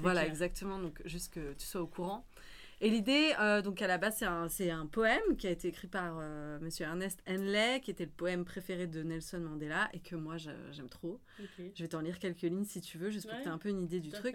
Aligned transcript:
voilà, 0.00 0.26
exactement. 0.26 0.78
Donc, 0.78 1.00
juste 1.04 1.32
que 1.32 1.52
tu 1.54 1.66
sois 1.66 1.80
au 1.80 1.86
courant. 1.86 2.24
Et 2.82 2.88
l'idée, 2.88 3.34
euh, 3.38 3.60
donc 3.60 3.82
à 3.82 3.86
la 3.86 3.98
base, 3.98 4.16
c'est 4.16 4.70
un, 4.70 4.80
un 4.80 4.86
poème 4.86 5.36
qui 5.36 5.46
a 5.46 5.50
été 5.50 5.68
écrit 5.68 5.86
par 5.86 6.16
euh, 6.18 6.58
Monsieur 6.60 6.86
Ernest 6.86 7.22
Henley, 7.28 7.80
qui 7.80 7.90
était 7.90 8.06
le 8.06 8.10
poème 8.10 8.46
préféré 8.46 8.86
de 8.86 9.02
Nelson 9.02 9.40
Mandela 9.40 9.90
et 9.92 10.00
que 10.00 10.16
moi 10.16 10.38
j'aime 10.38 10.88
trop. 10.88 11.20
Je 11.38 11.82
vais 11.82 11.88
t'en 11.88 12.00
lire 12.00 12.18
quelques 12.18 12.40
lignes 12.40 12.64
si 12.64 12.80
tu 12.80 12.96
veux, 12.96 13.10
juste 13.10 13.28
pour 13.28 13.36
que 13.36 13.42
tu 13.42 13.48
aies 13.48 13.52
un 13.52 13.58
peu 13.58 13.68
une 13.68 13.82
idée 13.82 14.00
du 14.00 14.10
truc. 14.10 14.34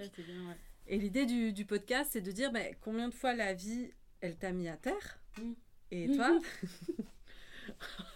Et 0.87 0.99
l'idée 0.99 1.25
du, 1.25 1.53
du, 1.53 1.65
podcast, 1.65 2.11
c'est 2.13 2.21
de 2.21 2.31
dire 2.31 2.51
bah, 2.51 2.59
combien 2.81 3.09
de 3.09 3.15
fois 3.15 3.33
la 3.33 3.53
vie, 3.53 3.89
elle 4.21 4.37
t'a 4.37 4.51
mis 4.51 4.67
à 4.67 4.77
terre? 4.77 5.19
Mm. 5.39 5.53
Et 5.89 6.11
toi? 6.15 6.39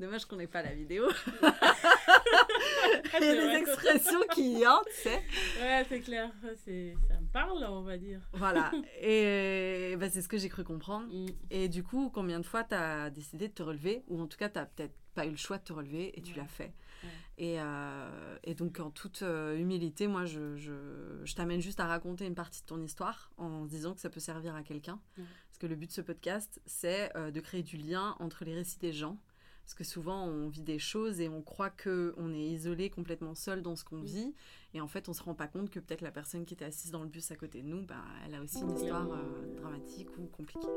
Dommage 0.00 0.24
qu'on 0.24 0.36
n'ait 0.36 0.48
pas 0.48 0.62
la 0.62 0.74
vidéo. 0.74 1.08
Il 1.42 3.24
y 3.24 3.28
a 3.28 3.34
des 3.34 3.58
expressions 3.58 4.20
qui 4.32 4.58
y 4.58 4.66
entrent, 4.66 4.88
tu 4.96 5.02
sais. 5.02 5.22
Ouais, 5.60 5.86
c'est 5.88 6.00
clair. 6.00 6.30
Ça 6.42 6.70
me 7.20 7.32
parle, 7.32 7.64
on 7.64 7.82
va 7.82 7.96
dire. 7.96 8.20
Voilà. 8.32 8.72
Et 9.00 9.94
bah, 9.98 10.10
c'est 10.10 10.22
ce 10.22 10.28
que 10.28 10.36
j'ai 10.36 10.48
cru 10.48 10.64
comprendre. 10.64 11.06
Mm. 11.12 11.26
Et 11.50 11.68
du 11.68 11.84
coup, 11.84 12.10
combien 12.12 12.40
de 12.40 12.46
fois 12.46 12.64
tu 12.64 12.74
as 12.74 13.10
décidé 13.10 13.48
de 13.48 13.54
te 13.54 13.62
relever? 13.62 14.02
Ou 14.08 14.20
en 14.20 14.26
tout 14.26 14.36
cas, 14.36 14.48
tu 14.48 14.58
n'as 14.58 14.66
peut-être 14.66 14.94
pas 15.14 15.26
eu 15.26 15.30
le 15.30 15.36
choix 15.36 15.58
de 15.58 15.64
te 15.64 15.72
relever 15.72 16.18
et 16.18 16.22
tu 16.22 16.34
l'as 16.34 16.46
fait. 16.46 16.72
Et, 17.36 17.60
euh, 17.60 18.38
et, 18.44 18.54
donc, 18.54 18.78
en 18.78 18.90
toute 18.90 19.22
euh, 19.22 19.58
humilité, 19.58 20.06
moi, 20.06 20.24
je, 20.24 20.56
je, 20.56 20.72
je, 21.24 21.34
t'amène 21.34 21.60
juste 21.60 21.80
à 21.80 21.86
raconter 21.86 22.26
une 22.26 22.34
partie 22.34 22.60
de 22.62 22.66
ton 22.66 22.80
histoire 22.80 23.32
en 23.36 23.64
disant 23.64 23.94
que 23.94 24.00
ça 24.00 24.08
peut 24.08 24.20
servir 24.20 24.54
à 24.54 24.62
quelqu'un. 24.62 25.00
Parce 25.16 25.58
que 25.58 25.66
le 25.66 25.74
but 25.74 25.88
de 25.88 25.92
ce 25.92 26.00
podcast, 26.00 26.60
c'est 26.64 27.14
euh, 27.16 27.30
de 27.30 27.40
créer 27.40 27.62
du 27.62 27.76
lien 27.76 28.16
entre 28.20 28.44
les 28.44 28.54
récits 28.54 28.78
des 28.78 28.92
gens 28.92 29.18
parce 29.64 29.72
que 29.72 29.84
souvent, 29.84 30.26
on 30.26 30.48
vit 30.48 30.62
des 30.62 30.78
choses 30.78 31.22
et 31.22 31.28
on 31.30 31.40
croit 31.40 31.70
qu'on 31.70 32.34
est 32.34 32.46
isolé, 32.46 32.90
complètement 32.90 33.34
seul 33.34 33.62
dans 33.62 33.76
ce 33.76 33.84
qu'on 33.84 34.02
vit. 34.02 34.34
Et 34.74 34.80
en 34.82 34.88
fait, 34.88 35.08
on 35.08 35.12
ne 35.12 35.16
se 35.16 35.22
rend 35.22 35.32
pas 35.32 35.46
compte 35.46 35.70
que 35.70 35.80
peut-être 35.80 36.02
la 36.02 36.10
personne 36.10 36.44
qui 36.44 36.52
était 36.52 36.66
assise 36.66 36.90
dans 36.90 37.00
le 37.00 37.08
bus 37.08 37.30
à 37.30 37.36
côté 37.36 37.62
de 37.62 37.66
nous, 37.68 37.82
bah, 37.82 37.94
elle 38.26 38.34
a 38.34 38.42
aussi 38.42 38.60
une 38.60 38.76
histoire 38.76 39.10
euh, 39.10 39.56
dramatique 39.56 40.10
ou 40.18 40.26
compliquée. 40.26 40.68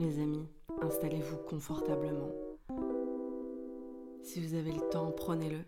Les 0.00 0.18
amis, 0.18 0.48
installez-vous 0.82 1.36
confortablement. 1.48 2.32
Si 4.24 4.40
vous 4.40 4.54
avez 4.54 4.72
le 4.72 4.88
temps, 4.90 5.12
prenez-le. 5.12 5.60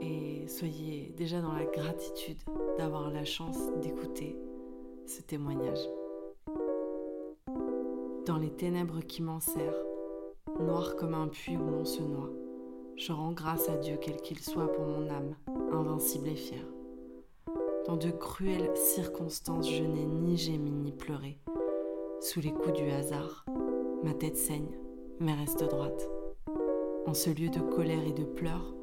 Et 0.00 0.48
soyez 0.48 1.12
déjà 1.14 1.42
dans 1.42 1.52
la 1.52 1.66
gratitude 1.66 2.38
d'avoir 2.78 3.10
la 3.10 3.24
chance 3.24 3.58
d'écouter 3.82 4.36
ce 5.06 5.22
témoignage. 5.22 5.88
Dans 8.26 8.38
les 8.38 8.50
ténèbres 8.50 9.00
qui 9.00 9.22
m'enserrent, 9.22 9.84
noir 10.58 10.96
comme 10.96 11.14
un 11.14 11.28
puits 11.28 11.56
où 11.56 11.70
l'on 11.70 11.84
se 11.84 12.02
noie, 12.02 12.30
je 12.96 13.12
rends 13.12 13.32
grâce 13.32 13.68
à 13.68 13.76
Dieu 13.76 13.98
quel 14.00 14.16
qu'il 14.16 14.40
soit 14.40 14.72
pour 14.72 14.84
mon 14.84 15.08
âme, 15.08 15.36
invincible 15.70 16.28
et 16.28 16.34
fière. 16.34 16.66
Dans 17.86 17.96
de 17.96 18.10
cruelles 18.10 18.76
circonstances, 18.76 19.70
je 19.70 19.84
n'ai 19.84 20.06
ni 20.06 20.36
gémi 20.36 20.70
ni 20.70 20.92
pleuré. 20.92 21.38
Sous 22.20 22.40
les 22.40 22.52
coups 22.52 22.72
du 22.72 22.90
hasard, 22.90 23.44
ma 24.02 24.12
tête 24.12 24.36
saigne, 24.36 24.76
mais 25.20 25.34
reste 25.34 25.62
droite. 25.62 26.08
En 27.06 27.14
ce 27.14 27.30
lieu 27.30 27.48
de 27.48 27.60
colère 27.60 28.04
et 28.04 28.12
de 28.12 28.24
pleurs, 28.24 28.74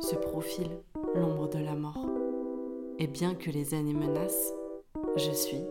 se 0.00 0.16
profile 0.16 0.80
l'ombre 1.14 1.48
de 1.48 1.58
la 1.58 1.76
mort. 1.76 2.08
Et 2.98 3.06
bien 3.06 3.34
que 3.34 3.50
les 3.50 3.74
années 3.74 3.94
menacent, 3.94 4.52
je 5.16 5.30
suis 5.30 5.64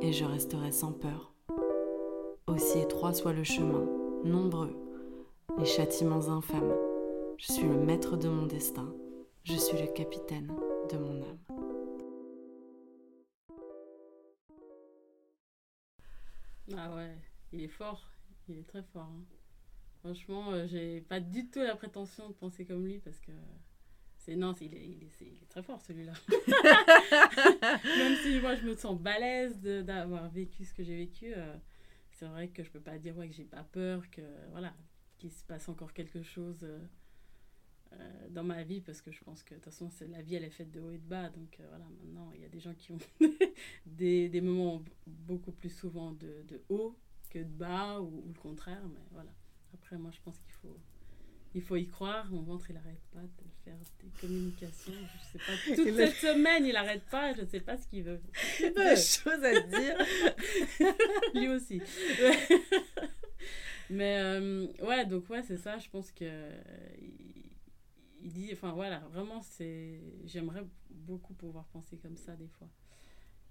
et 0.00 0.12
je 0.12 0.24
resterai 0.24 0.72
sans 0.72 0.92
peur. 0.92 1.32
Aussi 2.46 2.78
étroit 2.78 3.12
soit 3.12 3.32
le 3.32 3.44
chemin, 3.44 3.86
nombreux, 4.24 4.76
les 5.58 5.64
châtiments 5.64 6.28
infâmes, 6.28 6.74
je 7.36 7.52
suis 7.52 7.66
le 7.66 7.78
maître 7.78 8.16
de 8.16 8.28
mon 8.28 8.46
destin, 8.46 8.94
je 9.44 9.54
suis 9.54 9.78
le 9.78 9.86
capitaine 9.92 10.52
de 10.90 10.98
mon 10.98 11.22
âme. 11.22 11.38
Ah 16.76 16.94
ouais, 16.94 17.16
il 17.52 17.62
est 17.62 17.68
fort, 17.68 18.10
il 18.48 18.58
est 18.58 18.68
très 18.68 18.82
fort. 18.82 19.02
Hein. 19.02 19.24
Franchement, 20.00 20.52
euh, 20.52 20.66
j'ai 20.66 21.00
pas 21.00 21.20
du 21.20 21.50
tout 21.50 21.60
la 21.60 21.74
prétention 21.76 22.28
de 22.28 22.34
penser 22.34 22.64
comme 22.64 22.84
lui 22.84 22.98
parce 22.98 23.18
que 23.20 23.32
non, 24.36 24.54
il 24.60 24.74
est, 24.74 24.84
il, 24.86 25.02
est, 25.04 25.20
il 25.20 25.42
est, 25.42 25.48
très 25.48 25.62
fort 25.62 25.80
celui-là. 25.80 26.12
Même 27.98 28.16
si 28.22 28.40
moi 28.40 28.54
je 28.54 28.66
me 28.66 28.74
sens 28.74 28.98
balèze 28.98 29.60
d'avoir 29.60 30.28
vécu 30.28 30.64
ce 30.64 30.74
que 30.74 30.82
j'ai 30.82 30.96
vécu, 30.96 31.32
euh, 31.34 31.56
c'est 32.12 32.26
vrai 32.26 32.48
que 32.48 32.62
je 32.62 32.70
peux 32.70 32.80
pas 32.80 32.98
dire 32.98 33.16
ouais, 33.16 33.28
que 33.28 33.34
j'ai 33.34 33.44
pas 33.44 33.64
peur, 33.64 34.08
que 34.10 34.22
voilà, 34.50 34.74
qu'il 35.18 35.32
se 35.32 35.44
passe 35.44 35.68
encore 35.68 35.92
quelque 35.92 36.22
chose 36.22 36.62
euh, 36.62 36.78
euh, 37.92 38.28
dans 38.30 38.44
ma 38.44 38.62
vie 38.64 38.80
parce 38.80 39.00
que 39.00 39.10
je 39.10 39.22
pense 39.24 39.42
que 39.42 39.54
de 39.54 39.60
toute 39.60 39.64
façon 39.64 39.88
c'est 39.90 40.08
la 40.08 40.20
vie 40.20 40.34
elle 40.34 40.44
est 40.44 40.50
faite 40.50 40.70
de 40.70 40.80
haut 40.80 40.90
et 40.90 40.98
de 40.98 41.06
bas 41.06 41.30
donc 41.30 41.58
voilà 41.70 41.86
maintenant 41.88 42.30
il 42.34 42.42
y 42.42 42.44
a 42.44 42.48
des 42.48 42.60
gens 42.60 42.74
qui 42.74 42.92
ont 42.92 42.98
des, 43.86 44.28
des, 44.28 44.40
moments 44.42 44.84
beaucoup 45.06 45.52
plus 45.52 45.70
souvent 45.70 46.12
de, 46.12 46.42
de 46.46 46.62
haut 46.68 46.98
que 47.30 47.38
de 47.38 47.44
bas 47.44 47.98
ou, 48.00 48.24
ou 48.26 48.28
le 48.28 48.38
contraire 48.38 48.86
mais 48.92 49.00
voilà 49.10 49.32
après 49.72 49.96
moi 49.96 50.10
je 50.10 50.20
pense 50.20 50.38
qu'il 50.38 50.52
faut 50.52 50.78
il 51.58 51.62
faut 51.62 51.76
y 51.76 51.88
croire. 51.88 52.30
Mon 52.30 52.42
ventre, 52.42 52.70
il 52.70 52.74
n'arrête 52.74 53.02
pas 53.12 53.20
de 53.20 53.48
faire 53.64 53.76
des 54.00 54.10
communications. 54.20 54.92
Je 54.92 55.32
sais 55.32 55.38
pas. 55.38 55.74
Toute 55.74 55.96
cette 55.96 56.14
semaine, 56.14 56.64
il 56.64 56.72
n'arrête 56.72 57.04
pas. 57.10 57.34
Je 57.34 57.40
ne 57.40 57.46
sais 57.46 57.60
pas 57.60 57.76
ce 57.76 57.88
qu'il 57.88 58.04
veut. 58.04 58.20
Des 58.60 58.96
choses 58.96 59.44
à 59.44 59.60
dire. 59.60 59.98
Lui 61.34 61.48
aussi. 61.48 61.82
Mais 63.90 64.18
euh, 64.18 64.68
ouais, 64.82 65.04
donc 65.06 65.28
ouais, 65.30 65.42
c'est 65.42 65.56
ça. 65.56 65.78
Je 65.78 65.88
pense 65.90 66.12
que 66.12 66.52
il, 68.22 68.32
dit, 68.32 68.50
enfin 68.52 68.72
voilà, 68.72 69.00
vraiment, 69.10 69.42
c'est. 69.42 70.00
J'aimerais 70.26 70.64
beaucoup 70.90 71.34
pouvoir 71.34 71.64
penser 71.66 71.96
comme 71.96 72.16
ça 72.16 72.36
des 72.36 72.48
fois. 72.48 72.68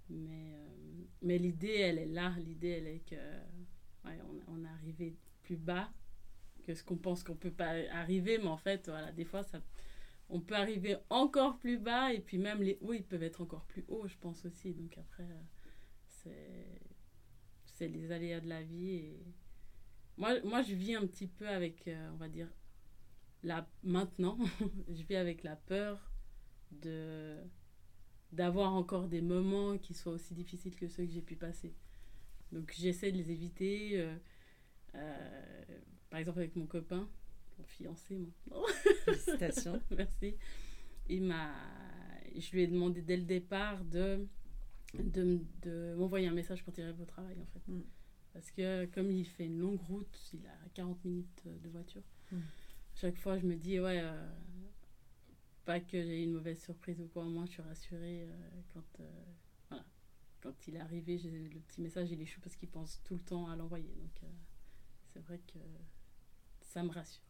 Mais, 0.09 0.53
euh, 0.53 1.03
mais 1.21 1.37
l'idée, 1.37 1.75
elle 1.79 1.99
est 1.99 2.05
là. 2.05 2.33
L'idée, 2.39 2.69
elle 2.69 2.87
est 2.87 3.03
que 3.05 3.15
ouais, 4.05 4.17
on, 4.47 4.53
on 4.53 4.63
est 4.63 4.69
arrivé 4.69 5.17
plus 5.43 5.57
bas 5.57 5.89
que 6.67 6.75
ce 6.75 6.83
qu'on 6.83 6.97
pense 6.97 7.23
qu'on 7.23 7.35
peut 7.35 7.51
pas 7.51 7.75
arriver, 7.91 8.37
mais 8.39 8.47
en 8.47 8.57
fait, 8.57 8.89
voilà, 8.89 9.13
des 9.13 9.23
fois, 9.23 9.41
ça, 9.41 9.61
on 10.27 10.41
peut 10.41 10.55
arriver 10.55 10.97
encore 11.09 11.57
plus 11.59 11.77
bas, 11.77 12.11
et 12.11 12.19
puis 12.19 12.37
même 12.37 12.61
les 12.61 12.77
hauts, 12.81 12.91
ils 12.91 13.05
peuvent 13.05 13.23
être 13.23 13.39
encore 13.39 13.63
plus 13.63 13.85
hauts, 13.87 14.05
je 14.05 14.17
pense 14.17 14.43
aussi. 14.43 14.73
Donc 14.73 14.97
après, 14.97 15.23
euh, 15.23 16.75
c'est, 17.69 17.87
les 17.87 18.11
aléas 18.11 18.41
de 18.41 18.49
la 18.49 18.63
vie. 18.63 18.95
Et... 18.95 19.25
Moi, 20.17 20.41
moi, 20.43 20.61
je 20.61 20.73
vis 20.73 20.95
un 20.95 21.07
petit 21.07 21.27
peu 21.27 21.47
avec, 21.47 21.87
euh, 21.87 22.09
on 22.11 22.17
va 22.17 22.27
dire, 22.27 22.49
la, 23.43 23.65
maintenant, 23.83 24.37
je 24.89 25.03
vis 25.03 25.15
avec 25.15 25.43
la 25.43 25.55
peur 25.55 26.11
de 26.71 27.37
d'avoir 28.33 28.73
encore 28.73 29.07
des 29.07 29.21
moments 29.21 29.77
qui 29.77 29.93
soient 29.93 30.11
aussi 30.11 30.33
difficiles 30.33 30.75
que 30.75 30.89
ceux 30.89 31.05
que 31.05 31.11
j'ai 31.13 31.21
pu 31.21 31.37
passer. 31.37 31.73
Donc 32.51 32.73
j'essaie 32.77 33.13
de 33.13 33.17
les 33.17 33.31
éviter. 33.31 33.91
Euh 33.95 34.17
par 36.09 36.19
exemple 36.19 36.39
avec 36.39 36.55
mon 36.55 36.65
copain, 36.65 37.07
mon 37.57 37.65
fiancé 37.65 38.17
maintenant. 38.17 38.63
Félicitations. 39.05 39.81
Merci. 39.91 40.35
Il 41.09 41.23
m'a, 41.23 41.53
je 42.35 42.51
lui 42.51 42.63
ai 42.63 42.67
demandé 42.67 43.01
dès 43.01 43.17
le 43.17 43.23
départ 43.23 43.83
de, 43.85 44.27
de, 44.93 45.39
de 45.61 45.95
m'envoyer 45.97 46.27
un 46.27 46.33
message 46.33 46.63
quand 46.63 46.77
il 46.77 46.83
arrive 46.83 47.01
au 47.01 47.05
travail 47.05 47.37
en 47.41 47.45
fait. 47.45 47.67
Mm. 47.67 47.81
Parce 48.33 48.51
que 48.51 48.85
comme 48.87 49.11
il 49.11 49.25
fait 49.25 49.45
une 49.45 49.59
longue 49.59 49.81
route, 49.81 50.29
il 50.33 50.45
a 50.45 50.69
40 50.75 51.03
minutes 51.05 51.43
de 51.45 51.69
voiture. 51.69 52.03
Mm. 52.31 52.39
Chaque 52.95 53.17
fois, 53.17 53.37
je 53.37 53.45
me 53.45 53.55
dis, 53.55 53.79
ouais, 53.79 53.99
euh, 54.01 54.29
pas 55.65 55.79
que 55.79 56.01
j'ai 56.01 56.23
une 56.23 56.33
mauvaise 56.33 56.59
surprise 56.61 56.99
ou 56.99 57.07
quoi, 57.07 57.25
au 57.25 57.29
moins 57.29 57.45
je 57.45 57.51
suis 57.51 57.61
rassurée 57.61 58.23
euh, 58.23 58.61
quand, 58.73 58.99
euh, 58.99 59.23
voilà, 59.69 59.85
quand 60.41 60.67
il 60.67 60.75
est 60.75 60.79
arrivé, 60.79 61.17
le 61.17 61.59
petit 61.61 61.81
message, 61.81 62.11
il 62.11 62.21
est 62.21 62.25
chou 62.25 62.41
parce 62.41 62.55
qu'il 62.55 62.69
pense 62.69 63.01
tout 63.03 63.13
le 63.13 63.21
temps 63.21 63.49
à 63.49 63.55
l'envoyer. 63.55 63.93
Donc 63.95 64.21
c'est 65.13 65.19
vrai 65.19 65.39
que 65.39 65.59
ça 66.77 66.83
me 66.83 66.91
rassure. 66.91 67.23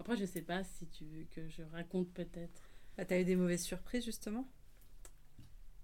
Après, 0.00 0.16
je 0.16 0.24
sais 0.24 0.42
pas 0.42 0.64
si 0.64 0.88
tu 0.88 1.04
veux 1.04 1.24
que 1.30 1.48
je 1.48 1.62
raconte 1.62 2.12
peut-être. 2.12 2.68
Bah, 2.96 3.04
tu 3.04 3.14
as 3.14 3.20
eu 3.20 3.24
des 3.24 3.36
mauvaises 3.36 3.62
surprises 3.62 4.04
justement? 4.04 4.50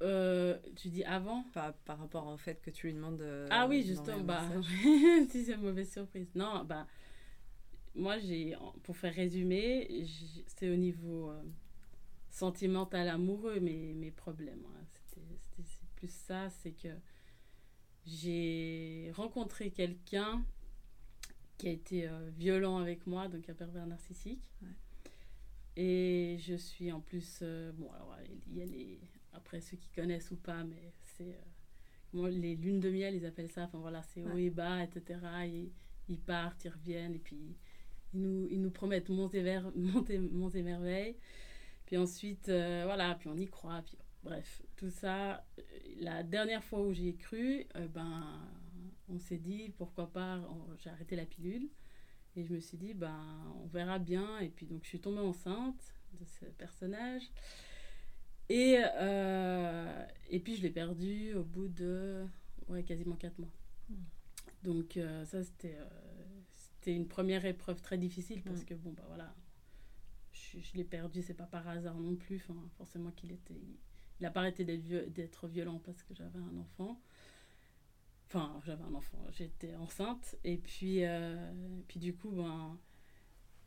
Euh, 0.03 0.59
tu 0.75 0.89
dis 0.89 1.05
avant? 1.05 1.45
Par, 1.53 1.75
par 1.85 2.01
rapport 2.01 2.27
au 2.27 2.37
fait 2.37 2.61
que 2.61 2.71
tu 2.71 2.89
lui 2.89 2.95
demandes 2.95 3.19
de, 3.19 3.47
Ah 3.51 3.69
oui, 3.69 3.85
justement, 3.85 4.19
bah, 4.25 4.43
si 5.31 5.45
c'est 5.45 5.53
une 5.53 5.61
mauvaise 5.61 5.93
surprise. 5.93 6.27
Non, 6.35 6.65
bah, 6.65 6.89
moi, 7.95 8.19
j'ai, 8.19 8.57
pour 8.83 8.97
faire 8.97 9.15
résumer, 9.15 10.05
c'est 10.49 10.69
au 10.69 10.77
niveau 10.77 11.31
euh, 11.31 11.41
sentimental, 12.31 13.09
amoureux, 13.09 13.61
mes, 13.61 13.95
mes 13.95 14.11
problèmes. 14.11 14.67
Hein. 14.67 14.85
C'était 15.07 15.39
plus 15.95 16.13
ça, 16.13 16.51
c'est 16.51 16.73
que 16.73 16.89
j'ai 18.05 19.13
rencontré 19.15 19.71
quelqu'un 19.71 20.45
qui 21.59 21.69
a 21.69 21.71
été 21.71 22.09
euh, 22.09 22.31
violent 22.37 22.79
avec 22.79 23.07
moi, 23.07 23.29
donc 23.29 23.49
un 23.49 23.55
pervers 23.55 23.87
narcissique. 23.87 24.51
Et 25.77 26.37
je 26.41 26.55
suis 26.55 26.93
en 26.93 27.01
plus, 27.01 27.41
euh, 27.43 27.73
bon, 27.73 27.91
alors 27.93 28.17
il 28.47 28.57
y 28.59 28.63
a 28.63 28.67
les, 28.67 29.01
après 29.33 29.61
ceux 29.61 29.77
qui 29.77 29.89
connaissent 29.91 30.31
ou 30.31 30.37
pas, 30.37 30.63
mais 30.63 30.93
c'est 31.05 31.35
euh, 32.15 32.29
les 32.31 32.55
lunes 32.55 32.79
de 32.81 32.91
miel, 32.91 33.15
ils 33.17 33.27
appellent 33.27 33.51
ça. 33.51 33.65
Enfin 33.65 33.79
voilà, 33.79 34.03
c'est 34.03 34.23
haut 34.23 34.39
et 34.39 34.51
bas, 34.51 34.85
etc. 34.85 35.19
Et, 35.47 35.73
ils 36.09 36.21
partent, 36.21 36.65
ils 36.65 36.69
reviennent, 36.71 37.15
et 37.15 37.19
puis 37.19 37.57
ils 38.13 38.21
nous, 38.21 38.47
ils 38.51 38.61
promettre 38.71 39.11
monts 39.11 39.31
et, 39.31 39.43
ver- 39.43 39.73
monts 39.75 40.05
et- 40.05 40.19
monts 40.19 40.51
et 40.51 40.63
merveilles. 40.63 41.17
Puis 41.87 41.97
ensuite, 41.97 42.49
euh, 42.51 42.83
voilà, 42.85 43.15
puis 43.17 43.29
on 43.29 43.37
y 43.37 43.47
croit. 43.47 43.83
Puis, 43.83 43.97
bref, 44.23 44.63
tout 44.77 44.91
ça. 44.91 45.45
euh, 45.59 45.63
La 46.01 46.23
dernière 46.23 46.63
fois 46.63 46.83
où 46.83 46.93
j'y 46.93 47.09
ai 47.09 47.15
cru, 47.17 47.67
euh, 47.77 47.89
ben, 47.89 48.41
on 49.09 49.19
s'est 49.19 49.39
dit, 49.39 49.73
pourquoi 49.77 50.13
pas, 50.13 50.41
j'ai 50.79 50.91
arrêté 50.91 51.17
la 51.17 51.27
pilule. 51.27 51.69
Et 52.37 52.45
je 52.45 52.53
me 52.53 52.61
suis 52.61 52.77
dit, 52.77 52.95
ben, 52.95 53.21
on 53.63 53.67
verra 53.67 53.99
bien. 53.99 54.39
Et 54.41 54.49
puis, 54.49 54.67
donc, 54.67 54.83
je 54.83 54.89
suis 54.89 55.01
tombée 55.01 55.21
enceinte 55.21 55.95
de 56.19 56.25
ce 56.25 56.47
personnage. 56.47 57.23
Et, 58.49 58.77
euh, 58.99 60.07
et 60.31 60.41
puis, 60.41 60.57
je 60.57 60.63
l'ai 60.63 60.71
perdu 60.71 61.35
au 61.35 61.45
bout 61.45 61.69
de 61.69 62.25
ouais, 62.69 62.83
quasiment 62.83 63.17
4 63.17 63.39
mois. 63.39 63.53
Mm. 63.89 63.95
Donc, 64.65 64.97
euh, 64.97 65.25
ça, 65.25 65.43
c'était 65.43 65.77
euh, 65.79 65.89
c'était 66.51 66.95
une 66.95 67.07
première 67.09 67.45
épreuve 67.47 67.81
très 67.81 67.99
difficile 67.99 68.43
parce 68.43 68.63
Mm. 68.63 68.65
que, 68.67 68.75
bon, 68.75 68.93
bah 68.93 69.05
voilà, 69.07 69.35
je, 70.33 70.59
je 70.59 70.75
l'ai 70.75 70.85
perdu, 70.85 71.23
c'est 71.23 71.35
pas 71.35 71.47
par 71.47 71.67
hasard 71.69 71.99
non 71.99 72.17
plus. 72.17 72.37
Enfin, 72.49 72.69
forcément 72.77 73.11
qu'il 73.13 73.33
était. 73.33 73.55
Il 74.21 74.23
n'a 74.23 74.31
pas 74.31 74.41
arrêté 74.41 74.65
d'être 74.65 75.49
violent 75.49 75.81
parce 75.85 76.03
que 76.03 76.15
j'avais 76.15 76.39
un 76.39 76.57
enfant. 76.59 77.01
Enfin, 78.27 78.61
j'avais 78.65 78.83
un 78.83 78.95
enfant, 78.95 79.19
j'étais 79.33 79.75
enceinte. 79.77 80.37
Et 80.45 80.57
puis, 80.59 81.05
euh, 81.05 81.51
puis 81.89 82.01
du 82.01 82.15
coup, 82.15 82.31
ben, 82.31 82.79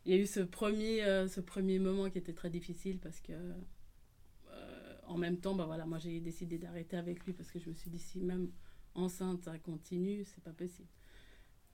il 0.06 0.14
y 0.14 0.18
a 0.18 0.22
eu 0.22 0.26
ce 0.26 0.40
premier, 0.40 1.04
euh, 1.04 1.28
ce 1.28 1.42
premier 1.42 1.80
moment 1.80 2.10
qui 2.10 2.18
était 2.18 2.34
très 2.34 2.50
difficile 2.50 3.00
parce 3.00 3.22
que, 3.22 3.34
euh, 3.34 4.98
en 5.06 5.18
même 5.18 5.38
temps, 5.40 5.56
ben 5.56 5.66
voilà, 5.66 5.86
moi 5.86 6.00
j'ai 6.00 6.20
décidé 6.20 6.58
d'arrêter 6.58 6.98
avec 6.98 7.26
lui 7.26 7.34
parce 7.34 7.52
que 7.52 7.60
je 7.60 7.70
me 7.70 7.76
suis 7.76 7.90
dit, 7.90 8.00
si 8.00 8.20
même 8.20 8.52
enceinte 8.96 9.44
ça 9.44 9.58
continue, 9.60 10.26
c'est 10.26 10.44
pas 10.44 10.54
possible. 10.54 10.90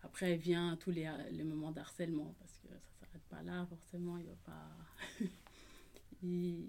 Après 0.04 0.36
vient 0.36 0.76
tous 0.78 0.92
les, 0.92 1.10
les 1.32 1.44
moments 1.44 1.72
d'harcèlement 1.72 2.36
parce 2.40 2.58
que 2.60 2.68
ça 2.68 3.06
s'arrête 3.06 3.24
pas 3.30 3.42
là, 3.44 3.66
forcément, 3.68 4.18
il 4.18 4.26
va 4.26 4.36
pas. 4.44 4.70
il 6.24 6.68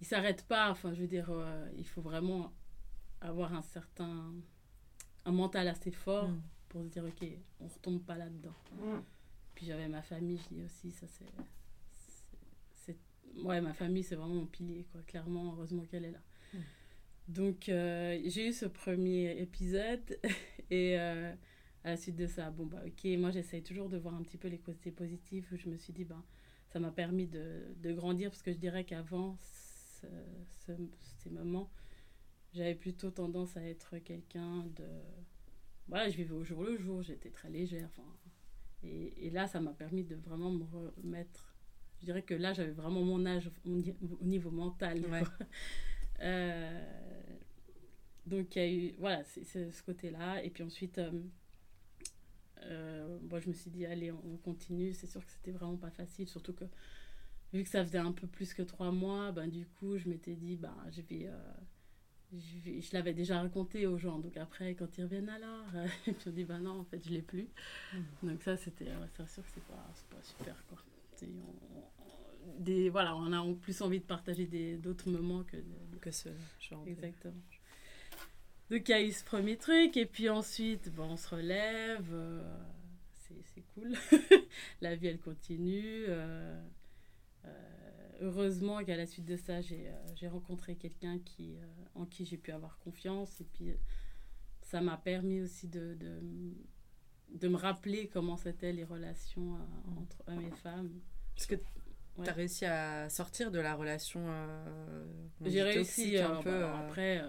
il 0.00 0.06
s'arrête 0.06 0.44
pas, 0.48 0.68
enfin, 0.70 0.92
je 0.92 1.00
veux 1.00 1.06
dire, 1.06 1.30
il 1.76 1.86
faut 1.86 2.02
vraiment 2.02 2.52
avoir 3.20 3.54
un 3.54 3.62
certain. 3.62 4.34
Un 5.24 5.32
mental 5.32 5.68
assez 5.68 5.90
fort 5.90 6.28
Mm. 6.28 6.42
pour 6.68 6.82
se 6.84 6.88
dire, 6.88 7.04
ok, 7.04 7.26
on 7.60 7.68
retombe 7.68 8.02
pas 8.02 8.16
là-dedans. 8.16 8.54
Puis 9.54 9.66
j'avais 9.66 9.88
ma 9.88 10.02
famille, 10.02 10.38
je 10.50 10.54
dis 10.54 10.62
aussi, 10.64 10.90
ça 10.92 11.06
c'est. 11.08 11.26
Ouais, 13.44 13.62
ma 13.62 13.72
famille, 13.72 14.02
c'est 14.02 14.14
vraiment 14.14 14.34
mon 14.34 14.46
pilier, 14.46 14.84
quoi. 14.92 15.00
Clairement, 15.06 15.52
heureusement 15.54 15.84
qu'elle 15.86 16.04
est 16.04 16.10
là. 16.10 16.20
Mm. 16.52 16.58
Donc, 17.28 17.68
euh, 17.70 18.20
j'ai 18.26 18.48
eu 18.48 18.52
ce 18.52 18.66
premier 18.66 19.40
épisode, 19.40 20.18
et 20.70 20.98
euh, 21.00 21.32
à 21.84 21.90
la 21.90 21.96
suite 21.96 22.16
de 22.16 22.26
ça, 22.26 22.50
bon, 22.50 22.66
bah, 22.66 22.82
ok, 22.86 23.04
moi 23.18 23.30
j'essaye 23.30 23.62
toujours 23.62 23.88
de 23.88 23.96
voir 23.96 24.14
un 24.14 24.22
petit 24.22 24.36
peu 24.36 24.48
les 24.48 24.58
côtés 24.58 24.90
positifs, 24.90 25.50
où 25.50 25.56
je 25.56 25.68
me 25.70 25.78
suis 25.78 25.94
dit, 25.94 26.04
ben, 26.04 26.22
ça 26.68 26.78
m'a 26.78 26.90
permis 26.90 27.26
de, 27.26 27.62
de 27.82 27.92
grandir, 27.94 28.28
parce 28.30 28.42
que 28.42 28.52
je 28.52 28.58
dirais 28.58 28.84
qu'avant 28.84 29.36
ce- 29.40 30.06
ce- 30.66 30.72
ces 31.22 31.30
moments, 31.30 31.70
j'avais 32.52 32.74
plutôt 32.74 33.10
tendance 33.10 33.56
à 33.56 33.62
être 33.64 33.98
quelqu'un 33.98 34.64
de. 34.76 34.84
Voilà, 35.88 36.08
je 36.08 36.16
vivais 36.16 36.34
au 36.34 36.44
jour 36.44 36.62
le 36.62 36.76
jour, 36.76 37.02
j'étais 37.02 37.30
très 37.30 37.50
légère. 37.50 37.86
Enfin, 37.92 38.08
et, 38.84 39.26
et 39.26 39.30
là, 39.30 39.46
ça 39.48 39.60
m'a 39.60 39.72
permis 39.72 40.04
de 40.04 40.16
vraiment 40.16 40.50
me 40.50 40.64
remettre. 40.64 41.54
Je 42.00 42.06
dirais 42.06 42.22
que 42.22 42.34
là, 42.34 42.52
j'avais 42.52 42.72
vraiment 42.72 43.02
mon 43.02 43.26
âge 43.26 43.48
au 43.66 43.70
ni- 43.70 43.94
au 44.20 44.24
niveau 44.24 44.50
mental. 44.50 45.04
Ouais. 45.06 45.22
Euh, 46.20 46.84
donc, 48.26 48.54
il 48.56 48.58
y 48.58 48.64
a 48.64 48.72
eu. 48.72 48.94
Voilà, 48.98 49.24
c'est 49.24 49.70
ce 49.72 49.82
côté-là. 49.82 50.42
Et 50.44 50.50
puis 50.50 50.62
ensuite, 50.62 50.98
euh, 50.98 51.10
euh, 52.64 53.18
moi, 53.28 53.40
je 53.40 53.48
me 53.48 53.54
suis 53.54 53.70
dit, 53.70 53.86
allez, 53.86 54.12
on, 54.12 54.20
on 54.34 54.36
continue. 54.36 54.92
C'est 54.92 55.06
sûr 55.06 55.24
que 55.24 55.30
c'était 55.32 55.50
vraiment 55.50 55.76
pas 55.76 55.90
facile, 55.90 56.28
surtout 56.28 56.52
que 56.52 56.64
vu 57.52 57.64
que 57.64 57.70
ça 57.70 57.84
faisait 57.84 57.98
un 57.98 58.12
peu 58.12 58.26
plus 58.26 58.54
que 58.54 58.62
trois 58.62 58.92
mois, 58.92 59.32
ben, 59.32 59.48
du 59.48 59.66
coup, 59.66 59.98
je 59.98 60.08
m'étais 60.08 60.36
dit, 60.36 60.56
ben, 60.56 60.76
je 60.90 61.02
vais. 61.02 61.26
euh, 61.26 61.38
je, 62.32 62.58
vais- 62.70 62.80
je 62.80 62.92
l'avais 62.94 63.12
déjà 63.14 63.40
raconté 63.40 63.86
aux 63.86 63.98
gens. 63.98 64.18
Donc 64.18 64.36
après, 64.36 64.74
quand 64.74 64.96
ils 64.98 65.02
reviennent 65.04 65.28
alors, 65.28 65.66
et 66.06 66.12
puis 66.12 66.28
on 66.28 66.30
dit, 66.30 66.44
bah 66.44 66.58
non, 66.58 66.80
en 66.80 66.84
fait, 66.84 67.00
je 67.04 67.10
l'ai 67.10 67.22
plus. 67.22 67.48
Donc 68.22 68.42
ça, 68.42 68.56
c'était, 68.56 68.86
ouais, 68.86 69.08
c'est 69.16 69.28
sûr 69.28 69.42
que 69.42 69.48
c'est 69.54 69.64
pas, 69.66 69.90
pas 70.10 70.22
super, 70.22 70.56
quoi. 70.68 70.78
On- 71.22 71.26
on- 71.26 72.58
des, 72.58 72.88
voilà, 72.90 73.14
on 73.16 73.32
a 73.32 73.38
en 73.38 73.54
plus 73.54 73.80
envie 73.82 74.00
de 74.00 74.04
partager 74.04 74.46
des, 74.46 74.76
d'autres 74.76 75.08
moments 75.08 75.44
que... 75.44 75.56
de- 75.56 75.98
Que 76.00 76.10
ce 76.10 76.28
genre 76.60 76.84
de- 76.84 76.90
Exactement. 76.90 77.34
Donc 78.70 78.88
il 78.88 78.90
y 78.90 78.94
a 78.94 79.02
eu 79.02 79.12
ce 79.12 79.22
premier 79.24 79.56
truc, 79.56 79.96
et 79.96 80.06
puis 80.06 80.28
ensuite, 80.28 80.90
bon, 80.92 81.10
on 81.12 81.16
se 81.16 81.28
relève, 81.28 82.06
euh, 82.12 82.42
c'est, 83.12 83.36
c'est 83.54 83.62
cool. 83.74 83.92
La 84.80 84.96
vie, 84.96 85.06
elle 85.08 85.20
continue. 85.20 86.04
euh, 86.08 86.60
euh, 87.44 87.81
heureusement 88.22 88.84
qu'à 88.84 88.96
la 88.96 89.06
suite 89.06 89.26
de 89.26 89.36
ça, 89.36 89.60
j'ai, 89.60 89.88
euh, 89.88 89.92
j'ai 90.16 90.28
rencontré 90.28 90.76
quelqu'un 90.76 91.18
qui, 91.20 91.56
euh, 91.58 91.66
en 91.94 92.06
qui 92.06 92.24
j'ai 92.24 92.38
pu 92.38 92.52
avoir 92.52 92.78
confiance, 92.78 93.40
et 93.40 93.44
puis 93.44 93.72
ça 94.62 94.80
m'a 94.80 94.96
permis 94.96 95.40
aussi 95.42 95.68
de, 95.68 95.94
de, 95.94 96.20
de 97.34 97.48
me 97.48 97.56
rappeler 97.56 98.08
comment 98.08 98.36
c'était 98.36 98.72
les 98.72 98.84
relations 98.84 99.56
euh, 99.56 100.00
entre 100.00 100.22
hommes 100.28 100.44
et 100.46 100.56
femmes. 100.62 100.90
Parce 101.34 101.46
que 101.46 101.56
Ouais. 102.18 102.24
tu 102.24 102.30
as 102.30 102.34
réussi 102.34 102.64
à 102.66 103.08
sortir 103.08 103.50
de 103.50 103.58
la 103.58 103.74
relation 103.74 104.20
euh, 104.26 105.04
J'ai 105.46 105.62
réussi 105.62 106.18
un 106.18 106.34
euh, 106.36 106.42
peu. 106.42 106.50
bah, 106.50 106.76
euh, 106.76 106.88
après 106.88 107.22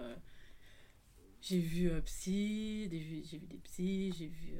j'ai 1.40 1.58
vu 1.60 1.90
psy 2.02 2.88
j'ai 2.90 3.38
vu 3.38 3.46
des 3.46 3.58
psys 3.58 4.12
j'ai 4.18 4.28
vu 4.28 4.54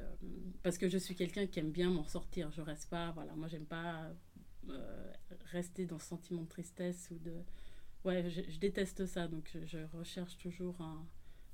parce 0.62 0.78
que 0.78 0.88
je 0.88 0.98
suis 0.98 1.14
quelqu'un 1.14 1.46
qui 1.46 1.58
aime 1.60 1.70
bien 1.70 1.90
m'en 1.90 2.04
sortir 2.04 2.50
je 2.52 2.60
reste 2.60 2.88
pas 2.90 3.10
voilà 3.12 3.34
moi 3.34 3.48
j'aime 3.48 3.64
pas 3.66 4.10
euh, 4.70 5.12
rester 5.50 5.86
dans 5.86 5.98
ce 5.98 6.06
sentiment 6.08 6.42
de 6.42 6.48
tristesse 6.48 7.08
ou 7.10 7.18
de 7.18 7.32
ouais 8.04 8.28
je, 8.30 8.42
je 8.48 8.58
déteste 8.58 9.06
ça 9.06 9.28
donc 9.28 9.48
je, 9.52 9.64
je 9.66 9.78
recherche 9.96 10.36
toujours 10.38 10.80
un, 10.80 11.06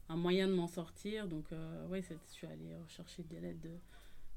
un 0.09 0.17
moyen 0.17 0.49
de 0.49 0.55
m'en 0.55 0.67
sortir 0.69 1.29
donc 1.29 1.53
euh, 1.53 1.87
ouais 1.89 2.03
je 2.03 2.15
suis 2.33 2.47
allée 2.47 2.77
rechercher 2.85 3.23
de 3.25 3.37
l'aide 3.37 3.61
de, 3.61 3.71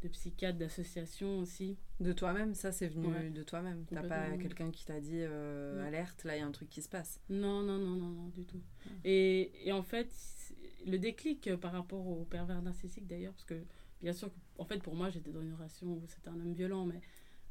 de 0.02 0.08
psychiatres 0.10 0.58
d'associations 0.60 1.40
aussi 1.40 1.78
De 2.00 2.12
toi-même, 2.14 2.54
ça 2.56 2.72
c'est 2.72 2.88
venu 2.88 3.08
Ouais. 3.08 3.30
de 3.30 3.42
toi-même. 3.44 3.86
T'as 3.86 4.04
pas 4.08 4.38
quelqu'un 4.38 4.70
qui 4.72 4.86
t'a 4.86 5.00
dit 5.00 5.22
euh, 5.22 5.86
alerte, 5.88 6.24
là 6.26 6.36
il 6.36 6.40
y 6.40 6.44
a 6.44 6.46
un 6.46 6.52
truc 6.52 6.70
qui 6.70 6.82
se 6.82 6.90
passe. 6.90 7.22
Non, 7.30 7.62
non, 7.64 7.78
non, 7.78 7.96
non, 7.96 8.10
non, 8.10 8.28
du 8.28 8.44
tout. 8.46 8.62
Et, 9.06 9.52
et 9.68 9.72
en 9.72 9.82
fait, 9.84 10.12
le 10.86 10.98
déclic 11.00 11.48
euh, 11.48 11.56
par 11.58 11.72
rapport 11.72 12.06
au 12.06 12.26
pervers 12.26 12.62
narcissique 12.62 13.08
d'ailleurs, 13.08 13.32
parce 13.34 13.46
que 13.46 13.64
bien 14.02 14.12
sûr, 14.12 14.30
en 14.58 14.66
fait, 14.66 14.80
pour 14.84 14.94
moi, 14.96 15.10
j'étais 15.10 15.32
dans 15.32 15.42
une 15.42 15.54
relation 15.54 15.88
où 15.88 16.04
c'était 16.08 16.28
un 16.28 16.34
homme 16.40 16.52
violent, 16.54 16.86
mais 16.86 17.00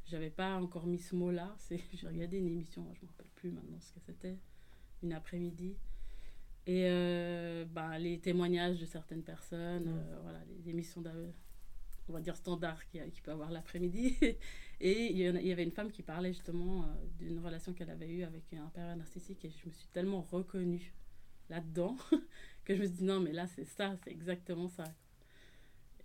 j'avais 0.05 0.29
pas 0.29 0.55
encore 0.55 0.85
mis 0.85 0.99
ce 0.99 1.15
mot-là. 1.15 1.55
J'ai 1.93 2.07
regardé 2.07 2.37
une 2.37 2.47
émission, 2.47 2.85
je 2.93 3.01
me 3.05 3.07
rappelle 3.07 3.31
plus 3.35 3.51
maintenant 3.51 3.79
ce 3.79 3.93
que 3.93 3.99
c'était, 3.99 4.37
une 5.01 5.13
après-midi. 5.13 5.75
Et 6.65 6.85
euh, 6.87 7.65
bah, 7.65 7.99
les 7.99 8.19
témoignages 8.19 8.79
de 8.79 8.85
certaines 8.85 9.23
personnes, 9.23 9.85
Mm. 9.85 9.97
euh, 9.97 10.19
voilà, 10.21 10.39
les 10.45 10.69
émissions 10.69 11.03
on 12.09 12.13
va 12.13 12.21
dire 12.21 12.35
standard 12.35 12.85
qui, 12.87 12.99
qui 13.11 13.21
peut 13.21 13.31
avoir 13.31 13.51
l'après-midi. 13.51 14.17
Et 14.81 15.11
il 15.11 15.17
y, 15.17 15.51
avait 15.51 15.63
une 15.63 15.71
femme 15.71 15.91
qui 15.91 16.03
parlait 16.03 16.33
justement 16.33 16.83
euh, 16.83 16.87
d'une 17.17 17.39
relation 17.39 17.73
qu'elle 17.73 17.89
avait 17.89 18.09
eue 18.09 18.23
avec 18.23 18.43
un 18.53 18.67
pervers 18.67 18.97
narcissique 18.97 19.45
et 19.45 19.49
je 19.49 19.65
me 19.65 19.71
suis 19.71 19.87
tellement 19.93 20.21
reconnue 20.21 20.93
là-dedans 21.49 21.95
que 22.65 22.75
je 22.75 22.81
me 22.81 22.87
suis 22.87 22.97
dit 22.97 23.03
non 23.05 23.21
mais 23.21 23.31
là 23.31 23.47
c'est 23.47 23.63
ça, 23.63 23.95
c'est 24.03 24.11
exactement 24.11 24.67
ça. 24.67 24.83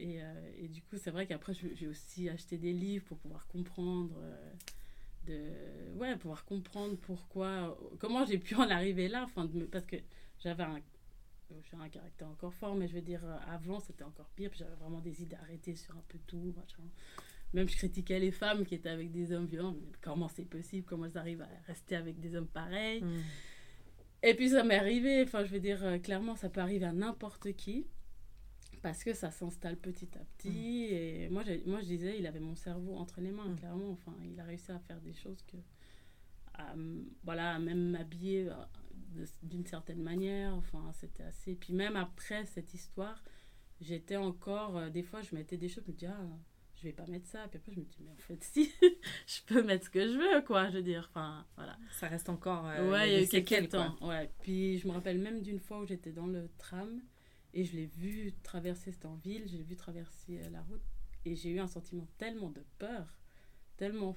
Et, 0.01 0.23
euh, 0.23 0.53
et 0.57 0.69
du 0.69 0.83
coup 0.83 0.97
c'est 0.97 1.11
vrai 1.11 1.27
qu'après 1.27 1.53
j'ai 1.55 1.89
aussi 1.89 2.29
acheté 2.29 2.57
des 2.57 2.73
livres 2.73 3.05
pour 3.07 3.19
pouvoir 3.19 3.47
comprendre, 3.49 4.15
euh, 4.21 4.53
de, 5.27 5.99
ouais, 5.99 6.17
pouvoir 6.17 6.45
comprendre 6.45 6.97
pourquoi, 6.97 7.77
comment 7.99 8.25
j'ai 8.25 8.39
pu 8.39 8.55
en 8.55 8.71
arriver 8.71 9.09
là, 9.09 9.25
enfin, 9.25 9.45
de 9.45 9.65
parce 9.65 9.87
que 9.87 9.97
j'avais 10.39 10.63
un 10.63 10.81
j'ai 11.51 11.77
un 11.79 11.89
caractère 11.89 12.29
encore 12.29 12.53
fort, 12.53 12.75
mais 12.75 12.89
je 12.89 12.95
veux 12.95 13.01
dire, 13.01 13.25
euh, 13.25 13.39
avant 13.51 13.81
c'était 13.81 14.05
encore 14.05 14.29
pire, 14.37 14.51
puis 14.51 14.59
j'avais 14.59 14.75
vraiment 14.75 15.01
des 15.01 15.23
idées 15.23 15.37
arrêtées 15.37 15.75
sur 15.75 15.97
un 15.97 16.05
peu 16.07 16.19
tout, 16.27 16.53
machin. 16.55 16.83
Même 17.55 17.69
je 17.69 17.77
critiquais 17.77 18.21
les 18.21 18.31
femmes 18.31 18.67
qui 18.67 18.75
étaient 18.75 18.91
avec 18.91 19.11
des 19.11 19.33
hommes 19.33 19.47
violents, 19.47 19.73
mais 19.73 19.91
comment 20.03 20.29
c'est 20.29 20.45
possible, 20.45 20.85
comment 20.87 21.07
elles 21.07 21.17
arrivent 21.17 21.41
à 21.41 21.49
rester 21.67 21.97
avec 21.97 22.21
des 22.21 22.37
hommes 22.37 22.47
pareils? 22.47 23.03
Mm. 23.03 23.23
Et 24.25 24.35
puis 24.35 24.51
ça 24.51 24.63
m'est 24.63 24.77
arrivé, 24.77 25.23
enfin 25.23 25.45
je 25.45 25.51
veux 25.53 25.61
dire, 25.61 25.81
clairement 26.03 26.37
ça 26.37 26.51
peut 26.51 26.61
arriver 26.61 26.85
à 26.85 26.93
n'importe 26.93 27.53
qui, 27.55 27.87
parce 28.83 29.05
que 29.05 29.13
ça 29.15 29.31
s'installe 29.31 29.77
petit 29.77 30.09
à 30.17 30.25
petit. 30.37 30.87
Et 30.91 31.29
moi, 31.31 31.43
j'ai- 31.45 31.63
moi 31.67 31.81
je 31.81 31.87
disais, 31.87 32.19
il 32.19 32.27
avait 32.27 32.41
mon 32.41 32.55
cerveau 32.57 32.97
entre 32.97 33.21
les 33.21 33.31
mains, 33.33 33.49
Mm. 33.49 33.57
clairement. 33.57 33.91
Enfin, 33.91 34.15
il 34.25 34.39
a 34.41 34.45
réussi 34.45 34.71
à 34.73 34.79
faire 34.79 35.01
des 35.01 35.15
choses 35.15 35.43
que. 35.43 35.57
à 36.55 36.75
voilà, 37.23 37.55
à 37.55 37.59
même 37.61 37.91
m'habiller 37.91 38.49
euh, 38.49 39.25
d'une 39.43 39.65
certaine 39.67 40.03
manière. 40.03 40.55
Enfin, 40.55 40.91
c'était 40.95 41.23
assez. 41.23 41.55
Puis 41.55 41.73
même 41.73 41.95
après 41.97 42.47
cette 42.47 42.75
histoire, 42.75 43.23
j'étais 43.81 44.17
encore. 44.17 44.77
euh, 44.77 44.91
des 44.91 45.03
fois, 45.05 45.23
je 45.23 45.35
mettais 45.37 45.57
des 45.57 45.69
choses, 45.69 45.85
je 45.87 45.93
me 45.93 45.97
dis, 45.97 46.07
ah, 46.07 46.27
je 46.77 46.83
vais 46.85 46.93
pas 46.93 47.07
mettre 47.07 47.27
ça. 47.29 47.47
Puis 47.49 47.59
après, 47.59 47.73
je 47.73 47.79
me 47.81 47.85
dis, 47.85 47.99
mais 48.03 48.11
en 48.11 48.17
fait, 48.17 48.43
si, 48.53 48.73
je 49.27 49.41
peux 49.47 49.63
mettre 49.63 49.85
ce 49.87 49.91
que 49.91 50.01
je 50.07 50.17
veux, 50.19 50.43
quoi, 50.45 50.69
je 50.71 50.79
veux 50.79 50.83
dire. 50.83 51.07
Enfin, 51.11 51.47
voilà. 51.57 51.77
Ça 51.93 52.09
reste 52.09 52.29
encore. 52.29 52.67
euh, 52.67 52.91
Ouais, 52.91 53.09
il 53.09 53.13
y 53.13 53.17
a 53.17 53.23
eu 53.41 53.45
quelques 53.45 53.71
temps. 53.71 53.97
Ouais. 54.01 54.29
Puis 54.43 54.79
je 54.79 54.89
me 54.89 54.93
rappelle 54.93 55.19
même 55.19 55.43
d'une 55.43 55.61
fois 55.61 55.81
où 55.81 55.87
j'étais 55.87 56.13
dans 56.13 56.27
le 56.27 56.49
tram 56.59 57.01
et 57.55 57.65
je 57.65 57.77
l'ai 57.77 57.87
vu 57.87 58.35
traverser, 58.43 58.93
c'était 58.93 59.07
en 59.07 59.17
ville, 59.17 59.47
j'ai 59.47 59.63
vu 59.63 59.77
traverser 59.77 60.41
euh, 60.41 60.51
la 60.51 60.63
route 60.63 60.83
et 61.25 61.35
j'ai 61.35 61.51
eu 61.51 61.61
un 61.61 61.67
sentiment 61.67 62.07
tellement 62.19 62.51
de 62.51 62.63
peur 62.79 63.15
tellement. 63.77 64.17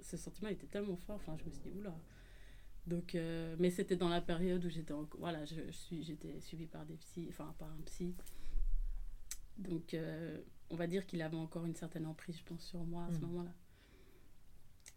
ce 0.00 0.16
sentiment 0.16 0.48
était 0.48 0.66
tellement 0.66 0.96
fort. 0.96 1.16
Enfin, 1.16 1.36
je 1.36 1.44
me 1.44 1.50
suis 1.50 1.62
dit, 1.62 1.72
oula. 1.76 1.96
Donc, 2.86 3.16
mais 3.58 3.70
c'était 3.70 3.96
dans 3.96 4.08
la 4.08 4.20
période 4.20 4.64
où 4.64 4.68
j'étais 4.68 4.94
voilà, 5.18 5.44
je, 5.44 5.70
suis, 5.70 6.02
j'étais 6.02 6.40
suivie 6.40 6.66
par 6.66 6.86
des 6.86 6.96
psy, 6.96 7.26
enfin 7.30 7.54
par 7.58 7.68
un 7.68 7.80
psy. 7.84 8.14
Donc, 9.58 9.94
on 10.70 10.76
va 10.76 10.86
dire 10.86 11.06
qu'il 11.06 11.20
avait 11.20 11.36
encore 11.36 11.66
une 11.66 11.74
certaine 11.74 12.06
emprise, 12.06 12.38
je 12.38 12.44
pense, 12.44 12.64
sur 12.64 12.84
moi 12.84 13.04
à 13.04 13.12
ce 13.12 13.18
mm. 13.18 13.22
moment-là. 13.22 13.54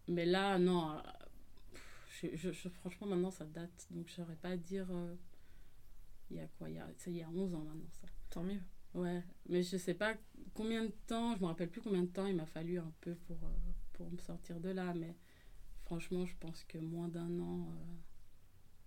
Mais 0.07 0.25
là, 0.25 0.59
non. 0.59 1.01
Je, 2.21 2.35
je, 2.35 2.69
franchement, 2.69 3.07
maintenant, 3.07 3.31
ça 3.31 3.45
date. 3.45 3.87
Donc, 3.89 4.07
je 4.07 4.11
ne 4.11 4.15
saurais 4.15 4.35
pas 4.35 4.55
dire. 4.55 4.87
Euh, 4.91 5.15
il 6.33 6.37
y 6.37 6.41
a 6.41 6.47
quoi 6.47 6.69
il 6.69 6.75
y 6.75 6.79
a, 6.79 6.87
Ça, 6.97 7.09
il 7.09 7.17
y 7.17 7.23
a 7.23 7.29
11 7.29 7.53
ans 7.55 7.63
maintenant, 7.63 7.89
ça. 7.91 8.07
Tant 8.29 8.43
mieux. 8.43 8.59
Ouais. 8.93 9.23
Mais 9.47 9.63
je 9.63 9.75
ne 9.75 9.79
sais 9.79 9.93
pas 9.93 10.15
combien 10.53 10.83
de 10.83 10.93
temps. 11.07 11.35
Je 11.35 11.41
me 11.41 11.45
rappelle 11.45 11.69
plus 11.69 11.81
combien 11.81 12.03
de 12.03 12.07
temps 12.07 12.25
il 12.25 12.35
m'a 12.35 12.45
fallu 12.45 12.79
un 12.79 12.91
peu 13.01 13.15
pour, 13.15 13.37
euh, 13.43 13.71
pour 13.93 14.11
me 14.11 14.17
sortir 14.17 14.59
de 14.59 14.69
là. 14.69 14.93
Mais 14.93 15.15
franchement, 15.85 16.25
je 16.25 16.35
pense 16.39 16.63
que 16.63 16.77
moins 16.77 17.07
d'un 17.07 17.39
an. 17.39 17.67
Euh, 17.69 17.95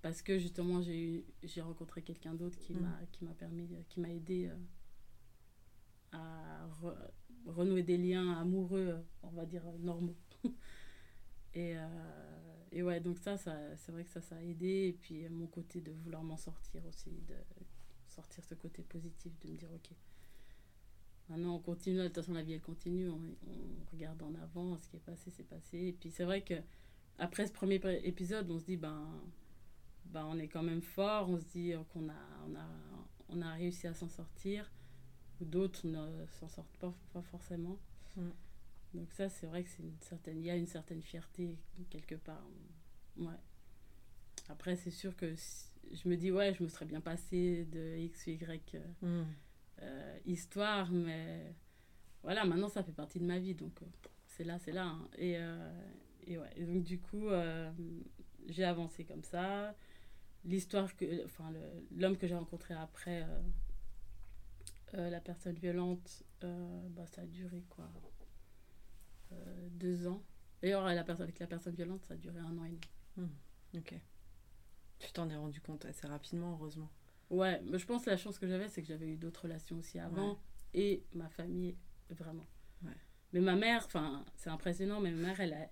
parce 0.03 0.23
que 0.23 0.39
justement, 0.39 0.81
j'ai 0.83 1.25
rencontré 1.61 2.03
quelqu'un 2.03 2.35
d'autre 2.35 2.59
qui 2.59 2.75
mm. 2.75 2.81
m'a 2.81 3.01
qui 3.13 3.25
m'a 3.25 3.35
permis, 3.35 3.69
qui 3.89 4.01
m'a 4.01 4.11
aidé 4.11 4.51
à 6.13 6.69
renouer 7.47 7.83
des 7.83 7.97
liens 7.97 8.33
amoureux, 8.33 8.97
on 9.23 9.31
va 9.31 9.47
dire, 9.47 9.65
normaux. 9.81 10.17
et, 11.55 11.77
euh, 11.77 12.46
et 12.77 12.83
ouais, 12.83 13.01
donc 13.01 13.19
ça, 13.19 13.37
ça 13.39 13.57
c'est 13.77 13.93
vrai 13.93 14.05
que 14.05 14.11
ça, 14.11 14.21
ça 14.21 14.37
a 14.37 14.43
aidé. 14.43 14.89
Et 14.89 14.93
puis 14.93 15.29
mon 15.29 15.47
côté 15.47 15.81
de 15.81 15.93
vouloir 15.93 16.23
m'en 16.23 16.37
sortir 16.37 16.85
aussi, 16.87 17.11
de 17.11 17.35
sortir 18.07 18.45
ce 18.45 18.55
côté 18.55 18.83
positif, 18.83 19.33
de 19.41 19.51
me 19.51 19.57
dire, 19.57 19.71
ok, 19.73 19.91
maintenant 21.29 21.57
on 21.57 21.59
continue, 21.59 21.99
de 21.99 22.07
toute 22.07 22.17
façon 22.17 22.35
la 22.35 22.43
vie 22.43 22.53
elle 22.53 22.61
continue, 22.61 23.09
on, 23.09 23.21
regarde 23.93 24.23
en 24.23 24.35
avant, 24.35 24.79
ce 24.79 24.89
qui 24.89 24.97
est 24.97 25.05
passé, 25.05 25.31
c'est 25.31 25.47
passé. 25.49 25.79
Et 25.79 25.93
puis 25.93 26.11
c'est 26.11 26.25
vrai 26.25 26.43
que 26.43 26.55
après 27.19 27.47
ce 27.47 27.53
premier 27.53 27.81
épisode, 28.05 28.51
on 28.51 28.59
se 28.59 28.65
dit, 28.65 28.77
ben, 28.77 29.09
ben 30.07 30.27
on 30.27 30.39
est 30.39 30.49
quand 30.49 30.63
même 30.63 30.83
fort, 30.83 31.31
on 31.31 31.39
se 31.39 31.45
dit 31.47 31.73
qu'on 31.93 32.09
a, 32.09 32.47
on 32.47 32.55
a, 32.55 32.69
on 33.31 33.41
a 33.41 33.53
réussi 33.55 33.87
à 33.87 33.95
s'en 33.95 34.09
sortir 34.09 34.71
d'autres 35.45 35.87
ne 35.87 36.27
s'en 36.41 36.49
sortent 36.49 36.77
pas, 36.79 36.95
pas 37.13 37.23
forcément. 37.23 37.79
Mm. 38.17 38.29
Donc 38.97 39.13
ça, 39.13 39.29
c'est 39.29 39.47
vrai 39.47 39.63
que 39.63 39.69
c'est 39.69 39.83
une 39.83 40.01
certaine, 40.01 40.39
il 40.39 40.47
y 40.47 40.51
a 40.51 40.57
une 40.57 40.67
certaine 40.67 41.03
fierté 41.03 41.57
quelque 41.91 42.15
part. 42.15 42.45
Ouais. 43.17 43.41
Après, 44.49 44.77
c'est 44.77 44.91
sûr 44.91 45.17
que 45.17 45.35
je 45.93 46.09
me 46.09 46.17
dis, 46.17 46.31
ouais, 46.31 46.55
je 46.55 46.63
me 46.63 46.69
serais 46.69 46.87
bien 46.87 47.01
passé 47.01 47.65
de 47.67 47.97
X 47.99 48.27
ou 48.27 48.31
Y 48.31 48.75
euh, 48.75 48.79
mm. 49.03 49.27
euh, 49.83 50.19
histoire, 50.27 50.91
mais 50.91 51.55
voilà, 52.23 52.45
maintenant 52.45 52.69
ça 52.69 52.83
fait 52.83 52.93
partie 52.93 53.19
de 53.21 53.25
ma 53.25 53.39
vie, 53.39 53.55
donc 53.55 53.83
euh, 53.83 53.87
c'est 54.27 54.45
là, 54.45 54.59
c'est 54.59 54.73
là. 54.73 54.87
Hein. 54.87 55.09
Et, 55.19 55.39
et, 56.27 56.39
ouais, 56.39 56.51
et 56.57 56.65
donc 56.65 56.83
du 56.83 56.99
coup, 56.99 57.29
j'ai 58.49 58.65
avancé 58.65 59.05
comme 59.05 59.23
ça. 59.23 59.75
L'histoire 60.45 60.97
que, 60.97 61.25
enfin, 61.25 61.53
l'homme 61.97 62.17
que 62.17 62.27
j'ai 62.27 62.37
rencontré 62.37 62.75
après 62.75 63.27
euh, 64.95 65.11
la 65.11 65.21
personne 65.21 65.57
violente, 65.57 66.23
euh, 66.45 66.89
bah, 66.91 67.07
ça 67.07 67.23
a 67.23 67.27
duré 67.27 67.65
quoi 67.69 67.85
euh, 67.85 68.06
Deux 69.71 70.07
ans. 70.07 70.23
D'ailleurs, 70.63 70.87
avec 70.87 71.39
la 71.39 71.47
personne 71.47 71.75
violente, 71.75 72.05
ça 72.07 72.15
a 72.15 72.17
duré 72.17 72.39
un 72.39 72.57
an 72.59 72.65
et 72.65 72.71
demi. 72.71 72.81
Hmm, 73.17 73.79
ok. 73.79 73.95
Tu 74.99 75.13
t'en 75.13 75.29
es 75.29 75.37
rendu 75.37 75.61
compte 75.61 75.85
assez 75.85 76.07
rapidement, 76.07 76.53
heureusement. 76.53 76.91
Ouais, 77.29 77.61
mais 77.65 77.79
je 77.79 77.87
pense 77.87 78.05
que 78.05 78.11
la 78.11 78.17
chance 78.17 78.39
que 78.39 78.47
j'avais, 78.47 78.69
c'est 78.69 78.83
que 78.83 78.89
j'avais 78.89 79.09
eu 79.09 79.17
d'autres 79.17 79.43
relations 79.43 79.79
aussi 79.79 79.99
avant. 79.99 80.39
Et 80.73 81.05
ma 81.13 81.29
famille, 81.29 81.77
vraiment. 82.11 82.47
Ouais. 82.83 82.97
Mais 83.33 83.41
ma 83.41 83.57
mère, 83.57 83.83
enfin, 83.85 84.25
c'est 84.37 84.51
impressionnant, 84.51 85.01
mais 85.01 85.11
ma 85.11 85.29
mère, 85.29 85.41
elle 85.41 85.71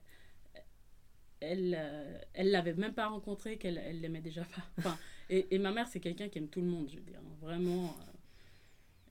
elle 1.40 2.26
elle 2.32 2.50
l'avait 2.50 2.72
même 2.72 2.94
pas 2.94 3.08
rencontré 3.08 3.58
qu'elle 3.58 3.76
elle 3.76 4.00
l'aimait 4.00 4.22
déjà 4.22 4.44
pas 4.44 4.62
enfin 4.78 4.96
et, 5.28 5.54
et 5.54 5.58
ma 5.58 5.72
mère 5.72 5.86
c'est 5.86 6.00
quelqu'un 6.00 6.30
qui 6.30 6.38
aime 6.38 6.48
tout 6.48 6.62
le 6.62 6.68
monde 6.68 6.88
je 6.88 6.96
veux 6.96 7.02
dire 7.02 7.20
vraiment 7.38 7.94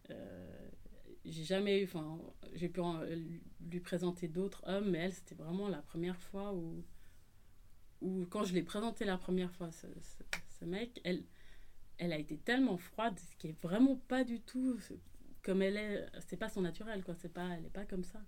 euh, 0.09 0.69
j'ai 1.25 1.43
jamais 1.43 1.81
eu, 1.81 1.85
enfin, 1.85 2.19
j'ai 2.55 2.69
pu 2.69 2.81
lui 3.69 3.79
présenter 3.79 4.27
d'autres 4.27 4.63
hommes, 4.67 4.91
mais 4.91 4.99
elle, 4.99 5.13
c'était 5.13 5.35
vraiment 5.35 5.67
la 5.67 5.81
première 5.81 6.19
fois 6.19 6.53
où, 6.53 6.83
où 8.01 8.25
quand 8.29 8.43
je 8.43 8.53
l'ai 8.53 8.63
présenté 8.63 9.05
la 9.05 9.17
première 9.17 9.51
fois, 9.51 9.71
ce, 9.71 9.87
ce, 10.59 10.65
mec, 10.65 11.01
elle, 11.03 11.23
elle 11.97 12.13
a 12.13 12.17
été 12.17 12.37
tellement 12.37 12.77
froide, 12.77 13.17
ce 13.19 13.35
qui 13.37 13.47
est 13.47 13.61
vraiment 13.61 13.95
pas 14.07 14.23
du 14.23 14.41
tout 14.41 14.77
comme 15.43 15.61
elle 15.61 15.77
est, 15.77 16.05
c'est 16.27 16.37
pas 16.37 16.49
son 16.49 16.61
naturel, 16.61 17.03
quoi, 17.03 17.15
c'est 17.15 17.33
pas, 17.33 17.49
elle 17.57 17.65
est 17.65 17.69
pas 17.69 17.85
comme 17.85 18.03
ça. 18.03 18.21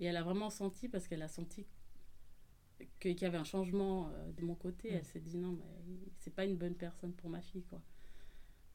Et 0.00 0.06
elle 0.06 0.16
a 0.16 0.22
vraiment 0.22 0.50
senti, 0.50 0.88
parce 0.88 1.06
qu'elle 1.06 1.22
a 1.22 1.28
senti 1.28 1.66
qu'il 2.98 3.20
y 3.20 3.24
avait 3.24 3.38
un 3.38 3.44
changement 3.44 4.08
euh, 4.08 4.32
de 4.32 4.42
mon 4.42 4.54
côté, 4.54 4.92
elle 4.92 5.04
s'est 5.04 5.20
dit 5.20 5.36
non, 5.36 5.52
mais 5.52 5.64
c'est 6.18 6.34
pas 6.34 6.44
une 6.44 6.56
bonne 6.56 6.74
personne 6.74 7.12
pour 7.12 7.30
ma 7.30 7.40
fille, 7.40 7.64
quoi. 7.64 7.80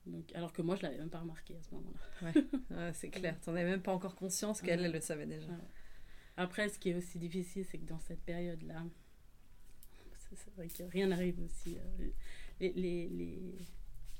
Donc, 0.06 0.34
alors 0.36 0.54
que 0.54 0.62
moi, 0.62 0.76
je 0.76 0.84
l'avais 0.84 0.98
même 0.98 1.10
pas 1.10 1.20
remarqué 1.20 1.56
à 1.56 1.62
ce 1.64 1.74
moment-là. 1.76 2.32
Ouais, 2.72 2.92
c'est 2.94 3.10
clair. 3.10 3.38
Tu 3.42 3.50
n'en 3.50 3.56
avais 3.56 3.70
même 3.70 3.82
pas 3.82 3.94
encore 3.94 4.16
conscience 4.16 4.62
qu'elle, 4.62 4.84
elle 4.84 4.92
le 4.92 5.00
savait 5.00 5.26
déjà. 5.26 5.48
Après, 6.38 6.70
ce 6.70 6.78
qui 6.78 6.90
est 6.90 6.96
aussi 6.96 7.18
difficile, 7.18 7.66
c'est 7.66 7.78
que 7.78 7.86
dans 7.86 8.00
cette 8.00 8.22
période-là, 8.22 8.84
c'est 10.34 10.54
vrai 10.56 10.68
que 10.68 10.84
rien 10.84 11.08
n'arrive 11.08 11.40
aussi. 11.42 11.78
Euh, 11.78 12.10
les, 12.60 12.74
les, 12.74 13.08
les, 13.10 13.58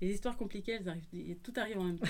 les, 0.02 0.14
histoires 0.14 0.38
compliquées, 0.38 0.74
elles 0.74 0.90
arrivent, 0.90 1.40
tout 1.44 1.54
arrive 1.58 1.78
en 1.78 1.84
même 1.84 2.00
temps. 2.00 2.08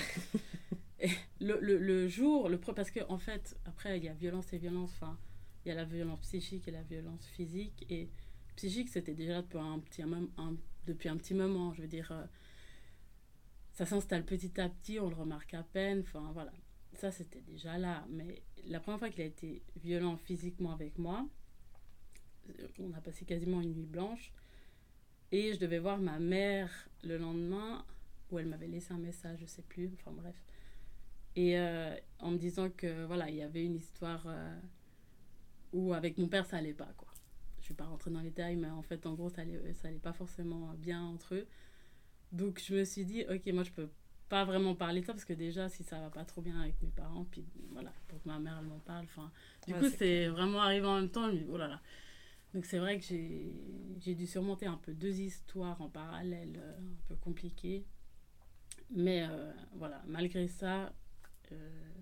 et 1.00 1.10
le, 1.40 1.58
le, 1.60 1.76
le, 1.78 2.08
jour, 2.08 2.48
le 2.48 2.58
parce 2.58 2.90
qu'en 2.90 3.10
en 3.10 3.18
fait, 3.18 3.56
après, 3.64 3.98
il 3.98 4.04
y 4.04 4.08
a 4.08 4.14
violence 4.14 4.52
et 4.52 4.58
violence. 4.58 4.92
Enfin, 4.94 5.18
il 5.64 5.70
y 5.70 5.72
a 5.72 5.74
la 5.74 5.84
violence 5.84 6.20
psychique 6.20 6.68
et 6.68 6.70
la 6.70 6.82
violence 6.82 7.26
physique. 7.26 7.84
Et 7.90 8.08
psychique, 8.54 8.88
c'était 8.88 9.14
déjà 9.14 9.42
depuis 9.42 9.58
un, 9.58 9.80
petit, 9.80 10.02
un, 10.02 10.56
depuis 10.86 11.08
un 11.08 11.16
petit 11.16 11.34
moment. 11.34 11.74
Je 11.74 11.82
veux 11.82 11.88
dire. 11.88 12.12
Euh, 12.12 12.24
ça 13.76 13.84
s'installe 13.84 14.24
petit 14.24 14.58
à 14.58 14.70
petit, 14.70 14.98
on 14.98 15.10
le 15.10 15.14
remarque 15.14 15.52
à 15.52 15.62
peine, 15.62 16.00
enfin 16.00 16.30
voilà. 16.32 16.50
Ça, 16.94 17.10
c'était 17.10 17.42
déjà 17.42 17.76
là. 17.76 18.06
Mais 18.08 18.42
la 18.68 18.80
première 18.80 18.98
fois 18.98 19.10
qu'il 19.10 19.20
a 19.20 19.26
été 19.26 19.62
violent 19.82 20.16
physiquement 20.16 20.72
avec 20.72 20.96
moi, 20.96 21.28
on 22.78 22.90
a 22.94 23.02
passé 23.02 23.26
quasiment 23.26 23.60
une 23.60 23.74
nuit 23.74 23.84
blanche. 23.84 24.32
Et 25.30 25.52
je 25.52 25.58
devais 25.58 25.78
voir 25.78 25.98
ma 25.98 26.18
mère 26.18 26.88
le 27.04 27.18
lendemain, 27.18 27.84
où 28.30 28.38
elle 28.38 28.46
m'avait 28.46 28.66
laissé 28.66 28.94
un 28.94 28.98
message, 28.98 29.40
je 29.40 29.46
sais 29.46 29.60
plus, 29.60 29.90
enfin 29.92 30.10
bref. 30.10 30.42
Et 31.34 31.58
euh, 31.58 31.94
en 32.20 32.30
me 32.30 32.38
disant 32.38 32.70
que 32.70 33.04
voilà, 33.04 33.28
il 33.28 33.36
y 33.36 33.42
avait 33.42 33.66
une 33.66 33.76
histoire 33.76 34.24
euh, 34.26 34.58
où 35.74 35.92
avec 35.92 36.16
mon 36.16 36.28
père 36.28 36.46
ça 36.46 36.56
allait 36.56 36.72
pas 36.72 36.88
quoi. 36.96 37.08
Je 37.60 37.68
vais 37.68 37.74
pas 37.74 37.84
rentrer 37.84 38.10
dans 38.10 38.20
les 38.20 38.30
détails, 38.30 38.56
mais 38.56 38.70
en 38.70 38.80
fait 38.80 39.04
en 39.04 39.12
gros 39.12 39.28
ça 39.28 39.42
allait, 39.42 39.74
ça 39.74 39.88
allait 39.88 39.98
pas 39.98 40.14
forcément 40.14 40.72
bien 40.78 41.02
entre 41.02 41.34
eux. 41.34 41.46
Donc 42.32 42.60
je 42.64 42.74
me 42.74 42.84
suis 42.84 43.04
dit, 43.04 43.24
ok, 43.28 43.46
moi 43.52 43.62
je 43.62 43.70
peux 43.70 43.88
pas 44.28 44.44
vraiment 44.44 44.74
parler 44.74 45.00
de 45.00 45.06
ça 45.06 45.12
parce 45.12 45.24
que 45.24 45.32
déjà 45.32 45.68
si 45.68 45.84
ça 45.84 46.00
va 46.00 46.10
pas 46.10 46.24
trop 46.24 46.42
bien 46.42 46.60
avec 46.60 46.80
mes 46.82 46.90
parents, 46.90 47.24
puis 47.30 47.44
voilà, 47.72 47.92
pour 48.08 48.22
que 48.22 48.28
ma 48.28 48.38
mère 48.38 48.58
elle 48.60 48.66
m'en 48.66 48.80
parle. 48.80 49.04
Enfin, 49.04 49.30
du 49.66 49.74
coup 49.74 49.88
c'est 49.96 50.28
vraiment 50.28 50.60
arrivé 50.60 50.86
en 50.86 50.96
même 50.96 51.10
temps. 51.10 51.30
oh 51.50 51.56
là 51.56 51.68
là. 51.68 51.80
Donc 52.54 52.64
c'est 52.64 52.78
vrai 52.78 52.98
que 52.98 53.04
j'ai 53.04 54.14
dû 54.14 54.26
surmonter 54.26 54.66
un 54.66 54.78
peu 54.78 54.94
deux 54.94 55.20
histoires 55.20 55.80
en 55.82 55.88
parallèle, 55.88 56.56
euh, 56.56 56.78
un 56.78 57.08
peu 57.08 57.16
compliquées. 57.16 57.84
Mais 58.90 59.26
euh, 59.28 59.52
voilà, 59.74 60.02
malgré 60.06 60.48
ça, 60.48 60.92
euh, 61.52 61.96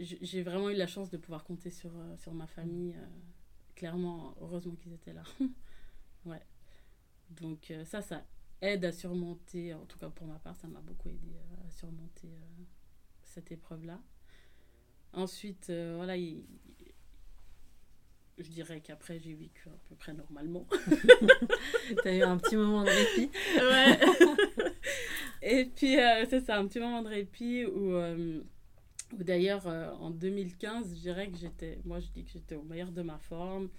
j'ai 0.00 0.42
vraiment 0.42 0.70
eu 0.70 0.74
la 0.74 0.86
chance 0.86 1.10
de 1.10 1.16
pouvoir 1.16 1.44
compter 1.44 1.70
sur, 1.70 1.92
sur 2.18 2.34
ma 2.34 2.46
famille. 2.46 2.94
clairement, 3.74 4.34
heureusement 4.40 4.74
qu'ils 4.74 4.92
étaient 4.92 5.12
là. 5.12 5.22
ouais. 6.26 6.42
Donc 7.30 7.70
euh, 7.70 7.84
ça, 7.84 8.00
ça 8.02 8.22
aide 8.60 8.84
à 8.84 8.92
surmonter, 8.92 9.74
en 9.74 9.84
tout 9.86 9.98
cas 9.98 10.10
pour 10.10 10.26
ma 10.26 10.38
part, 10.38 10.56
ça 10.56 10.68
m'a 10.68 10.80
beaucoup 10.80 11.08
aidé 11.08 11.28
euh, 11.34 11.66
à 11.66 11.70
surmonter 11.70 12.28
euh, 12.28 12.64
cette 13.22 13.52
épreuve-là. 13.52 14.00
Ensuite, 15.12 15.72
voilà, 15.96 16.16
je 18.36 18.48
dirais 18.50 18.80
qu'après, 18.80 19.18
j'ai 19.18 19.32
vécu 19.32 19.68
à 19.68 19.78
peu 19.88 19.94
près 19.94 20.12
normalement. 20.12 20.66
tu 22.02 22.08
as 22.08 22.14
eu 22.14 22.22
un 22.22 22.36
petit 22.36 22.56
moment 22.56 22.84
de 22.84 22.90
répit. 22.90 23.30
ouais. 23.56 24.72
Et 25.42 25.64
puis, 25.64 25.96
c'est 26.28 26.44
ça, 26.44 26.58
un 26.58 26.66
petit 26.66 26.78
moment 26.78 27.02
de 27.02 27.08
répit 27.08 27.64
où, 27.64 27.96
où 27.96 29.22
d'ailleurs, 29.24 29.66
en 29.66 30.10
2015, 30.10 30.90
je 30.90 31.00
dirais 31.00 31.30
que 31.30 31.38
j'étais, 31.38 31.78
moi 31.86 32.00
je 32.00 32.08
dis 32.08 32.24
que 32.24 32.30
j'étais 32.30 32.54
au 32.54 32.64
meilleur 32.64 32.92
de 32.92 33.00
ma 33.00 33.16
forme. 33.16 33.70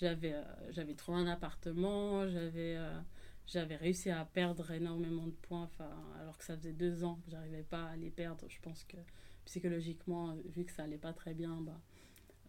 J'avais 0.00 0.32
euh, 0.32 0.42
j'avais 0.70 0.94
trouvé 0.94 1.18
un 1.18 1.26
appartement, 1.26 2.28
j'avais 2.28 2.76
euh, 2.76 3.00
j'avais 3.46 3.76
réussi 3.76 4.10
à 4.10 4.24
perdre 4.24 4.70
énormément 4.70 5.26
de 5.26 5.32
points, 5.32 5.64
enfin, 5.64 5.90
alors 6.20 6.38
que 6.38 6.44
ça 6.44 6.56
faisait 6.56 6.72
deux 6.72 7.02
ans 7.02 7.18
que 7.24 7.30
j'arrivais 7.30 7.64
pas 7.64 7.86
à 7.86 7.96
les 7.96 8.10
perdre. 8.10 8.44
Je 8.48 8.60
pense 8.60 8.84
que 8.84 8.96
psychologiquement, 9.44 10.36
vu 10.50 10.64
que 10.64 10.72
ça 10.72 10.84
allait 10.84 10.98
pas 10.98 11.12
très 11.12 11.34
bien, 11.34 11.60
bah, 11.62 11.80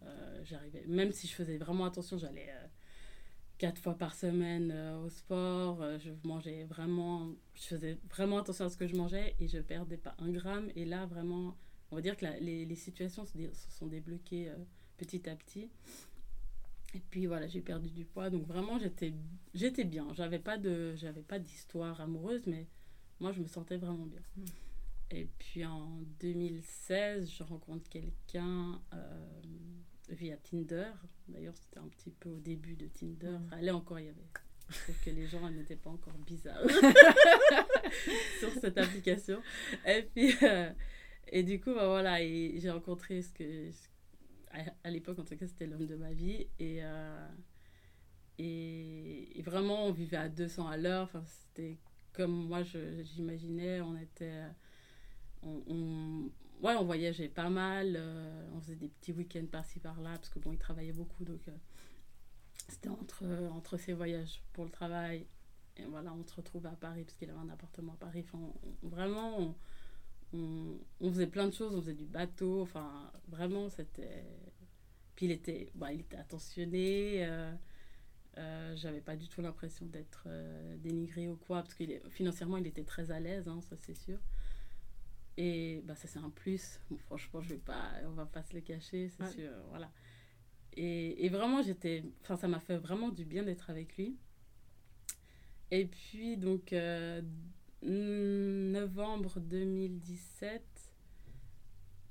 euh, 0.03 0.41
j'arrivais. 0.43 0.83
Même 0.87 1.11
si 1.11 1.25
je 1.27 1.33
faisais 1.33 1.57
vraiment 1.57 1.85
attention, 1.85 2.19
j'allais 2.19 2.49
quatre 3.57 3.81
fois 3.81 3.97
par 3.97 4.13
semaine 4.13 4.71
au 5.03 5.09
sport, 5.09 5.83
je 5.99 6.11
mangeais 6.23 6.65
vraiment, 6.65 7.31
je 7.55 7.63
faisais 7.63 7.97
vraiment 8.09 8.37
attention 8.37 8.65
à 8.65 8.69
ce 8.69 8.77
que 8.77 8.87
je 8.87 8.95
mangeais 8.95 9.35
et 9.39 9.47
je 9.47 9.57
perdais 9.57 9.97
pas 9.97 10.15
un 10.19 10.29
gramme. 10.29 10.69
Et 10.75 10.85
là, 10.85 11.05
vraiment, 11.07 11.57
on 11.91 11.95
va 11.95 12.01
dire 12.01 12.15
que 12.15 12.25
les, 12.25 12.65
les, 12.65 12.75
situations 12.75 13.25
se, 13.25 13.33
se, 13.33 13.71
sont 13.71 13.87
débloquées 13.87 14.51
petit 14.99 15.27
à 15.29 15.35
petit. 15.35 15.69
Et 16.93 16.99
puis 16.99 17.27
voilà, 17.27 17.47
j'ai 17.47 17.61
perdu 17.61 17.89
du 17.89 18.05
poids. 18.05 18.29
Donc 18.29 18.47
vraiment, 18.47 18.79
j'étais, 18.79 19.13
j'étais 19.53 19.83
bien. 19.83 20.07
J'avais 20.15 20.39
pas 20.39 20.57
de, 20.57 20.95
j'avais 20.95 21.21
pas 21.21 21.39
d'histoire 21.39 21.99
amoureuse, 22.01 22.47
mais 22.47 22.67
moi, 23.19 23.31
je 23.31 23.41
me 23.41 23.47
sentais 23.47 23.77
vraiment 23.77 24.05
bien. 24.05 24.21
Mm. 24.37 24.45
Et 25.11 25.27
puis 25.39 25.65
en 25.65 26.01
2016, 26.19 27.31
je 27.31 27.43
rencontre 27.43 27.89
quelqu'un 27.89 28.79
euh, 28.93 29.41
via 30.09 30.37
Tinder. 30.37 30.91
D'ailleurs, 31.27 31.55
c'était 31.57 31.79
un 31.79 31.87
petit 31.87 32.11
peu 32.11 32.29
au 32.29 32.39
début 32.39 32.75
de 32.75 32.87
Tinder. 32.87 33.37
Mm. 33.37 33.53
Allez, 33.53 33.71
encore, 33.71 33.99
il 33.99 34.07
y 34.07 34.09
avait. 34.09 34.27
Je 34.69 34.91
que 35.03 35.09
les 35.09 35.25
gens 35.25 35.49
n'étaient 35.49 35.75
pas 35.75 35.89
encore 35.89 36.13
bizarres 36.19 36.61
sur 38.39 38.51
cette 38.61 38.77
application. 38.77 39.41
Et 39.87 40.03
puis, 40.03 40.31
euh, 40.43 40.71
et 41.31 41.41
du 41.41 41.59
coup, 41.59 41.73
bah, 41.73 41.87
voilà, 41.87 42.21
et 42.21 42.53
j'ai 42.57 42.69
rencontré 42.69 43.23
ce 43.23 43.33
que, 43.33 43.71
à, 44.83 44.89
l'époque, 44.89 45.19
en 45.19 45.23
tout 45.23 45.35
cas, 45.35 45.47
c'était 45.47 45.67
l'homme 45.67 45.85
de 45.85 45.95
ma 45.95 46.11
vie. 46.13 46.47
Et, 46.59 46.79
euh, 46.83 47.27
et, 48.37 49.41
vraiment, 49.43 49.85
on 49.85 49.91
vivait 49.91 50.17
à 50.17 50.29
200 50.29 50.67
à 50.67 50.77
l'heure. 50.77 51.03
Enfin, 51.03 51.23
c'était 51.25 51.77
comme 52.13 52.47
moi, 52.47 52.63
j'imaginais. 52.63 53.81
On 53.81 53.97
était. 53.97 54.43
On, 55.43 56.29
ouais, 56.61 56.75
on 56.75 56.85
voyageait 56.85 57.29
pas 57.29 57.49
mal. 57.49 57.95
Euh, 57.95 58.49
on 58.55 58.61
faisait 58.61 58.75
des 58.75 58.89
petits 58.89 59.13
week-ends 59.13 59.45
par-ci 59.51 59.79
par-là. 59.79 60.11
Parce 60.15 60.29
que 60.29 60.39
bon, 60.39 60.51
il 60.51 60.57
travaillait 60.57 60.93
beaucoup. 60.93 61.23
Donc, 61.23 61.47
euh, 61.47 61.51
c'était 62.67 62.89
entre, 62.89 63.25
entre 63.51 63.77
ses 63.77 63.93
voyages 63.93 64.41
pour 64.53 64.65
le 64.65 64.71
travail. 64.71 65.27
Et 65.77 65.85
voilà, 65.85 66.13
on 66.13 66.25
se 66.25 66.33
retrouvait 66.35 66.69
à 66.69 66.75
Paris 66.75 67.03
parce 67.03 67.15
qu'il 67.17 67.29
avait 67.29 67.39
un 67.39 67.49
appartement 67.49 67.93
à 67.93 67.97
Paris. 67.97 68.25
Enfin, 68.27 68.51
vraiment, 68.81 69.39
on, 69.39 69.55
on, 70.33 70.79
faisait 71.11 71.27
plein 71.27 71.47
de 71.47 71.53
choses, 71.53 71.75
on 71.75 71.81
faisait 71.81 71.93
du 71.93 72.05
bateau, 72.05 72.61
enfin 72.61 73.11
vraiment 73.27 73.69
c'était... 73.69 74.25
Puis 75.15 75.25
il 75.25 75.31
était, 75.31 75.71
bah, 75.75 75.91
il 75.91 76.01
était 76.01 76.17
attentionné, 76.17 77.25
euh, 77.25 77.51
euh, 78.37 78.75
j'avais 78.77 79.01
pas 79.01 79.17
du 79.17 79.27
tout 79.27 79.41
l'impression 79.41 79.85
d'être 79.85 80.23
euh, 80.27 80.77
dénigré 80.77 81.27
ou 81.27 81.35
quoi, 81.35 81.61
parce 81.61 81.73
que 81.73 81.83
financièrement 82.09 82.57
il 82.57 82.67
était 82.67 82.85
très 82.85 83.11
à 83.11 83.19
l'aise, 83.19 83.47
hein, 83.47 83.59
ça 83.61 83.75
c'est 83.75 83.95
sûr. 83.95 84.19
Et 85.35 85.81
bah, 85.85 85.95
ça 85.95 86.07
c'est 86.07 86.19
un 86.19 86.29
plus, 86.29 86.79
franchement 87.05 87.41
je 87.41 87.49
vais 87.49 87.59
pas, 87.59 87.91
on 88.05 88.11
va 88.11 88.25
pas 88.25 88.43
se 88.43 88.53
le 88.53 88.61
cacher, 88.61 89.09
c'est 89.09 89.27
sûr, 89.27 89.51
voilà. 89.69 89.91
Et, 90.73 91.25
et 91.25 91.29
vraiment 91.29 91.61
j'étais, 91.63 92.03
enfin 92.21 92.37
ça 92.37 92.47
m'a 92.47 92.59
fait 92.59 92.77
vraiment 92.77 93.09
du 93.09 93.25
bien 93.25 93.43
d'être 93.43 93.69
avec 93.69 93.97
lui. 93.97 94.17
Et 95.71 95.85
puis 95.85 96.37
donc 96.37 96.73
novembre 97.81 99.39
2017, 99.39 100.61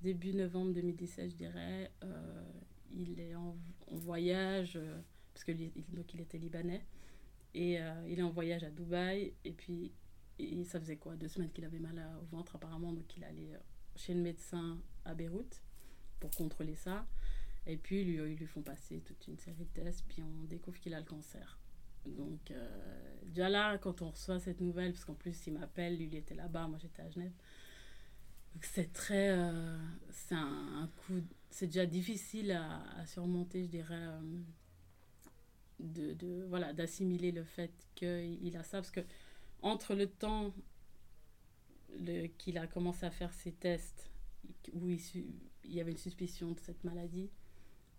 début 0.01 0.33
novembre 0.33 0.73
2017, 0.73 1.31
je 1.31 1.37
dirais, 1.37 1.93
euh, 2.03 2.53
il 2.95 3.21
est 3.21 3.35
en, 3.35 3.57
voyage, 3.91 4.77
euh, 4.77 5.01
parce 5.33 5.45
que 5.45 5.53
donc 5.53 6.15
il 6.15 6.21
était 6.21 6.39
libanais, 6.39 6.85
et 7.55 7.81
euh, 7.81 8.07
il 8.09 8.19
est 8.19 8.23
en 8.23 8.31
voyage 8.31 8.65
à 8.65 8.71
Dubaï, 8.71 9.35
et 9.45 9.53
puis 9.53 9.93
ça 10.65 10.79
faisait 10.79 10.97
quoi 10.97 11.17
Deux 11.17 11.29
semaines 11.29 11.51
qu'il 11.51 11.65
avait 11.65 11.81
mal 11.81 12.01
au 12.23 12.37
ventre 12.37 12.57
apparemment, 12.57 12.93
donc 12.93 13.17
il 13.17 13.25
allait 13.25 13.59
chez 13.97 14.15
le 14.15 14.21
médecin 14.21 14.79
à 15.05 15.15
Beyrouth 15.15 15.63
pour 16.21 16.31
contrôler 16.31 16.77
ça. 16.77 17.07
Et 17.67 17.77
puis 17.77 18.03
ils 18.03 18.37
lui 18.37 18.47
font 18.47 18.63
passer 18.63 19.01
toute 19.01 19.27
une 19.27 19.39
série 19.39 19.65
de 19.65 19.83
tests, 19.83 20.05
puis 20.09 20.23
on 20.23 20.45
découvre 20.45 20.79
qu'il 20.79 20.95
a 20.95 21.01
le 21.01 21.07
cancer. 21.07 21.58
Donc, 22.17 22.51
euh, 22.51 23.15
déjà 23.25 23.49
là, 23.49 23.79
quand 23.79 24.03
on 24.03 24.11
reçoit 24.11 24.39
cette 24.39 24.61
nouvelle, 24.61 24.93
parce 24.93 25.05
qu'en 25.05 25.15
plus, 25.15 25.47
il 25.47 25.55
m'appelle, 25.55 25.97
lui, 25.97 26.07
il 26.07 26.15
était 26.15 26.35
là-bas, 26.35 26.69
moi, 26.69 26.79
j'étais 26.81 27.03
à 27.03 27.11
Genève. 27.11 27.33
C'est 28.63 28.93
très. 28.93 29.31
Euh, 29.31 29.79
c'est 30.11 30.35
un, 30.35 30.91
coup. 30.97 31.21
C'est 31.51 31.67
déjà 31.67 31.87
difficile 31.87 32.53
à, 32.53 33.07
surmonter, 33.07 33.65
je 33.65 33.69
dirais, 33.69 33.95
euh, 33.95 34.21
de, 35.81 36.13
de, 36.15 36.45
voilà, 36.49 36.73
d'assimiler 36.73 37.33
le 37.33 37.45
fait 37.45 37.73
qu'il 37.95 38.57
a 38.57 38.65
ça. 38.65 38.79
Parce 38.79 38.91
que, 38.91 39.01
entre 39.63 39.95
le 39.95 40.09
temps 40.09 40.53
qu'il 42.37 42.59
a 42.59 42.67
commencé 42.67 43.07
à 43.07 43.11
faire 43.11 43.33
ses 43.33 43.53
tests, 43.53 44.11
où 44.73 44.91
il 44.91 44.99
y 45.65 45.81
avait 45.81 45.93
une 45.93 45.99
suspicion 45.99 46.53
de 46.53 46.61
cette 46.61 46.85
maladie, 46.85 47.31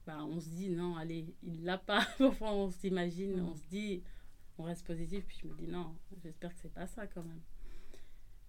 bah, 0.06 0.24
on 0.24 0.40
se 0.40 0.50
dit 0.50 0.70
non, 0.70 0.96
allez, 0.96 1.36
il 1.44 1.64
l'a 1.64 1.78
pas. 1.78 2.08
enfin, 2.20 2.52
on 2.52 2.70
s'imagine, 2.70 3.42
mm. 3.42 3.46
on 3.46 3.56
se 3.56 3.64
dit, 3.70 4.04
on 4.58 4.64
reste 4.64 4.86
positif. 4.86 5.26
Puis 5.28 5.40
je 5.42 5.48
me 5.48 5.54
dis 5.54 5.68
non, 5.68 5.96
j'espère 6.24 6.54
que 6.54 6.60
c'est 6.62 6.74
pas 6.74 6.88
ça 6.88 7.08
quand 7.08 7.24
même. 7.24 7.42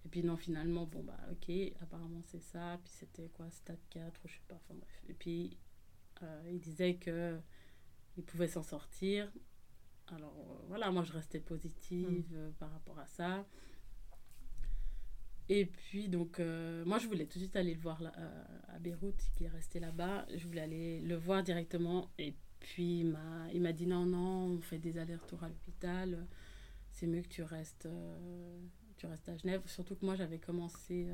Et 0.05 0.09
puis 0.09 0.23
non, 0.23 0.35
finalement, 0.35 0.85
bon, 0.85 1.03
bah 1.03 1.19
ok, 1.31 1.51
apparemment 1.81 2.21
c'est 2.25 2.41
ça. 2.41 2.79
Puis 2.83 2.93
c'était 2.93 3.29
quoi, 3.29 3.49
stade 3.51 3.79
4 3.89 4.21
ou 4.23 4.27
je 4.27 4.33
sais 4.33 4.41
pas, 4.47 4.55
enfin 4.55 4.73
bref. 4.75 5.03
Et 5.09 5.13
puis 5.13 5.57
euh, 6.23 6.41
il 6.51 6.59
disait 6.59 6.95
que 6.95 7.39
il 8.17 8.23
pouvait 8.23 8.47
s'en 8.47 8.63
sortir. 8.63 9.31
Alors 10.07 10.35
euh, 10.37 10.65
voilà, 10.67 10.91
moi 10.91 11.03
je 11.03 11.13
restais 11.13 11.39
positive 11.39 12.31
mm. 12.31 12.35
euh, 12.35 12.51
par 12.59 12.71
rapport 12.71 12.99
à 12.99 13.05
ça. 13.05 13.45
Et 15.49 15.65
puis, 15.65 16.07
donc, 16.07 16.39
euh, 16.39 16.85
moi, 16.85 16.97
je 16.99 17.07
voulais 17.07 17.25
tout 17.25 17.37
de 17.37 17.43
suite 17.43 17.55
aller 17.55 17.73
le 17.73 17.81
voir 17.81 18.01
là, 18.01 18.11
euh, 18.17 18.43
à 18.69 18.79
Beyrouth, 18.79 19.21
qui 19.35 19.43
est 19.43 19.49
resté 19.49 19.79
là-bas. 19.79 20.25
Je 20.35 20.47
voulais 20.47 20.61
aller 20.61 21.01
le 21.01 21.15
voir 21.15 21.43
directement. 21.43 22.09
Et 22.17 22.35
puis, 22.59 22.99
il 23.53 23.61
m'a 23.61 23.73
dit 23.73 23.87
non, 23.87 24.05
non, 24.05 24.57
on 24.57 24.61
fait 24.61 24.77
des 24.77 24.97
allers-retours 24.97 25.43
à 25.43 25.49
l'hôpital. 25.49 26.25
C'est 26.91 27.07
mieux 27.07 27.21
que 27.21 27.27
tu 27.27 27.43
restes, 27.43 27.85
euh, 27.85 28.59
tu 28.97 29.05
restes 29.07 29.27
à 29.29 29.35
Genève. 29.35 29.61
Surtout 29.65 29.95
que 29.95 30.05
moi, 30.05 30.15
j'avais 30.15 30.39
commencé 30.39 31.09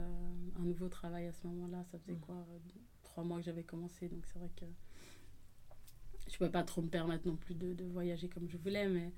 un 0.60 0.64
nouveau 0.64 0.90
travail 0.90 1.28
à 1.28 1.32
ce 1.32 1.48
moment-là. 1.48 1.84
Ça 1.92 1.98
faisait 2.00 2.18
mmh. 2.18 2.22
quoi 2.22 2.46
Trois 3.04 3.24
mois 3.24 3.38
que 3.40 3.46
j'avais 3.46 3.64
commencé. 3.64 4.10
Donc, 4.10 4.26
c'est 4.26 4.38
vrai 4.38 4.52
que 4.56 4.66
je 6.28 6.34
ne 6.34 6.38
pouvais 6.38 6.52
pas 6.52 6.64
trop 6.64 6.82
me 6.82 6.90
permettre 6.90 7.26
non 7.28 7.38
plus 7.38 7.56
de, 7.56 7.74
de 7.74 7.86
voyager 7.86 8.28
comme 8.28 8.50
je 8.50 8.58
voulais. 8.58 8.88
Mais 8.88 9.14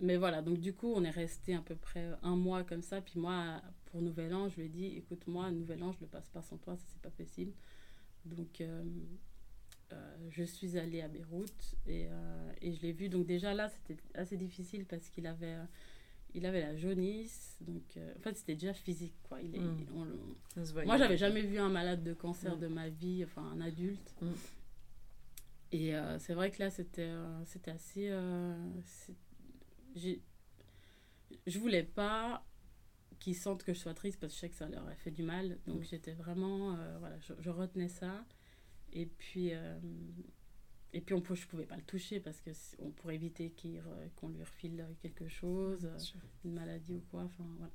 mais 0.00 0.16
voilà, 0.16 0.40
donc 0.40 0.58
du 0.58 0.72
coup, 0.72 0.92
on 0.94 1.04
est 1.04 1.10
resté 1.10 1.54
à 1.54 1.60
peu 1.60 1.76
près 1.76 2.10
un 2.22 2.34
mois 2.34 2.64
comme 2.64 2.82
ça. 2.82 3.00
Puis 3.00 3.18
moi, 3.20 3.60
pour 3.86 4.00
Nouvel 4.00 4.34
An, 4.34 4.48
je 4.48 4.56
lui 4.56 4.66
ai 4.66 4.68
dit 4.68 4.86
écoute, 4.96 5.26
moi, 5.26 5.50
Nouvel 5.50 5.82
An, 5.82 5.92
je 5.92 5.98
ne 5.98 6.02
le 6.02 6.06
passe 6.06 6.28
pas 6.30 6.42
sans 6.42 6.56
toi, 6.56 6.76
ça, 6.76 6.82
c'est 6.88 7.02
pas 7.02 7.10
possible. 7.10 7.52
Donc, 8.24 8.60
euh, 8.60 8.82
euh, 9.92 10.16
je 10.30 10.42
suis 10.42 10.78
allée 10.78 11.02
à 11.02 11.08
Beyrouth 11.08 11.74
et, 11.86 12.06
euh, 12.08 12.52
et 12.62 12.72
je 12.72 12.80
l'ai 12.80 12.92
vu. 12.92 13.08
Donc, 13.08 13.26
déjà 13.26 13.52
là, 13.52 13.68
c'était 13.68 14.00
assez 14.14 14.36
difficile 14.36 14.86
parce 14.86 15.08
qu'il 15.10 15.26
avait. 15.26 15.56
il 16.34 16.46
avait 16.46 16.60
la 16.60 16.76
jaunisse, 16.76 17.58
donc 17.60 17.82
en 18.16 18.20
fait 18.20 18.36
c'était 18.36 18.54
déjà 18.54 18.72
physique 18.72 19.16
quoi. 19.24 19.42
Il 19.42 19.56
est, 19.56 19.58
mm. 19.58 20.86
moi 20.86 20.96
j'avais 20.96 21.18
jamais 21.18 21.42
vu 21.42 21.58
un 21.58 21.68
malade 21.68 22.04
de 22.04 22.14
cancer 22.14 22.56
mm. 22.56 22.60
de 22.60 22.66
ma 22.68 22.88
vie, 22.88 23.24
enfin 23.24 23.42
un 23.52 23.60
adulte. 23.60 24.14
Mm. 24.22 24.32
Et 25.72 25.92
c'est 26.18 26.34
vrai 26.34 26.52
que 26.52 26.62
là 26.62 26.70
c'était 26.70 27.10
c'était 27.46 27.72
assez 27.72 28.10
je 29.94 31.58
voulais 31.58 31.82
pas 31.82 32.44
qu'ils 33.20 33.36
sentent 33.36 33.62
que 33.62 33.74
je 33.74 33.78
sois 33.78 33.94
triste 33.94 34.18
parce 34.18 34.32
que 34.32 34.36
je 34.36 34.40
sais 34.40 34.48
que 34.48 34.56
ça 34.56 34.68
leur 34.68 34.86
a 34.88 34.94
fait 34.96 35.10
du 35.10 35.22
mal. 35.22 35.58
Donc 35.66 35.80
mm. 35.80 35.84
j'étais 35.84 36.12
vraiment, 36.12 36.74
euh, 36.74 36.98
voilà, 36.98 37.16
je, 37.20 37.50
retenais 37.50 37.88
ça. 37.88 38.24
Et 38.92 39.06
puis, 39.06 39.52
euh, 39.52 39.78
et 40.92 41.00
puis 41.00 41.14
on, 41.14 41.22
je 41.22 41.46
pouvais 41.46 41.66
pas 41.66 41.76
le 41.76 41.82
toucher 41.82 42.18
parce 42.18 42.40
que 42.40 42.50
on 42.80 42.90
pourrait 42.90 43.14
éviter 43.14 43.54
qu'on 44.16 44.28
lui 44.28 44.42
refile 44.42 44.84
quelque 45.00 45.28
chose, 45.28 45.88
une 46.44 46.54
maladie 46.54 46.94
ou 46.94 47.04
quoi. 47.10 47.22
Enfin 47.22 47.44
voilà. 47.58 47.72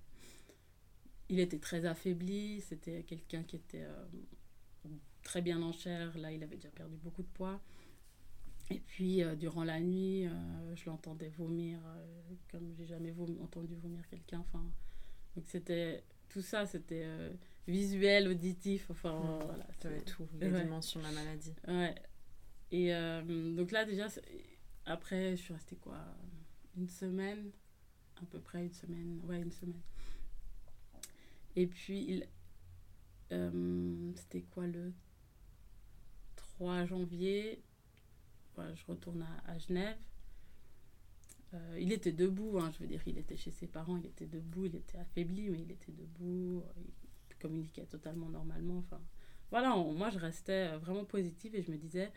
Il 1.30 1.40
était 1.40 1.60
très 1.60 1.86
affaibli. 1.86 2.62
C'était 2.62 3.04
quelqu'un 3.04 3.44
qui 3.44 3.56
était 3.56 3.84
euh, 3.84 4.06
très 5.24 5.42
bien 5.42 5.62
en 5.62 5.72
chair. 5.72 6.18
Là, 6.18 6.32
il 6.32 6.44
avait 6.44 6.58
déjà 6.58 6.70
perdu 6.70 6.98
beaucoup 6.98 7.24
de 7.24 7.30
poids. 7.30 7.62
Et 8.72 8.80
puis, 8.80 9.24
euh, 9.24 9.36
durant 9.36 9.64
la 9.64 9.80
nuit, 9.80 10.26
euh, 10.26 10.76
je 10.76 10.86
l'entendais 10.88 11.30
vomir, 11.30 11.80
euh, 11.86 12.06
comme 12.52 12.74
j'ai 12.76 12.86
jamais 12.86 13.14
entendu 13.42 13.76
vomir 13.76 14.08
quelqu'un. 14.08 14.40
Enfin, 14.40 14.64
donc, 15.36 15.46
c'était 15.48 16.04
tout 16.30 16.42
ça, 16.42 16.66
c'était 16.66 17.06
visuel, 17.68 18.28
auditif. 18.28 18.90
Enfin, 18.90 19.14
mmh. 19.14 19.46
voilà. 19.46 19.68
Tu 19.80 19.88
avais 19.88 20.02
tout, 20.02 20.28
les 20.40 20.50
dimensions 20.50 21.00
de 21.00 21.06
la 21.06 21.12
maladie. 21.12 21.54
Ouais. 21.68 21.96
Et 22.72 22.92
donc, 23.56 23.72
là, 23.72 23.86
déjà, 23.86 24.08
après, 24.86 25.36
je 25.36 25.42
suis 25.42 25.54
restée 25.54 25.76
quoi 25.76 26.00
Une 26.76 26.90
semaine 26.90 27.52
À 28.22 28.26
peu 28.26 28.40
près 28.40 28.64
une 28.64 28.74
semaine. 28.74 29.20
Ouais, 29.26 29.40
une 29.42 29.52
semaine. 29.52 29.82
Et 31.56 31.68
puis, 31.68 32.06
il. 32.10 32.28
c'était 34.16 34.42
quoi 34.42 34.66
le 34.66 34.92
3 36.36 36.86
janvier 36.86 37.62
je 38.76 38.86
retourne 38.88 39.26
à, 39.48 39.58
Genève. 39.58 39.98
Euh, 41.54 41.78
il 41.80 41.92
était 41.92 42.12
debout, 42.12 42.60
hein, 42.60 42.72
je 42.74 42.80
veux 42.80 42.88
dire, 42.88 43.02
il 43.06 43.18
était 43.18 43.38
chez 43.38 43.52
ses 43.52 43.68
parents, 43.68 43.98
il 43.98 44.06
était 44.06 44.26
debout, 44.26 44.66
il 44.66 44.76
était 44.76 44.98
affaibli, 44.98 45.50
mais 45.50 45.62
il 45.62 45.72
était 45.72 45.92
debout, 45.92 46.64
il 47.30 47.36
communiquait 47.38 47.86
totalement 47.86 48.30
normalement. 48.30 48.80
Enfin, 48.80 49.00
voilà, 49.52 49.76
moi 49.76 50.10
je 50.10 50.20
restais 50.20 50.76
vraiment 50.78 51.06
positive 51.06 51.56
et 51.56 51.62
je 51.62 51.72
me 51.72 51.78
disais, 51.78 52.12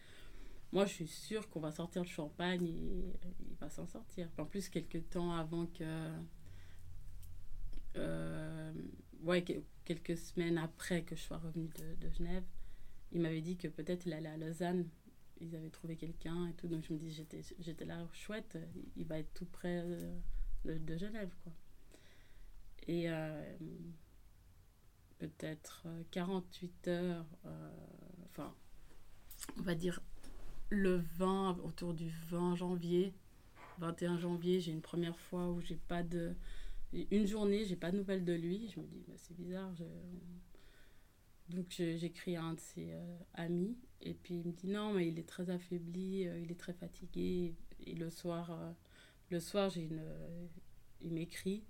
moi 0.73 0.87
je 0.87 0.93
suis 0.95 1.07
sûre 1.07 1.49
qu'on 1.51 1.61
va 1.61 1.71
sortir 1.71 2.03
le 2.03 2.09
champagne 2.09 2.67
et 2.67 3.13
il 3.49 3.57
va 3.61 3.69
s'en 3.71 3.87
sortir. 3.87 4.29
En 4.39 4.45
plus, 4.45 4.69
quelques 4.69 5.09
temps 5.11 5.33
avant 5.33 5.67
que. 5.67 6.11
Euh, 7.97 8.73
ouais, 9.23 9.45
quelques 9.85 10.17
semaines 10.17 10.59
après 10.59 11.03
que 11.03 11.17
je 11.17 11.21
sois 11.21 11.39
revenue 11.39 11.69
de, 11.79 12.07
de 12.07 12.13
Genève, 12.15 12.45
il 13.13 13.21
m'avait 13.21 13.41
dit 13.41 13.57
que 13.57 13.69
peut-être 13.69 14.07
il 14.07 14.13
allait 14.13 14.29
à 14.29 14.37
Lausanne. 14.37 14.87
Ils 15.41 15.55
avaient 15.55 15.71
trouvé 15.71 15.97
quelqu'un 15.97 16.49
et 16.49 16.55
tout. 16.55 16.69
Donc 16.69 16.85
je 16.85 16.93
me 16.93 16.99
dis, 16.99 17.11
j'étais, 17.11 17.85
là, 17.85 18.07
chouette, 18.13 18.59
il 18.97 19.07
va 19.07 19.19
être 19.19 19.33
tout 19.35 19.47
près 19.47 19.85
de, 20.65 20.79
de 20.79 20.97
Genève, 20.97 21.31
quoi. 21.43 21.53
Et 22.87 23.11
euh, 23.11 23.57
peut-être 25.19 25.87
48 26.11 26.89
heures, 26.89 27.27
euh, 27.45 27.71
enfin, 28.31 28.55
on 29.59 29.63
va 29.63 29.75
dire 29.75 30.01
le 30.71 30.97
20, 31.19 31.59
autour 31.65 31.95
du 31.95 32.09
20 32.31 32.57
janvier, 32.57 33.15
21 33.79 34.19
janvier, 34.19 34.61
j'ai 34.61 34.73
une 34.73 34.81
première 34.81 35.19
fois 35.19 35.49
où 35.51 35.61
j'ai 35.61 35.77
pas 35.77 36.03
de. 36.03 36.35
Une 36.93 37.27
journée, 37.27 37.65
j'ai 37.65 37.77
pas 37.77 37.91
de 37.91 37.99
nouvelles 37.99 38.25
de 38.25 38.33
lui. 38.33 38.69
Je 38.75 38.81
me 38.81 38.87
dis, 38.87 39.05
bah, 39.07 39.15
c'est 39.17 39.37
bizarre. 39.37 39.71
Donc 41.51 41.67
j'écris 41.71 42.37
à 42.37 42.43
un 42.43 42.55
de 42.55 42.61
ses 42.61 42.93
euh, 42.93 43.19
amis 43.35 43.77
et 44.03 44.13
puis 44.13 44.35
il 44.35 44.47
me 44.47 44.53
dit 44.53 44.69
non, 44.69 44.93
mais 44.93 45.09
il 45.09 45.19
est 45.19 45.29
très 45.29 45.49
affaibli, 45.51 46.27
euh, 46.27 46.39
il 46.39 46.51
est 46.51 46.59
très 46.59 46.75
fatigué. 46.75 47.55
Et 47.87 47.95
le 47.95 48.11
soir, 48.11 48.51
euh, 48.51 48.73
le 49.31 49.41
soir 49.41 49.71
j'ai 49.71 49.83
une, 49.83 50.03
il 51.01 51.13
m'écrit. 51.13 51.65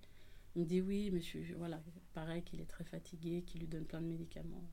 Il 0.56 0.62
me 0.62 0.66
dit 0.66 0.80
oui, 0.80 1.10
mais 1.12 1.20
je, 1.20 1.54
voilà, 1.54 1.80
pareil 2.12 2.42
qu'il 2.42 2.60
est 2.60 2.66
très 2.66 2.84
fatigué, 2.84 3.42
qu'il 3.46 3.60
lui 3.60 3.68
donne 3.68 3.84
plein 3.84 4.00
de 4.00 4.06
médicaments. 4.06 4.64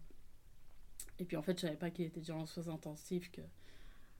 Et 1.20 1.26
puis 1.26 1.38
en 1.38 1.44
fait, 1.44 1.58
je 1.58 1.68
savais 1.68 1.78
pas 1.78 1.92
qu'il 1.92 2.06
était 2.06 2.20
déjà 2.20 2.36
en 2.36 2.46
soins 2.46 2.68
intensifs, 2.70 3.32
que 3.32 3.42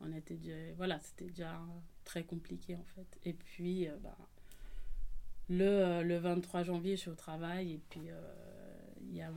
on 0.02 0.12
était 0.14 0.38
voilà, 0.78 1.00
c'était 1.00 1.26
déjà 1.26 1.60
très 2.04 2.24
compliqué 2.24 2.76
en 2.76 2.84
fait. 2.84 3.20
Et 3.24 3.34
puis, 3.34 3.88
bah, 4.04 4.18
le, 5.50 6.04
le 6.04 6.18
23 6.18 6.64
janvier, 6.64 6.96
je 6.96 7.02
suis 7.02 7.10
au 7.10 7.16
travail 7.16 7.74
et 7.74 7.82
puis 7.90 8.10
y, 9.18 9.22
a, 9.22 9.32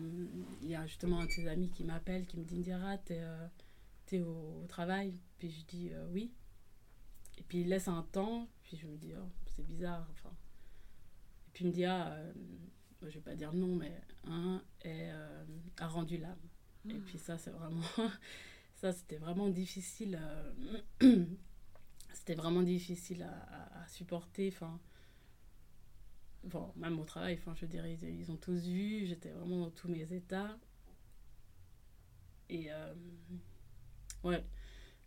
y 0.62 0.74
a 0.74 0.86
justement 0.86 1.20
un 1.20 1.26
de 1.26 1.30
ses 1.30 1.48
amis 1.48 1.70
qui 1.70 1.84
m'appelle, 1.84 2.26
qui 2.26 2.38
me 2.38 2.44
dit 2.44 2.56
Indira, 2.56 2.98
t'es 2.98 3.20
es 4.12 4.20
au, 4.20 4.62
au, 4.62 4.66
travail 4.68 5.14
Puis 5.38 5.50
je 5.50 5.64
dis 5.66 5.90
euh, 5.92 6.08
oui. 6.12 6.32
Et 7.38 7.42
puis 7.42 7.60
il 7.60 7.68
laisse 7.68 7.88
un 7.88 8.02
temps, 8.12 8.48
puis 8.62 8.76
je 8.76 8.86
me 8.86 8.96
dis 8.96 9.12
oh, 9.16 9.28
c'est 9.46 9.66
bizarre. 9.66 10.06
Enfin. 10.12 10.30
Et 11.48 11.50
puis 11.52 11.64
il 11.64 11.68
me 11.68 11.72
dit 11.72 11.84
ah, 11.84 12.12
euh, 12.12 12.32
je 13.02 13.06
vais 13.08 13.20
pas 13.20 13.34
dire 13.34 13.52
non, 13.52 13.76
mais 13.76 14.00
un 14.24 14.62
est, 14.82 15.10
euh, 15.10 15.44
a 15.78 15.88
rendu 15.88 16.18
l'âme. 16.18 16.38
Et 16.88 16.94
ah. 16.94 17.00
puis 17.06 17.18
ça, 17.18 17.38
c'est 17.38 17.50
vraiment. 17.50 17.82
ça, 18.74 18.92
c'était 18.92 19.18
vraiment 19.18 19.48
difficile. 19.48 20.18
c'était 22.12 22.34
vraiment 22.34 22.62
difficile 22.62 23.22
à, 23.22 23.32
à, 23.32 23.82
à 23.82 23.88
supporter. 23.88 24.48
Enfin 24.48 24.80
bon, 26.44 26.72
même 26.76 26.98
au 26.98 27.04
travail, 27.04 27.38
enfin, 27.40 27.54
je 27.54 27.66
dirais, 27.66 27.96
ils, 28.02 28.30
ont 28.30 28.36
tous 28.36 28.66
vu, 28.66 29.06
j'étais 29.06 29.30
vraiment 29.30 29.60
dans 29.60 29.70
tous 29.70 29.88
mes 29.88 30.12
états. 30.12 30.58
Et 32.48 32.72
euh, 32.72 32.94
ouais. 34.24 34.44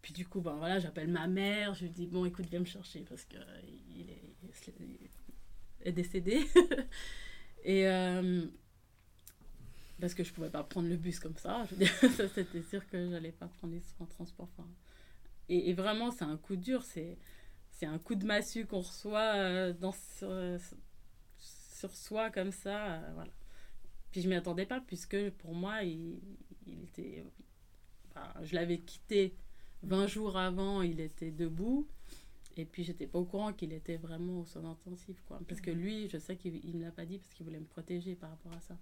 Puis 0.01 0.13
du 0.13 0.27
coup, 0.27 0.41
ben 0.41 0.55
voilà, 0.55 0.79
j'appelle 0.79 1.09
ma 1.09 1.27
mère, 1.27 1.73
je 1.75 1.83
lui 1.83 1.91
dis, 1.91 2.07
bon, 2.07 2.25
écoute, 2.25 2.45
viens 2.47 2.59
me 2.59 2.65
chercher 2.65 3.01
parce 3.01 3.23
qu'il 3.25 3.39
il 3.95 4.09
est, 4.09 4.23
est 5.83 5.91
décédé. 5.91 6.39
et 7.63 7.87
euh, 7.87 8.45
parce 9.99 10.15
que 10.15 10.23
je 10.23 10.33
pouvais 10.33 10.49
pas 10.49 10.63
prendre 10.63 10.89
le 10.89 10.97
bus 10.97 11.19
comme 11.19 11.37
ça, 11.37 11.65
c'était 12.33 12.63
sûr 12.63 12.87
que 12.87 13.09
j'allais 13.11 13.31
pas 13.31 13.47
prendre 13.47 13.73
les 13.73 13.81
en 13.99 14.05
transport. 14.05 14.49
Et 15.49 15.73
vraiment, 15.73 16.11
c'est 16.11 16.23
un 16.23 16.37
coup 16.37 16.55
dur, 16.55 16.83
c'est 16.83 17.17
c'est 17.81 17.87
un 17.87 17.97
coup 17.97 18.13
de 18.13 18.25
massue 18.25 18.67
qu'on 18.67 18.81
reçoit 18.81 19.33
euh, 19.35 19.73
dans 19.73 19.91
ce, 19.91 20.59
sur 21.81 21.95
soi 21.95 22.29
comme 22.29 22.51
ça. 22.51 22.93
Euh, 22.93 23.11
voilà. 23.15 23.31
Puis 24.11 24.21
je 24.21 24.29
m'y 24.29 24.35
attendais 24.35 24.65
pas, 24.65 24.81
puisque 24.81 25.29
pour 25.31 25.53
moi, 25.53 25.83
il, 25.83 26.19
il 26.67 26.83
était. 26.83 27.23
Enfin, 28.09 28.27
je 28.43 28.55
l'avais 28.55 28.79
quitté 28.79 29.35
20 29.83 30.07
jours 30.07 30.37
avant, 30.37 30.81
il 30.81 30.99
était 30.99 31.31
debout. 31.31 31.87
Et 32.57 32.65
puis, 32.65 32.83
j'étais 32.83 33.07
pas 33.07 33.17
au 33.17 33.25
courant 33.25 33.53
qu'il 33.53 33.71
était 33.71 33.95
vraiment 33.95 34.41
au 34.41 34.45
soin 34.45 34.65
intensif. 34.65 35.21
Quoi. 35.25 35.39
Parce 35.47 35.61
que 35.61 35.71
lui, 35.71 36.09
je 36.09 36.17
sais 36.17 36.35
qu'il 36.35 36.59
ne 36.73 36.79
me 36.79 36.83
l'a 36.83 36.91
pas 36.91 37.05
dit 37.05 37.17
parce 37.17 37.33
qu'il 37.33 37.45
voulait 37.45 37.59
me 37.59 37.65
protéger 37.65 38.15
par 38.15 38.29
rapport 38.29 38.53
à 38.53 38.59
ça. 38.59 38.77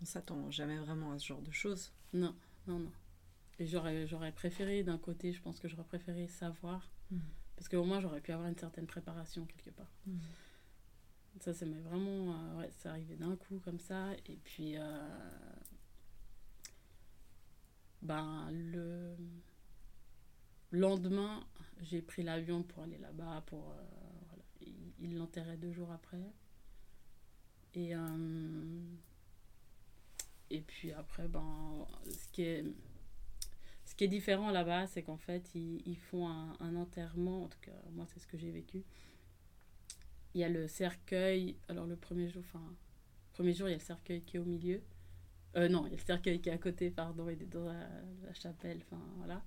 On 0.00 0.04
s'attend 0.04 0.50
jamais 0.50 0.78
vraiment 0.78 1.12
à 1.12 1.18
ce 1.18 1.26
genre 1.26 1.42
de 1.42 1.50
choses. 1.50 1.92
Non, 2.12 2.34
non, 2.68 2.78
non. 2.78 2.92
Et 3.58 3.66
j'aurais, 3.66 4.06
j'aurais 4.06 4.32
préféré, 4.32 4.84
d'un 4.84 4.96
côté, 4.96 5.32
je 5.32 5.42
pense 5.42 5.58
que 5.58 5.68
j'aurais 5.68 5.84
préféré 5.84 6.28
savoir. 6.28 6.88
Mmh. 7.10 7.18
Parce 7.56 7.68
qu'au 7.68 7.84
moins, 7.84 8.00
j'aurais 8.00 8.20
pu 8.20 8.30
avoir 8.32 8.48
une 8.48 8.56
certaine 8.56 8.86
préparation 8.86 9.44
quelque 9.44 9.70
part. 9.70 9.90
Mmh. 10.06 10.12
Ça, 11.38 11.54
ça 11.54 11.64
m'est 11.64 11.80
vraiment. 11.80 12.34
Euh, 12.34 12.58
ouais, 12.58 12.70
c'est 12.76 12.88
arrivé 12.88 13.16
d'un 13.16 13.36
coup 13.36 13.60
comme 13.60 13.78
ça. 13.78 14.12
Et 14.26 14.36
puis. 14.44 14.76
Euh, 14.76 15.08
ben, 18.02 18.48
le 18.50 19.14
lendemain, 20.70 21.44
j'ai 21.82 22.00
pris 22.02 22.22
l'avion 22.22 22.62
pour 22.62 22.82
aller 22.82 22.98
là-bas. 22.98 23.44
Pour, 23.46 23.70
euh, 23.70 23.82
voilà. 24.28 24.44
Il 25.00 25.16
l'enterrait 25.16 25.56
deux 25.56 25.72
jours 25.72 25.92
après. 25.92 26.32
Et. 27.74 27.94
Euh, 27.94 28.80
et 30.52 30.62
puis 30.62 30.90
après, 30.92 31.28
ben, 31.28 31.86
ce 32.10 32.28
qui 32.32 32.42
est. 32.42 32.64
Ce 33.84 33.94
qui 33.96 34.04
est 34.04 34.08
différent 34.08 34.50
là-bas, 34.50 34.86
c'est 34.86 35.02
qu'en 35.02 35.16
fait, 35.16 35.52
ils, 35.54 35.82
ils 35.84 35.98
font 35.98 36.28
un, 36.28 36.56
un, 36.60 36.76
enterrement, 36.76 37.44
en 37.44 37.48
tout 37.48 37.58
cas, 37.60 37.72
moi, 37.92 38.06
c'est 38.06 38.20
ce 38.20 38.26
que 38.28 38.38
j'ai 38.38 38.52
vécu 38.52 38.84
il 40.34 40.40
y 40.40 40.44
a 40.44 40.48
le 40.48 40.68
cercueil. 40.68 41.56
Alors, 41.68 41.86
le 41.86 41.96
premier 41.96 42.28
jour, 42.28 42.42
enfin, 42.46 42.64
premier 43.32 43.52
jour, 43.52 43.68
il 43.68 43.72
y 43.72 43.74
a 43.74 43.78
le 43.78 43.82
cercueil 43.82 44.22
qui 44.22 44.36
est 44.36 44.40
au 44.40 44.44
milieu. 44.44 44.82
Euh, 45.56 45.68
non, 45.68 45.86
il 45.86 45.90
y 45.90 45.94
a 45.94 45.96
le 45.96 46.04
cercueil 46.04 46.40
qui 46.40 46.48
est 46.48 46.52
à 46.52 46.58
côté, 46.58 46.90
pardon, 46.90 47.28
il 47.28 47.42
est 47.42 47.46
dans 47.46 47.64
la, 47.64 47.88
la 48.24 48.34
chapelle, 48.34 48.78
enfin, 48.82 49.02
voilà, 49.16 49.42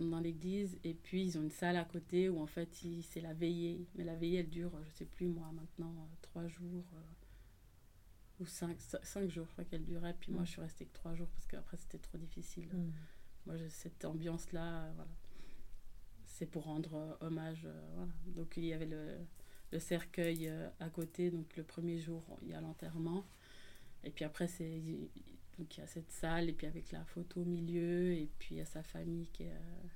dans 0.00 0.20
l'église. 0.20 0.78
Et 0.84 0.94
puis, 0.94 1.24
ils 1.24 1.38
ont 1.38 1.42
une 1.42 1.50
salle 1.50 1.76
à 1.76 1.84
côté 1.84 2.28
où, 2.28 2.40
en 2.40 2.46
fait, 2.46 2.68
c'est 3.02 3.20
la 3.20 3.34
veillée. 3.34 3.86
Mais 3.94 4.04
la 4.04 4.14
veillée, 4.14 4.40
elle 4.40 4.48
dure, 4.48 4.72
je 4.84 4.90
sais 4.90 5.04
plus, 5.04 5.26
moi, 5.26 5.50
maintenant, 5.52 5.92
euh, 5.92 6.16
trois 6.22 6.46
jours. 6.48 6.84
Euh, 6.94 7.00
ou 8.38 8.44
cinq, 8.44 8.78
cinq 8.80 9.30
jours, 9.30 9.46
je 9.46 9.52
crois 9.52 9.64
qu'elle 9.64 9.84
durait. 9.84 10.14
Puis 10.20 10.30
moi, 10.30 10.44
je 10.44 10.50
suis 10.50 10.60
restée 10.60 10.84
que 10.84 10.92
trois 10.92 11.14
jours 11.14 11.28
parce 11.28 11.46
qu'après, 11.46 11.78
c'était 11.78 11.98
trop 11.98 12.18
difficile. 12.18 12.68
Mm. 12.70 12.92
Moi, 13.46 13.56
cette 13.68 14.04
ambiance-là, 14.04 14.92
voilà. 14.94 15.10
C'est 16.24 16.44
pour 16.44 16.64
rendre 16.64 17.16
hommage, 17.20 17.66
voilà. 17.94 18.12
Donc, 18.26 18.58
il 18.58 18.64
y 18.66 18.74
avait 18.74 18.86
le 18.86 19.16
le 19.76 19.80
cercueil 19.80 20.48
euh, 20.48 20.68
à 20.80 20.88
côté. 20.88 21.30
Donc 21.30 21.56
le 21.56 21.62
premier 21.62 21.98
jour, 21.98 22.22
il 22.42 22.48
y 22.48 22.54
a 22.54 22.60
l'enterrement. 22.60 23.26
Et 24.04 24.10
puis 24.10 24.24
après, 24.24 24.48
c'est 24.48 24.82
donc 25.58 25.76
il 25.76 25.80
y 25.80 25.82
a 25.82 25.86
cette 25.86 26.10
salle 26.10 26.48
et 26.48 26.52
puis 26.52 26.66
avec 26.66 26.92
la 26.92 27.04
photo 27.04 27.40
au 27.40 27.44
milieu 27.44 28.12
et 28.12 28.28
puis 28.38 28.56
il 28.56 28.58
y 28.58 28.60
a 28.60 28.66
sa 28.66 28.82
famille 28.82 29.26
qui 29.28 29.44
est, 29.44 29.52
euh, 29.52 29.88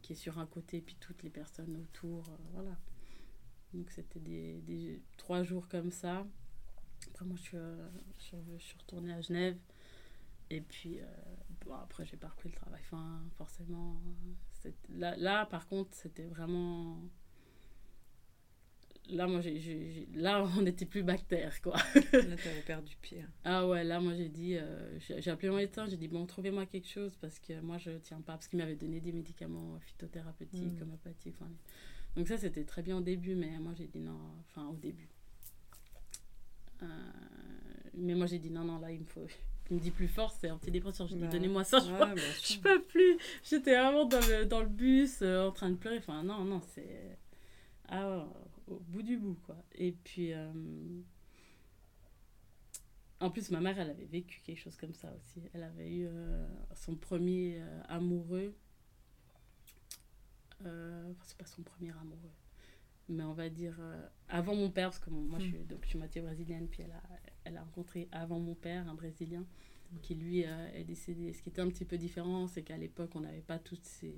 qui 0.00 0.12
est 0.12 0.16
sur 0.16 0.38
un 0.38 0.46
côté 0.46 0.76
et 0.76 0.80
puis 0.80 0.96
toutes 1.00 1.22
les 1.22 1.30
personnes 1.30 1.76
autour. 1.76 2.28
Euh, 2.28 2.36
voilà. 2.52 2.76
Donc 3.72 3.90
c'était 3.90 4.20
des, 4.20 5.02
trois 5.16 5.42
jours 5.42 5.68
comme 5.68 5.90
ça. 5.90 6.26
Après 7.08 7.24
moi 7.24 7.36
je 7.36 7.42
suis, 8.18 8.36
suis 8.58 8.78
retournée 8.78 9.12
à 9.12 9.20
Genève 9.20 9.56
et 10.50 10.60
puis 10.60 11.00
bon, 11.64 11.74
après 11.74 12.06
j'ai 12.06 12.16
pas 12.16 12.28
repris 12.28 12.48
le 12.48 12.54
travail. 12.54 12.80
Enfin 12.84 13.22
forcément. 13.36 14.00
Là, 14.88 15.16
là 15.16 15.46
par 15.46 15.66
contre 15.66 15.92
c'était 15.94 16.26
vraiment 16.26 17.02
là, 19.10 19.26
moi, 19.26 19.40
j'ai, 19.40 19.58
j'ai, 19.60 20.08
là, 20.14 20.44
on 20.58 20.62
n'était 20.62 20.86
plus 20.86 21.02
bactère, 21.02 21.60
quoi. 21.60 21.76
là, 21.94 22.36
t'avais 22.36 22.62
perdu 22.66 22.96
pied. 23.00 23.24
Ah 23.44 23.66
ouais, 23.66 23.84
là, 23.84 24.00
moi, 24.00 24.14
j'ai 24.14 24.28
dit, 24.28 24.56
euh, 24.56 24.98
j'ai, 24.98 25.30
appelé 25.30 25.50
mon 25.50 25.56
médecin, 25.56 25.86
j'ai 25.86 25.96
dit, 25.96 26.08
bon, 26.08 26.26
trouvez-moi 26.26 26.66
quelque 26.66 26.88
chose, 26.88 27.16
parce 27.20 27.38
que 27.38 27.60
moi, 27.60 27.78
je 27.78 27.90
tiens 28.02 28.20
pas, 28.20 28.34
parce 28.34 28.48
qu'il 28.48 28.58
m'avait 28.58 28.76
donné 28.76 29.00
des 29.00 29.12
médicaments 29.12 29.78
phytothérapeutiques, 29.80 30.78
mm. 30.78 30.82
homopathiques. 30.82 31.34
Enfin, 31.40 31.50
donc 32.16 32.28
ça, 32.28 32.38
c'était 32.38 32.64
très 32.64 32.82
bien 32.82 32.96
au 32.96 33.02
début, 33.02 33.34
mais 33.34 33.58
moi, 33.58 33.72
j'ai 33.76 33.86
dit 33.86 34.00
non, 34.00 34.18
enfin, 34.40 34.68
au 34.68 34.76
début. 34.76 35.08
Euh, 36.82 36.86
mais 37.94 38.14
moi, 38.14 38.26
j'ai 38.26 38.38
dit 38.38 38.50
non, 38.50 38.64
non, 38.64 38.78
là, 38.78 38.90
il 38.90 39.00
me 39.00 39.06
faut... 39.06 39.26
Il 39.70 39.76
me 39.76 39.80
dit 39.80 39.90
plus 39.90 40.08
fort, 40.08 40.30
c'est 40.30 40.50
antidépresseur. 40.50 41.06
J'ai 41.06 41.14
dit, 41.14 41.22
bah, 41.22 41.28
donnez-moi 41.28 41.64
ça, 41.64 41.78
je, 41.78 41.90
ouais, 41.90 42.22
je 42.42 42.58
peux 42.58 42.82
plus. 42.82 43.16
J'étais 43.42 43.74
vraiment 43.74 44.04
dans 44.04 44.20
le, 44.20 44.44
dans 44.44 44.60
le 44.60 44.68
bus, 44.68 45.20
euh, 45.22 45.48
en 45.48 45.52
train 45.52 45.70
de 45.70 45.76
pleurer. 45.76 45.96
Enfin, 45.96 46.22
non, 46.22 46.44
non, 46.44 46.60
c'est... 46.74 47.16
Ah 47.88 48.26
au 48.66 48.78
bout 48.78 49.02
du 49.02 49.16
bout, 49.16 49.38
quoi. 49.46 49.56
Et 49.74 49.92
puis, 49.92 50.32
euh... 50.32 50.52
en 53.20 53.30
plus, 53.30 53.50
ma 53.50 53.60
mère, 53.60 53.78
elle 53.78 53.90
avait 53.90 54.06
vécu 54.06 54.40
quelque 54.42 54.60
chose 54.60 54.76
comme 54.76 54.94
ça 54.94 55.12
aussi. 55.16 55.42
Elle 55.52 55.62
avait 55.62 55.90
eu 55.90 56.06
euh, 56.06 56.46
son 56.74 56.94
premier 56.94 57.56
euh, 57.58 57.82
amoureux. 57.88 58.54
Enfin, 60.60 61.24
c'est 61.24 61.36
pas 61.36 61.46
son 61.46 61.62
premier 61.62 61.90
amoureux. 61.90 62.32
Mais 63.10 63.22
on 63.22 63.34
va 63.34 63.50
dire 63.50 63.78
avant 64.30 64.54
mon 64.54 64.70
père, 64.70 64.88
parce 64.88 64.98
que 64.98 65.10
moi, 65.10 65.38
je, 65.38 65.44
suis, 65.44 65.58
mm. 65.58 65.66
donc, 65.66 65.80
je 65.82 65.88
suis 65.88 65.98
moitié 65.98 66.22
brésilienne, 66.22 66.68
puis 66.68 66.82
elle 66.82 66.92
a, 66.92 67.02
elle 67.44 67.56
a 67.58 67.62
rencontré 67.62 68.08
avant 68.12 68.40
mon 68.40 68.54
père 68.54 68.88
un 68.88 68.94
Brésilien 68.94 69.44
qui, 70.00 70.14
lui, 70.14 70.40
est 70.40 70.84
décédé. 70.84 71.34
Ce 71.34 71.42
qui 71.42 71.50
était 71.50 71.60
un 71.60 71.68
petit 71.68 71.84
peu 71.84 71.98
différent, 71.98 72.46
c'est 72.46 72.62
qu'à 72.62 72.78
l'époque, 72.78 73.10
on 73.14 73.20
n'avait 73.20 73.42
pas 73.42 73.58
toutes 73.58 73.84
ces 73.84 74.16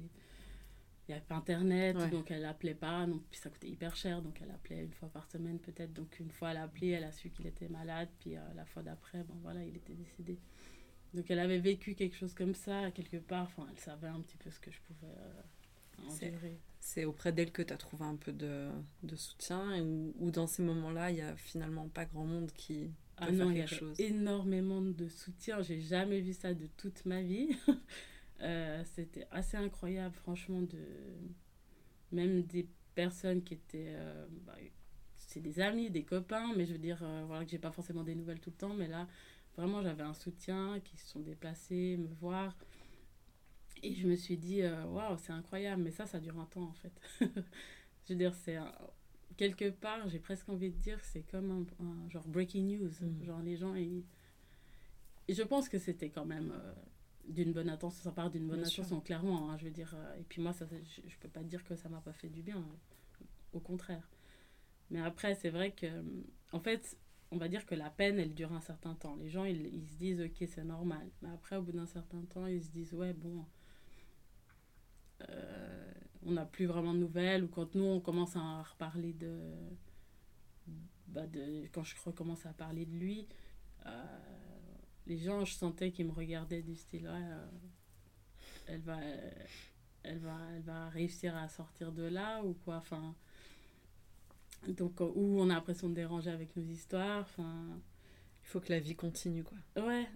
il 1.09 1.13
n'y 1.13 1.17
avait 1.17 1.27
pas 1.27 1.37
internet 1.37 1.97
ouais. 1.97 2.11
donc 2.11 2.31
elle 2.31 2.45
appelait 2.45 2.75
pas 2.75 3.07
donc 3.07 3.23
puis 3.31 3.39
ça 3.39 3.49
coûtait 3.51 3.69
hyper 3.69 3.95
cher 3.95 4.23
donc 4.23 4.39
elle 4.43 4.51
appelait 4.51 4.85
une 4.85 4.93
fois 4.93 5.09
par 5.09 5.27
semaine 5.31 5.59
peut-être 5.59 5.93
donc 5.93 6.19
une 6.19 6.31
fois 6.31 6.51
elle 6.51 6.57
a 6.57 6.63
appelé 6.65 6.89
elle 6.89 7.05
a 7.05 7.13
su 7.13 7.31
qu'il 7.31 7.47
était 7.47 7.69
malade 7.69 8.09
puis 8.21 8.37
euh, 8.37 8.41
la 8.55 8.65
fois 8.65 8.83
d'après 8.83 9.23
bon 9.23 9.35
voilà 9.43 9.63
il 9.65 9.77
était 9.77 9.95
décédé 9.95 10.39
Donc 11.15 11.31
elle 11.31 11.39
avait 11.39 11.59
vécu 11.59 11.95
quelque 11.95 12.17
chose 12.17 12.35
comme 12.35 12.55
ça, 12.55 12.91
quelque 12.91 13.17
part. 13.17 13.45
Enfin, 13.45 13.67
elle 13.71 13.79
savait 13.79 14.09
un 14.09 14.21
petit 14.21 14.37
peu 14.37 14.51
ce 14.51 14.61
que 14.61 14.71
je 14.71 14.79
pouvais 14.83 15.15
euh, 15.17 16.11
endurer. 16.11 16.59
C'est 16.79 17.05
auprès 17.07 17.33
d'elle 17.33 17.53
que 17.53 17.63
tu 17.63 17.73
as 17.73 17.79
trouvé 17.79 18.05
un 18.05 18.17
peu 18.17 18.33
de, 18.33 18.69
de 19.03 19.17
soutien 19.17 19.83
ou, 19.83 20.15
ou 20.19 20.31
dans 20.31 20.47
ces 20.47 20.63
moments-là, 20.63 21.11
il 21.11 21.15
n'y 21.15 21.23
a 21.23 21.35
finalement 21.37 21.89
pas 21.89 22.05
grand 22.05 22.27
monde 22.27 22.53
qui 22.53 22.91
peut 23.17 23.25
Ah 23.25 23.33
non, 23.33 23.39
faire 23.39 23.47
il 23.47 23.53
y 23.53 23.61
quelque 23.61 23.73
avait 23.73 23.81
chose 23.81 24.01
énormément 24.01 24.83
de 24.83 25.09
soutien. 25.09 25.63
J'ai 25.63 25.81
jamais 25.81 26.21
vu 26.21 26.35
ça 26.35 26.53
de 26.53 26.67
toute 26.77 27.07
ma 27.07 27.23
vie. 27.23 27.49
Euh, 28.41 28.83
C'était 28.85 29.27
assez 29.31 29.57
incroyable, 29.57 30.15
franchement, 30.15 30.63
de 30.63 30.79
même 32.13 32.43
des 32.43 32.69
personnes 32.95 33.43
qui 33.43 33.55
étaient, 33.55 33.95
euh, 33.97 34.27
bah, 34.47 34.55
c'est 35.17 35.41
des 35.41 35.61
amis, 35.61 35.91
des 35.91 36.05
copains, 36.05 36.53
mais 36.57 36.67
je 36.67 36.73
veux 36.73 36.79
dire, 36.79 36.99
euh, 37.03 37.25
voilà, 37.27 37.45
que 37.45 37.51
j'ai 37.51 37.59
pas 37.59 37.73
forcément 37.73 38.05
des 38.05 38.15
nouvelles 38.15 38.41
tout 38.41 38.51
le 38.51 38.57
temps, 38.57 38.75
mais 38.75 38.89
là, 38.89 39.07
vraiment, 39.57 39.83
j'avais 39.83 40.03
un 40.03 40.15
soutien, 40.15 40.81
qui 40.85 40.97
se 40.97 41.07
sont 41.09 41.21
déplacés, 41.21 41.97
me 41.99 42.09
voir. 42.21 42.57
Et 43.83 43.95
je 43.95 44.07
me 44.09 44.17
suis 44.17 44.37
dit, 44.37 44.63
waouh, 44.63 45.17
c'est 45.19 45.33
incroyable, 45.33 45.83
mais 45.83 45.91
ça, 45.91 46.07
ça 46.07 46.19
dure 46.19 46.39
un 46.39 46.47
temps, 46.47 46.63
en 46.65 46.73
fait. 46.73 46.93
je 48.07 48.13
veux 48.13 48.17
dire, 48.19 48.35
c'est 48.35 48.57
un- 48.57 48.73
quelque 49.37 49.71
part, 49.71 50.09
j'ai 50.09 50.19
presque 50.19 50.49
envie 50.49 50.71
de 50.71 50.77
dire, 50.79 50.99
c'est 51.05 51.23
comme 51.23 51.51
un, 51.81 51.85
un 51.85 52.09
genre 52.11 52.27
breaking 52.29 52.65
news. 52.79 52.91
Mhm. 53.01 53.25
Genre, 53.25 53.41
les 53.43 53.57
gens, 53.57 53.75
ils... 53.75 54.05
Et 55.29 55.35
je 55.35 55.43
pense 55.43 55.69
que 55.69 55.79
c'était 55.79 56.11
quand 56.11 56.25
même 56.25 56.53
d'une 57.29 57.53
bonne 57.53 57.69
intention, 57.69 58.03
ça 58.03 58.13
part 58.13 58.31
d'une 58.31 58.47
bonne 58.47 58.61
Bien 58.61 58.65
sûr. 58.69 58.83
intention, 58.85 59.01
clairement. 59.01 59.51
hein, 59.51 59.57
je 59.59 59.65
veux 59.65 59.71
dire, 59.71 59.95
euh, 59.97 60.15
et 60.19 60.23
puis 60.25 60.41
moi, 60.43 60.53
ça, 60.53 60.67
je, 60.71 61.01
je 61.09 61.19
peux 61.19 61.29
pas 61.29 61.43
dire 61.43 61.65
que 61.65 61.77
ça 61.77 61.89
m'a 61.89 62.01
pas 62.01 62.13
fait 62.13 62.29
du 62.29 62.43
bien. 62.43 62.65
Au 63.53 63.61
contraire. 63.61 64.09
Mais 64.91 65.01
après, 65.01 65.35
c'est 65.35 65.51
vrai 65.51 65.73
que, 65.73 65.87
en 66.53 66.61
fait, 66.61 66.97
on 67.33 67.39
va 67.39 67.49
dire 67.49 67.67
que 67.67 67.75
la 67.75 67.91
peine, 67.91 68.19
elle 68.21 68.35
dure 68.35 68.53
un 68.53 68.61
certain 68.61 68.95
temps. 68.95 69.17
Les 69.17 69.29
gens, 69.29 69.45
ils, 69.45 69.67
ils 69.75 69.89
se 69.89 69.97
disent, 69.97 70.21
ok, 70.21 70.47
c'est 70.49 70.65
normal. 70.65 71.09
Mais 71.23 71.31
après, 71.31 71.57
au 71.57 71.63
bout 71.63 71.73
d'un 71.73 71.87
certain 71.87 72.23
temps, 72.23 72.47
ils 72.47 72.63
se 72.63 72.71
disent, 72.71 72.95
ouais, 72.95 73.13
bon, 73.13 73.45
euh, 75.29 75.93
on 76.25 76.33
n'a 76.33 76.45
plus 76.45 76.67
vraiment 76.67 76.95
de 76.95 76.99
nouvelles. 76.99 77.45
Ou 77.45 77.49
quand 77.49 77.75
nous, 77.75 77.85
on 77.85 78.01
commence 78.01 78.37
à 78.37 78.63
reparler 78.63 79.13
de. 79.13 79.41
Bah 81.09 81.27
de 81.29 81.67
quand 81.73 81.85
je 81.85 81.95
recommence 82.05 82.45
à 82.47 82.53
parler 82.53 82.85
de 82.85 82.95
lui, 82.97 83.29
euh, 83.87 84.46
les 85.07 85.19
gens, 85.19 85.45
je 85.45 85.55
sentais 85.55 85.93
qu'ils 85.93 86.07
me 86.07 86.13
regardaient 86.13 86.63
du 86.63 86.77
style, 86.77 87.05
ouais, 87.05 87.11
euh, 87.15 87.47
elle 88.67 88.81
va. 88.81 88.99
Elle 90.03 90.19
va, 90.21 90.39
elle 90.55 90.63
va 90.63 90.89
réussir 90.89 91.37
à 91.37 91.49
sortir 91.49 91.93
de 91.93 92.05
là 92.05 92.43
ou 92.45 92.55
quoi 92.55 92.77
enfin 92.77 93.15
donc 94.69 95.01
euh, 95.01 95.11
ou 95.15 95.41
on 95.41 95.51
a 95.51 95.55
l'impression 95.55 95.89
de 95.89 95.95
déranger 95.95 96.31
avec 96.31 96.57
nos 96.57 96.63
histoires 96.65 97.21
enfin 97.21 97.81
Il 98.45 98.49
faut 98.49 98.61
que 98.61 98.73
la 98.73 98.81
vie 98.81 98.97
continue, 98.97 99.45
quoi. 99.45 99.59
Ouais, 99.77 100.09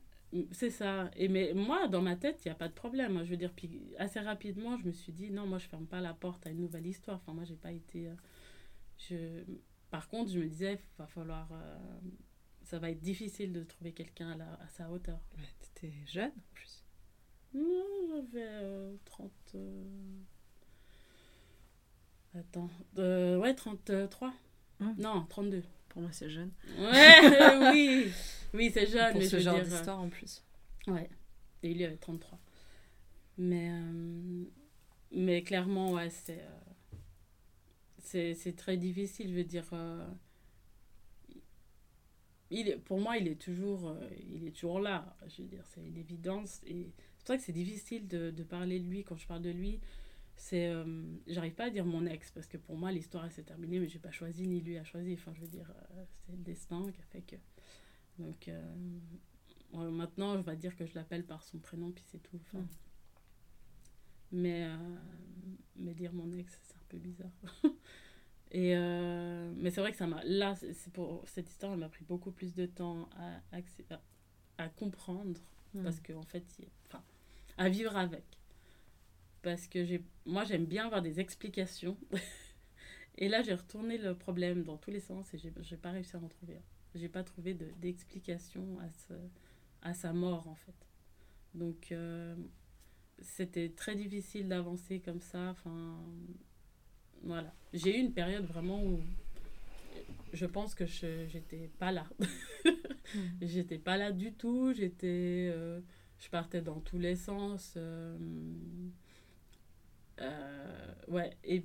c'est 0.53 0.70
ça. 0.70 1.11
Et 1.16 1.29
mais 1.29 1.55
moi, 1.55 1.88
dans 1.88 2.03
ma 2.03 2.16
tête, 2.16 2.40
il 2.44 2.48
n'y 2.48 2.53
a 2.53 2.57
pas 2.57 2.68
de 2.68 2.74
problème. 2.74 3.16
hein. 3.18 3.24
Je 3.24 3.31
veux 3.31 3.37
dire, 3.37 3.53
puis 3.55 3.70
assez 3.98 4.20
rapidement, 4.20 4.79
je 4.79 4.87
me 4.87 4.92
suis 4.92 5.12
dit, 5.12 5.31
non, 5.31 5.46
moi, 5.46 5.59
je 5.59 5.66
ferme 5.68 5.87
pas 5.87 6.00
la 6.00 6.14
porte 6.14 6.46
à 6.46 6.50
une 6.50 6.61
nouvelle 6.61 6.87
histoire. 6.87 7.18
Enfin, 7.18 7.35
moi, 7.35 7.44
j'ai 7.44 7.57
pas 7.57 7.72
été... 7.72 8.09
euh, 8.09 8.14
je... 8.98 9.44
Par 9.90 10.09
contre, 10.09 10.31
je 10.33 10.38
me 10.40 10.46
disais, 10.48 10.74
il 10.74 10.98
va 10.98 11.07
falloir... 11.07 11.48
ça 12.70 12.78
va 12.78 12.90
être 12.90 13.00
difficile 13.00 13.52
de 13.52 13.64
trouver 13.64 13.90
quelqu'un 13.90 14.38
à, 14.40 14.68
sa 14.68 14.88
hauteur. 14.90 15.18
Ouais, 15.37 15.44
T'étais 15.74 15.92
jeune, 16.06 16.30
en 16.30 16.54
plus. 16.54 16.85
Non, 17.52 17.85
j'avais 18.09 18.46
euh, 18.46 18.94
30... 19.06 19.33
euh, 19.56 20.20
Attends. 22.38 22.70
euh, 22.98 23.38
ouais, 23.38 23.56
33. 23.56 24.33
Hum. 24.78 24.94
Non, 24.98 25.26
32. 25.28 25.64
Pour 25.88 26.02
moi, 26.02 26.12
c'est 26.12 26.30
jeune. 26.30 26.52
Ouais, 26.78 27.72
oui. 27.72 28.12
Oui, 28.54 28.70
c'est 28.72 28.87
jeune, 28.87 29.11
Pour 29.12 29.20
mais 29.20 29.28
ce 29.28 29.38
je 29.38 29.42
genre 29.42 29.56
euh, 29.56 29.64
d'histoire, 29.64 29.98
en 29.98 30.09
plus. 30.09 30.44
Ouais. 30.87 31.11
Et 31.64 31.74
lui 31.74 31.85
avait 31.85 31.96
33. 31.96 32.38
Mais, 33.38 33.68
mais 35.11 35.42
clairement, 35.42 35.90
ouais, 35.94 36.11
c'est, 36.11 36.44
c'est, 37.98 38.35
c'est 38.35 38.52
très 38.54 38.76
difficile. 38.76 39.30
Je 39.30 39.35
veux 39.35 39.44
dire, 39.44 39.64
il 42.50 42.68
est, 42.68 42.76
pour 42.78 43.00
moi, 43.00 43.16
il 43.18 43.28
est, 43.28 43.40
toujours, 43.40 43.88
euh, 43.90 44.08
il 44.34 44.46
est 44.46 44.52
toujours 44.52 44.80
là. 44.80 45.16
Je 45.28 45.42
veux 45.42 45.48
dire, 45.48 45.64
c'est 45.66 45.82
une 45.82 45.96
évidence. 45.96 46.60
Et 46.66 46.92
c'est 47.16 47.18
pour 47.18 47.26
ça 47.28 47.36
que 47.36 47.42
c'est 47.42 47.52
difficile 47.52 48.08
de, 48.08 48.30
de 48.30 48.42
parler 48.44 48.80
de 48.80 48.88
lui. 48.88 49.04
Quand 49.04 49.16
je 49.16 49.26
parle 49.26 49.42
de 49.42 49.50
lui, 49.50 49.80
c'est, 50.36 50.68
euh, 50.68 51.02
j'arrive 51.26 51.54
pas 51.54 51.66
à 51.66 51.70
dire 51.70 51.84
mon 51.86 52.06
ex 52.06 52.30
parce 52.32 52.46
que 52.46 52.56
pour 52.58 52.76
moi, 52.76 52.92
l'histoire, 52.92 53.30
s'est 53.32 53.42
terminée, 53.44 53.78
mais 53.80 53.88
j'ai 53.88 53.98
pas 53.98 54.12
choisi, 54.12 54.46
ni 54.48 54.60
lui 54.60 54.78
a 54.78 54.84
choisi. 54.84 55.14
Enfin, 55.14 55.32
je 55.34 55.40
veux 55.42 55.48
dire, 55.48 55.72
euh, 55.92 56.04
c'est 56.26 56.32
le 56.32 56.38
destin 56.38 56.90
qui 56.92 57.00
a 57.00 57.04
fait 57.04 57.22
que. 57.22 57.36
Donc. 58.18 58.48
euh, 58.48 58.62
Ouais, 59.72 59.90
maintenant, 59.90 60.36
je 60.36 60.42
vais 60.42 60.56
dire 60.56 60.76
que 60.76 60.86
je 60.86 60.94
l'appelle 60.94 61.24
par 61.24 61.42
son 61.44 61.58
prénom, 61.58 61.92
puis 61.92 62.04
c'est 62.10 62.22
tout. 62.22 62.36
Enfin, 62.42 62.58
Mm. 62.60 62.68
mais, 64.32 64.64
euh, 64.64 64.76
mais 65.76 65.94
dire 65.94 66.12
mon 66.12 66.30
ex, 66.32 66.58
c'est 66.62 66.74
un 66.76 66.84
peu 66.88 66.98
bizarre. 66.98 67.30
Et 68.52 68.74
euh, 68.76 69.52
mais 69.56 69.70
c'est 69.70 69.80
vrai 69.80 69.92
que 69.92 69.98
ça 69.98 70.06
m'a. 70.06 70.22
Là, 70.24 70.54
c'est 70.56 70.92
pour 70.92 71.22
cette 71.28 71.48
histoire, 71.50 71.72
elle 71.72 71.78
m'a 71.78 71.88
pris 71.88 72.04
beaucoup 72.04 72.32
plus 72.32 72.54
de 72.54 72.66
temps 72.66 73.08
à, 73.16 73.56
accé- 73.58 73.84
à, 73.90 74.00
à 74.64 74.68
comprendre, 74.68 75.40
Mm. 75.74 75.84
parce 75.84 76.00
que 76.00 76.12
en 76.14 76.22
fait, 76.24 76.44
enfin, 76.88 77.02
à 77.58 77.68
vivre 77.68 77.96
avec. 77.96 78.24
Parce 79.42 79.66
que 79.68 79.84
j'ai, 79.84 80.02
moi, 80.26 80.44
j'aime 80.44 80.66
bien 80.66 80.86
avoir 80.86 81.00
des 81.02 81.18
explications. 81.20 81.96
et 83.18 83.28
là, 83.28 83.42
j'ai 83.42 83.54
retourné 83.54 83.98
le 83.98 84.14
problème 84.14 84.64
dans 84.64 84.76
tous 84.76 84.90
les 84.90 85.00
sens 85.00 85.32
et 85.34 85.38
j'ai, 85.38 85.52
j'ai 85.60 85.76
pas 85.76 85.90
réussi 85.90 86.16
à 86.16 86.20
en 86.20 86.28
trouver. 86.28 86.60
J'ai 86.94 87.08
pas 87.08 87.24
trouvé 87.24 87.54
de, 87.54 87.66
d'explication 87.80 88.78
à 88.80 88.90
ce, 88.90 89.14
à 89.82 89.94
sa 89.94 90.12
mort 90.12 90.48
en 90.48 90.54
fait. 90.56 90.74
Donc 91.54 91.92
euh, 91.92 92.36
c'était 93.20 93.70
très 93.70 93.96
difficile 93.96 94.48
d'avancer 94.48 95.00
comme 95.00 95.20
ça. 95.20 95.50
Enfin 95.50 95.98
voilà. 97.22 97.52
J'ai 97.72 97.96
eu 97.96 98.00
une 98.00 98.12
période 98.12 98.44
vraiment 98.46 98.83
où 98.83 99.00
je 100.33 100.46
pense 100.46 100.74
que 100.74 100.87
je 100.87 101.26
j'étais 101.28 101.70
pas 101.78 101.92
là. 101.92 102.06
j'étais 103.42 103.78
pas 103.78 103.96
là 103.96 104.12
du 104.12 104.33
tout. 104.33 104.72
J'étais 104.72 105.50
euh, 105.52 105.80
je 106.18 106.28
partais 106.28 106.61
dans 106.62 106.80
tous 106.80 106.98
les 106.98 107.16
sens. 107.16 107.74
euh, 107.76 108.16
euh, 110.20 110.94
ouais 111.09 111.37
et 111.44 111.64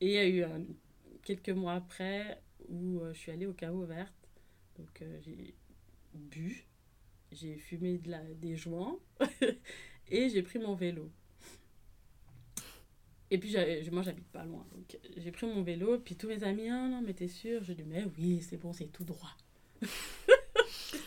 il 0.00 0.10
y 0.10 0.18
a 0.18 0.26
eu 0.26 0.42
un- 0.44 0.64
quelques 1.22 1.50
mois 1.50 1.74
après 1.74 2.40
où 2.68 3.00
je 3.12 3.18
suis 3.18 3.32
allée 3.32 3.46
au 3.46 3.52
chaos 3.54 3.84
verte. 3.84 4.12
Donc 4.78 5.02
j'ai 5.22 5.54
bu, 6.14 6.66
j'ai 7.32 7.56
fumé 7.58 7.98
de 7.98 8.10
la, 8.10 8.22
des 8.34 8.56
joints 8.56 8.98
et 10.08 10.28
j'ai 10.30 10.42
pris 10.42 10.58
mon 10.58 10.74
vélo. 10.74 11.10
Et 13.30 13.38
puis 13.38 13.56
moi 13.90 14.02
j'habite 14.02 14.28
pas 14.28 14.44
loin, 14.44 14.64
donc 14.72 14.98
j'ai 15.16 15.30
pris 15.32 15.46
mon 15.46 15.62
vélo, 15.62 15.98
puis 15.98 16.14
tous 16.14 16.28
mes 16.28 16.44
amis, 16.44 16.68
ah 16.68 16.88
non 16.88 17.02
mais 17.04 17.12
t'es 17.12 17.28
sûr? 17.28 17.62
Je 17.64 17.72
dis 17.72 17.84
mais 17.84 18.04
oui 18.18 18.40
c'est 18.40 18.56
bon 18.56 18.72
c'est 18.72 18.92
tout 18.92 19.04
droit. 19.04 19.36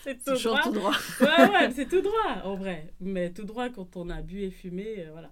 c'est 0.03 0.23
tout 0.23 0.33
droit. 0.33 0.61
tout 0.63 0.71
droit. 0.71 0.95
Ouais 1.21 1.49
ouais 1.49 1.71
c'est 1.71 1.87
tout 1.87 2.01
droit 2.01 2.41
en 2.43 2.55
vrai, 2.55 2.93
mais 2.99 3.31
tout 3.31 3.45
droit 3.45 3.69
quand 3.69 3.95
on 3.95 4.09
a 4.09 4.21
bu 4.21 4.41
et 4.41 4.51
fumé, 4.51 4.95
euh, 4.99 5.11
voilà. 5.11 5.31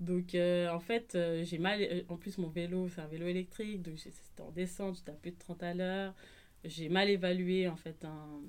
Donc 0.00 0.34
euh, 0.34 0.70
en 0.70 0.80
fait 0.80 1.14
euh, 1.14 1.44
j'ai 1.44 1.58
mal, 1.58 1.80
en 2.08 2.16
plus 2.16 2.38
mon 2.38 2.48
vélo 2.48 2.88
c'est 2.88 3.02
un 3.02 3.06
vélo 3.06 3.26
électrique, 3.26 3.82
donc 3.82 3.98
c'était 3.98 4.42
en 4.42 4.50
descente, 4.50 4.96
j'étais 4.96 5.10
à 5.10 5.14
plus 5.14 5.32
de 5.32 5.38
30 5.38 5.62
à 5.62 5.74
l'heure 5.74 6.14
j'ai 6.64 6.88
mal 6.88 7.08
évalué 7.10 7.68
en 7.68 7.76
fait 7.76 8.04
un, 8.04 8.40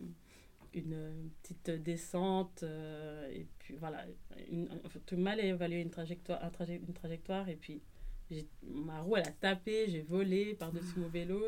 une 0.73 1.29
petite 1.41 1.69
descente 1.83 2.63
euh, 2.63 3.29
et 3.31 3.47
puis 3.59 3.75
voilà 3.75 4.05
une, 4.49 4.67
tout 5.05 5.17
mal 5.17 5.39
évalué 5.39 5.81
une 5.81 5.89
trajectoire 5.89 6.43
un 6.43 6.49
trajet, 6.49 6.81
une 6.88 6.93
trajectoire 6.93 7.47
et 7.49 7.55
puis 7.55 7.81
ma 8.63 9.01
roue 9.01 9.17
elle 9.17 9.27
a 9.27 9.31
tapé 9.31 9.86
j'ai 9.89 10.01
volé 10.01 10.55
par 10.55 10.71
dessus 10.71 10.99
mon 10.99 11.07
vélo 11.07 11.39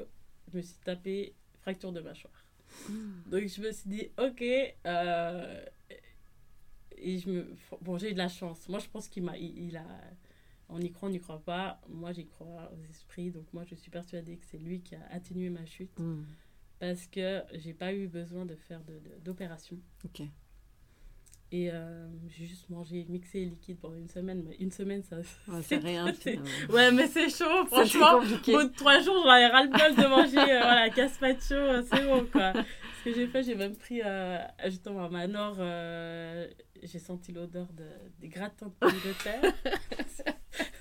je 0.51 0.57
me 0.57 0.61
suis 0.61 0.77
tapé 0.83 1.33
fracture 1.65 1.91
de 1.91 2.01
mâchoire. 2.01 2.45
Donc 3.31 3.47
je 3.47 3.61
me 3.61 3.71
suis 3.71 3.89
dit 3.89 4.09
ok 4.19 4.43
euh, 4.85 5.65
et 6.97 7.19
je 7.19 7.29
me 7.29 7.55
bon 7.81 7.97
j'ai 7.97 8.11
eu 8.11 8.13
de 8.13 8.17
la 8.17 8.29
chance. 8.29 8.69
Moi 8.69 8.79
je 8.79 8.87
pense 8.87 9.07
qu'il 9.07 9.23
m'a 9.23 9.37
il, 9.37 9.57
il 9.57 9.77
a 9.77 9.85
on 10.69 10.79
y 10.79 10.91
croit 10.91 11.09
on 11.09 11.11
n'y 11.11 11.19
croit 11.19 11.39
pas. 11.39 11.81
Moi 11.89 12.11
j'y 12.13 12.27
crois 12.27 12.71
aux 12.73 12.89
esprits 12.89 13.31
donc 13.31 13.51
moi 13.53 13.63
je 13.65 13.75
suis 13.75 13.89
persuadée 13.89 14.37
que 14.37 14.45
c'est 14.45 14.57
lui 14.57 14.81
qui 14.81 14.95
a 14.95 15.01
atténué 15.09 15.49
ma 15.49 15.65
chute. 15.65 15.97
Mm. 15.99 16.23
Parce 16.79 17.07
que 17.07 17.41
j'ai 17.53 17.73
pas 17.73 17.93
eu 17.93 18.07
besoin 18.07 18.45
de 18.45 18.55
faire 18.55 18.81
de- 18.83 18.93
de- 18.99 19.19
d'opération. 19.23 19.77
Ok. 20.03 20.21
Et 21.51 21.69
euh, 21.71 22.07
j'ai 22.27 22.47
juste 22.47 22.69
mangé 22.69 23.05
mixé 23.07 23.39
et 23.41 23.45
liquide 23.45 23.77
pendant 23.79 23.95
une 23.95 24.09
semaine. 24.09 24.43
Mais 24.45 24.55
une 24.59 24.71
semaine, 24.71 25.03
ça. 25.03 25.17
Ouais, 25.47 25.61
c'est 25.61 25.77
rien. 25.77 26.11
Ouais, 26.69 26.91
mais 26.91 27.07
c'est 27.07 27.29
chaud, 27.29 27.65
franchement. 27.67 28.15
Au 28.17 28.21
bout 28.21 28.27
de 28.63 28.73
trois 28.75 28.99
jours, 29.01 29.21
j'en 29.23 29.35
ai 29.35 29.45
ras-le-bol 29.47 29.95
de 30.03 30.09
manger 30.09 30.37
euh, 30.39 30.59
voilà, 30.61 30.89
casse-pacho, 30.89 31.53
euh, 31.53 31.83
c'est 31.89 32.03
bon 32.05 32.25
quoi. 32.31 32.51
Ce 32.99 33.03
que 33.09 33.13
j'ai 33.15 33.27
fait, 33.27 33.43
j'ai 33.43 33.55
même 33.55 33.75
pris, 33.77 34.01
euh, 34.03 34.39
justement 34.65 35.05
à 35.05 35.09
Manor, 35.09 35.55
j'ai 36.83 36.99
senti 36.99 37.31
l'odeur 37.31 37.67
de, 37.73 37.85
des 38.19 38.27
gratins 38.27 38.65
de 38.67 38.71
pommes 38.71 38.91
de 38.91 39.23
terre. 39.23 39.53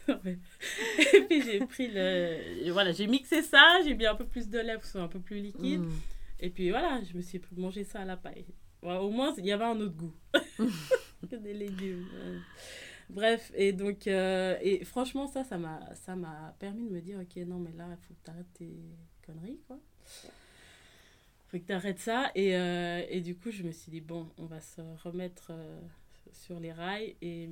Et 1.15 1.21
puis 1.23 1.43
j'ai 1.43 1.61
pris 1.61 1.89
le. 1.89 2.71
Voilà, 2.73 2.93
j'ai 2.93 3.07
mixé 3.07 3.43
ça, 3.43 3.79
j'ai 3.85 3.95
mis 3.95 4.07
un 4.07 4.15
peu 4.15 4.27
plus 4.27 4.49
de 4.49 4.59
lait 4.59 4.75
pour 4.75 4.83
que 4.83 4.87
ce 4.87 4.93
soit 4.93 5.03
un 5.03 5.09
peu 5.09 5.21
plus 5.21 5.41
liquide. 5.41 5.83
Mm. 5.83 5.93
Et 6.41 6.51
puis 6.51 6.71
voilà, 6.71 7.01
je 7.03 7.17
me 7.17 7.23
suis 7.23 7.41
mangé 7.57 7.85
ça 7.85 8.01
à 8.01 8.05
la 8.05 8.17
paille. 8.17 8.47
au 8.83 9.11
moins, 9.11 9.35
il 9.39 9.47
y 9.47 9.53
avait 9.53 9.65
un 9.65 9.81
autre 9.81 9.97
goût 9.97 10.15
que 11.31 11.37
des 11.37 11.55
légumes. 11.55 12.07
Bref, 13.11 13.53
et 13.55 13.73
donc, 13.73 14.07
euh, 14.07 14.57
et 14.61 14.85
franchement, 14.85 15.27
ça, 15.27 15.45
ça 15.45 15.59
m'a, 15.59 15.95
ça 15.95 16.17
m'a 16.17 16.55
permis 16.59 16.87
de 16.87 16.91
me 16.91 17.01
dire, 17.01 17.19
ok, 17.21 17.37
non, 17.47 17.59
mais 17.59 17.73
là, 17.73 17.87
il 17.91 17.97
faut 18.07 18.15
que 18.15 18.25
tu 18.25 18.31
arrêtes 18.31 18.53
tes 18.55 18.73
conneries, 19.27 19.61
quoi. 19.67 19.79
faut 21.47 21.59
que 21.59 21.65
tu 21.65 21.73
arrêtes 21.73 21.99
ça. 21.99 22.31
Et, 22.35 22.57
euh, 22.57 23.05
et, 23.09 23.21
du 23.21 23.37
coup, 23.37 23.51
je 23.51 23.63
me 23.63 23.73
suis 23.73 23.91
dit, 23.91 24.01
bon, 24.01 24.29
on 24.39 24.47
va 24.47 24.61
se 24.61 24.81
remettre 25.03 25.49
euh, 25.51 25.81
sur 26.33 26.59
les 26.59 26.73
rails. 26.73 27.15
Et, 27.21 27.49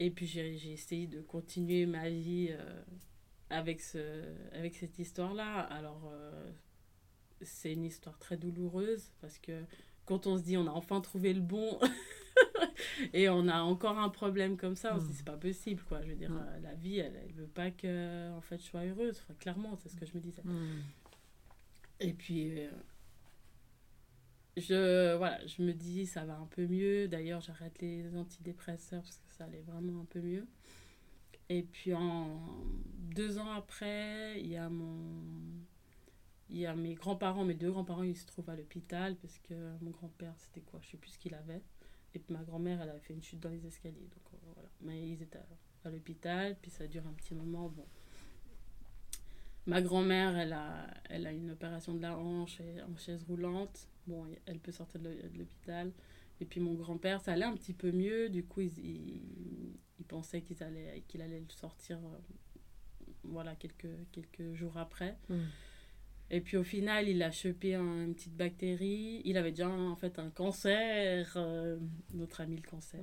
et 0.00 0.10
puis, 0.10 0.26
j'ai, 0.26 0.56
j'ai 0.56 0.72
essayé 0.72 1.06
de 1.06 1.20
continuer 1.20 1.86
ma 1.86 2.08
vie 2.08 2.50
avec, 3.50 3.80
ce, 3.80 4.24
avec 4.52 4.74
cette 4.74 4.98
histoire-là. 4.98 5.60
Alors, 5.60 6.12
c'est 7.42 7.72
une 7.72 7.84
histoire 7.84 8.18
très 8.18 8.36
douloureuse 8.36 9.10
parce 9.20 9.38
que 9.38 9.64
quand 10.04 10.26
on 10.26 10.36
se 10.36 10.42
dit 10.42 10.56
on 10.56 10.66
a 10.66 10.70
enfin 10.70 11.00
trouvé 11.00 11.32
le 11.32 11.40
bon 11.40 11.78
et 13.12 13.28
on 13.28 13.48
a 13.48 13.60
encore 13.60 13.98
un 13.98 14.08
problème 14.08 14.56
comme 14.56 14.76
ça, 14.76 14.94
on 14.94 15.00
se 15.00 15.06
dit 15.06 15.12
mm. 15.12 15.16
c'est 15.16 15.24
pas 15.24 15.36
possible 15.36 15.82
quoi. 15.88 16.02
Je 16.02 16.08
veux 16.08 16.16
dire, 16.16 16.30
mm. 16.30 16.46
euh, 16.48 16.60
la 16.60 16.74
vie 16.74 16.98
elle, 16.98 17.18
elle 17.22 17.32
veut 17.32 17.46
pas 17.46 17.70
que 17.70 18.32
en 18.32 18.40
fait 18.40 18.58
je 18.58 18.64
sois 18.64 18.84
heureuse. 18.84 19.20
Enfin, 19.22 19.34
clairement, 19.38 19.76
c'est 19.76 19.88
ce 19.88 19.96
que 19.96 20.06
je 20.06 20.14
me 20.14 20.20
disais. 20.20 20.42
Mm. 20.44 20.82
Et 22.00 22.12
puis 22.12 22.60
euh, 22.60 22.70
je 24.56 25.16
voilà, 25.16 25.44
je 25.46 25.62
me 25.62 25.72
dis 25.72 26.06
ça 26.06 26.24
va 26.24 26.36
un 26.36 26.46
peu 26.46 26.66
mieux. 26.66 27.08
D'ailleurs, 27.08 27.40
j'arrête 27.40 27.80
les 27.80 28.16
antidépresseurs 28.16 29.02
parce 29.02 29.18
que 29.18 29.34
ça 29.36 29.44
allait 29.44 29.62
vraiment 29.62 30.00
un 30.00 30.04
peu 30.04 30.20
mieux. 30.20 30.46
Et 31.48 31.62
puis 31.62 31.92
en 31.94 32.40
deux 33.14 33.38
ans 33.38 33.50
après, 33.52 34.40
il 34.40 34.48
y 34.48 34.56
a 34.56 34.68
mon 34.68 35.34
il 36.50 36.58
y 36.58 36.66
a 36.66 36.74
mes 36.74 36.94
grands-parents, 36.94 37.44
mes 37.44 37.54
deux 37.54 37.70
grands-parents, 37.70 38.02
ils 38.02 38.16
se 38.16 38.26
trouvent 38.26 38.48
à 38.50 38.56
l'hôpital 38.56 39.16
parce 39.16 39.38
que 39.38 39.54
mon 39.80 39.90
grand-père, 39.90 40.34
c'était 40.38 40.60
quoi? 40.60 40.80
Je 40.82 40.90
sais 40.90 40.96
plus 40.96 41.10
ce 41.10 41.18
qu'il 41.18 41.34
avait. 41.34 41.62
Et 42.14 42.18
puis 42.18 42.32
ma 42.32 42.42
grand-mère, 42.44 42.80
elle 42.80 42.90
avait 42.90 43.00
fait 43.00 43.14
une 43.14 43.22
chute 43.22 43.40
dans 43.40 43.50
les 43.50 43.66
escaliers. 43.66 44.08
Donc 44.08 44.34
euh, 44.34 44.36
voilà. 44.54 44.68
Mais 44.82 45.08
ils 45.08 45.22
étaient 45.22 45.40
à, 45.84 45.90
l'hôpital, 45.90 46.56
puis 46.60 46.70
ça 46.70 46.86
dure 46.86 47.06
un 47.06 47.12
petit 47.12 47.34
moment. 47.34 47.68
Bon. 47.68 47.86
Ma 49.66 49.80
grand-mère, 49.80 50.36
elle 50.36 50.52
a, 50.52 50.86
elle 51.08 51.26
a 51.26 51.32
une 51.32 51.50
opération 51.50 51.94
de 51.94 52.02
la 52.02 52.18
hanche 52.18 52.60
en 52.60 52.96
chaise 52.96 53.24
roulante. 53.24 53.88
Bon, 54.06 54.26
elle 54.46 54.58
peut 54.58 54.72
sortir 54.72 55.00
de 55.00 55.10
l'hôpital. 55.38 55.92
Et 56.40 56.44
puis 56.44 56.60
mon 56.60 56.74
grand-père, 56.74 57.20
ça 57.20 57.32
allait 57.32 57.44
un 57.44 57.54
petit 57.54 57.72
peu 57.72 57.92
mieux. 57.92 58.28
Du 58.28 58.44
coup, 58.44 58.60
il, 58.60 58.72
il, 58.78 60.04
pensait 60.06 60.42
qu'il 60.42 60.62
allait, 60.62 61.02
qu'il 61.08 61.22
allait 61.22 61.40
le 61.40 61.48
sortir 61.48 61.96
euh, 61.96 62.18
voilà, 63.22 63.54
quelques, 63.54 63.88
quelques 64.12 64.52
jours 64.52 64.76
après. 64.76 65.16
Mmh. 65.28 65.36
Et 66.30 66.40
puis 66.40 66.56
au 66.56 66.64
final, 66.64 67.08
il 67.08 67.22
a 67.22 67.30
chopé 67.30 67.74
une 67.74 68.14
petite 68.14 68.36
bactérie. 68.36 69.22
Il 69.24 69.36
avait 69.36 69.50
déjà 69.50 69.68
en 69.68 69.96
fait 69.96 70.18
un 70.18 70.30
cancer. 70.30 71.32
Euh, 71.36 71.78
notre 72.12 72.40
ami 72.40 72.56
le 72.56 72.68
cancer. 72.68 73.00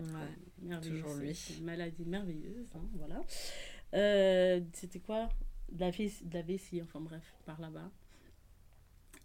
merveilleux. 0.62 1.02
Toujours 1.02 1.15
lui. 1.15 1.56
Une 1.58 1.65
maladie 1.65 2.06
merveilleuse. 2.06 2.69
Hein, 2.76 2.88
voilà. 2.93 3.21
Euh, 3.93 4.62
c'était 4.74 5.00
quoi? 5.00 5.30
De 5.71 5.79
la, 5.79 5.89
vessie, 5.89 6.25
de 6.25 6.34
la 6.34 6.41
vessie, 6.41 6.81
enfin 6.81 6.99
bref, 6.99 7.36
par 7.45 7.60
là-bas. 7.60 7.89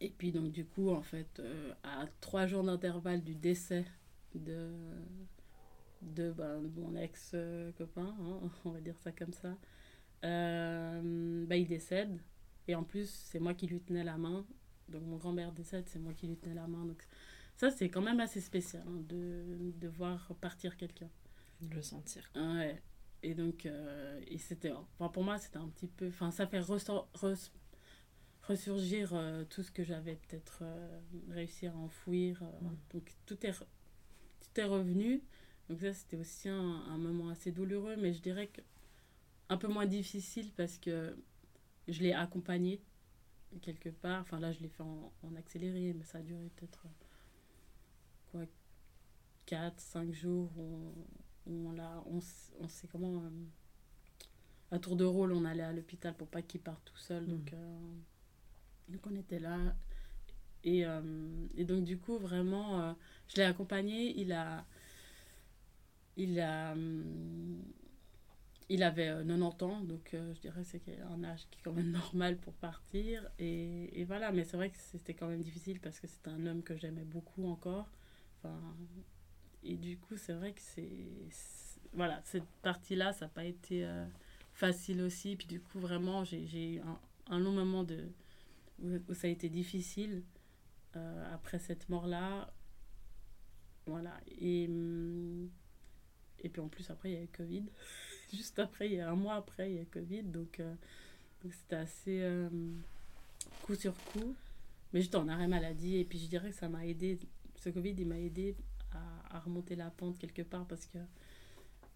Et 0.00 0.10
puis 0.10 0.32
donc 0.32 0.52
du 0.52 0.64
coup, 0.64 0.90
en 0.90 1.02
fait, 1.02 1.40
euh, 1.40 1.72
à 1.82 2.06
trois 2.20 2.46
jours 2.46 2.62
d'intervalle 2.62 3.22
du 3.22 3.34
décès 3.34 3.84
de, 4.34 4.70
de, 6.02 6.32
ben, 6.32 6.60
mon 6.76 6.94
ex-copain, 6.96 8.14
hein, 8.20 8.50
on 8.64 8.70
va 8.70 8.80
dire 8.80 8.98
ça 8.98 9.12
comme 9.12 9.32
ça, 9.32 9.56
bah, 10.22 11.56
il 11.56 11.66
décède. 11.66 12.20
Et 12.68 12.74
en 12.74 12.82
plus, 12.82 13.08
c'est 13.08 13.38
moi 13.38 13.54
qui 13.54 13.66
lui 13.66 13.80
tenais 13.80 14.04
la 14.04 14.18
main. 14.18 14.44
Donc 14.88 15.02
mon 15.04 15.16
grand-père 15.16 15.52
décède, 15.52 15.84
c'est 15.88 15.98
moi 15.98 16.12
qui 16.14 16.26
lui 16.26 16.36
tenais 16.36 16.54
la 16.54 16.66
main. 16.66 16.84
Donc 16.84 17.02
ça, 17.56 17.70
c'est 17.70 17.88
quand 17.88 18.02
même 18.02 18.20
assez 18.20 18.40
spécial 18.40 18.82
hein, 18.86 19.00
de, 19.08 19.72
de 19.80 19.88
voir 19.88 20.32
partir 20.40 20.76
quelqu'un. 20.76 21.08
De 21.60 21.74
le 21.74 21.82
sentir. 21.82 22.30
Ouais. 22.34 22.82
Et 23.22 23.34
donc, 23.34 23.66
euh, 23.66 24.20
et 24.28 24.38
c'était, 24.38 24.72
enfin, 24.72 25.08
pour 25.08 25.24
moi, 25.24 25.38
c'était 25.38 25.58
un 25.58 25.68
petit 25.68 25.88
peu, 25.88 26.08
enfin, 26.08 26.30
ça 26.30 26.46
fait 26.46 26.60
ressurgir 28.42 29.10
euh, 29.12 29.44
tout 29.44 29.62
ce 29.62 29.70
que 29.70 29.82
j'avais 29.84 30.16
peut-être 30.16 30.60
euh, 30.62 31.00
réussi 31.30 31.66
à 31.66 31.74
enfouir. 31.74 32.42
Mm. 32.42 32.68
Donc 32.92 33.14
tout 33.26 33.46
est, 33.46 33.52
tout 33.52 34.60
est 34.60 34.64
revenu. 34.64 35.22
Donc 35.68 35.80
ça, 35.80 35.92
c'était 35.92 36.16
aussi 36.16 36.48
un, 36.48 36.84
un, 36.88 36.98
moment 36.98 37.30
assez 37.30 37.50
douloureux, 37.50 37.96
mais 37.96 38.12
je 38.12 38.20
dirais 38.20 38.46
que 38.46 38.60
un 39.48 39.56
peu 39.56 39.68
moins 39.68 39.86
difficile 39.86 40.52
parce 40.56 40.78
que 40.78 41.16
je 41.88 42.00
l'ai 42.02 42.12
accompagné 42.12 42.80
quelque 43.62 43.88
part. 43.88 44.22
Enfin, 44.22 44.38
là, 44.38 44.52
je 44.52 44.60
l'ai 44.60 44.68
fait 44.68 44.82
en, 44.82 45.12
accéléré, 45.36 45.92
mais 45.94 46.04
ça 46.04 46.18
a 46.18 46.22
duré 46.22 46.48
peut-être 46.56 46.86
quoi 48.30 48.42
4, 49.46 49.80
5 49.80 50.12
jours 50.12 50.50
on, 51.46 51.72
l'a, 51.72 52.02
on, 52.06 52.20
on 52.60 52.68
sait 52.68 52.88
comment. 52.88 53.22
Euh, 53.22 53.30
à 54.72 54.78
tour 54.80 54.96
de 54.96 55.04
rôle, 55.04 55.32
on 55.32 55.44
allait 55.44 55.62
à 55.62 55.72
l'hôpital 55.72 56.14
pour 56.14 56.26
pas 56.26 56.42
qu'il 56.42 56.60
parte 56.60 56.84
tout 56.84 56.96
seul. 56.96 57.26
Donc, 57.26 57.52
mmh. 57.52 57.54
euh, 57.54 57.94
donc, 58.88 59.06
on 59.06 59.14
était 59.14 59.38
là. 59.38 59.58
Et, 60.64 60.84
euh, 60.84 61.46
et 61.56 61.64
donc, 61.64 61.84
du 61.84 61.98
coup, 61.98 62.18
vraiment, 62.18 62.96
je 63.28 63.36
l'ai 63.36 63.44
accompagné. 63.44 64.18
Il 64.20 64.32
a. 64.32 64.64
Il 66.16 66.40
a 66.40 66.74
il 68.68 68.82
avait 68.82 69.06
90 69.26 69.32
euh, 69.32 69.66
ans, 69.66 69.80
donc 69.80 70.12
euh, 70.14 70.34
je 70.34 70.40
dirais 70.40 70.62
que 70.62 70.66
c'est 70.66 71.00
un 71.10 71.22
âge 71.24 71.46
qui 71.50 71.58
est 71.58 71.62
quand 71.62 71.72
même 71.72 71.90
normal 71.92 72.36
pour 72.38 72.54
partir. 72.54 73.28
Et, 73.38 74.00
et 74.00 74.04
voilà, 74.04 74.32
mais 74.32 74.44
c'est 74.44 74.56
vrai 74.56 74.70
que 74.70 74.76
c'était 74.78 75.14
quand 75.14 75.28
même 75.28 75.42
difficile 75.42 75.80
parce 75.80 76.00
que 76.00 76.06
c'est 76.06 76.28
un 76.28 76.46
homme 76.46 76.62
que 76.62 76.76
j'aimais 76.76 77.04
beaucoup 77.04 77.46
encore. 77.46 77.88
Enfin, 78.38 78.58
et 79.66 79.76
du 79.76 79.98
coup, 79.98 80.16
c'est 80.16 80.32
vrai 80.32 80.52
que 80.52 80.60
c'est. 80.60 80.88
Voilà, 81.92 82.20
cette 82.24 82.46
partie-là, 82.62 83.12
ça 83.12 83.26
n'a 83.26 83.28
pas 83.30 83.44
été 83.44 83.84
euh, 83.84 84.06
facile 84.52 85.00
aussi. 85.02 85.36
Puis 85.36 85.46
du 85.46 85.60
coup, 85.60 85.78
vraiment, 85.78 86.24
j'ai 86.24 86.74
eu 86.74 86.80
un, 86.80 86.98
un, 87.30 87.38
long 87.38 87.52
moment 87.52 87.84
de, 87.84 88.04
où, 88.82 89.14
ça 89.14 89.26
a 89.26 89.30
été 89.30 89.48
difficile 89.48 90.22
après 91.32 91.58
cette 91.58 91.88
mort-là. 91.88 92.50
Voilà. 93.86 94.18
Et, 94.40 94.66
hum, 94.66 95.48
et 96.40 96.48
puis 96.48 96.60
en 96.60 96.68
plus, 96.68 96.90
après, 96.90 97.10
il 97.10 97.14
y 97.14 97.18
a 97.18 97.22
eu 97.22 97.28
Covid. 97.28 97.64
juste 98.32 98.58
après, 98.58 98.86
il 98.86 98.94
y 98.94 99.00
a 99.00 99.10
un 99.10 99.16
mois 99.16 99.34
après, 99.34 99.70
il 99.70 99.76
y 99.76 99.80
a 99.80 99.84
Covid. 99.84 100.24
Donc, 100.24 100.60
euh, 100.60 100.74
c'était 101.50 101.76
assez 101.76 102.22
euh, 102.22 102.48
coup 103.62 103.74
sur 103.74 103.94
coup. 104.12 104.34
Mais 104.92 105.02
j'étais 105.02 105.16
en 105.16 105.28
arrêt 105.28 105.48
maladie 105.48 105.96
et 105.96 106.04
puis 106.04 106.18
je 106.18 106.26
dirais 106.28 106.50
que 106.50 106.56
ça 106.56 106.68
m'a 106.68 106.86
aidé. 106.86 107.18
Ce 107.56 107.70
Covid, 107.70 107.94
il 107.98 108.06
m'a 108.06 108.18
aidé 108.18 108.54
à, 108.96 109.36
à, 109.36 109.40
remonter 109.40 109.76
la 109.76 109.90
pente 109.90 110.18
quelque 110.18 110.42
part 110.42 110.66
parce 110.66 110.86
que 110.86 110.98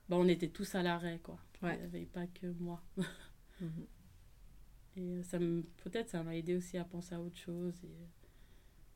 bah, 0.08 0.16
on 0.16 0.28
était 0.28 0.48
tous 0.48 0.74
à 0.74 0.82
l'arrêt, 0.82 1.20
quoi. 1.22 1.38
Il 1.62 1.68
n'y 1.68 1.74
avait 1.74 2.06
pas 2.06 2.26
que 2.26 2.46
moi. 2.58 2.82
Mhm. 3.62 3.86
Et 4.96 5.22
ça 5.22 5.38
peut-être 5.38 6.08
ça 6.08 6.22
m'a 6.22 6.34
aidé 6.34 6.56
aussi 6.56 6.78
à 6.78 6.84
penser 6.84 7.14
à 7.14 7.20
autre 7.20 7.36
chose. 7.36 7.74
Et, 7.84 8.08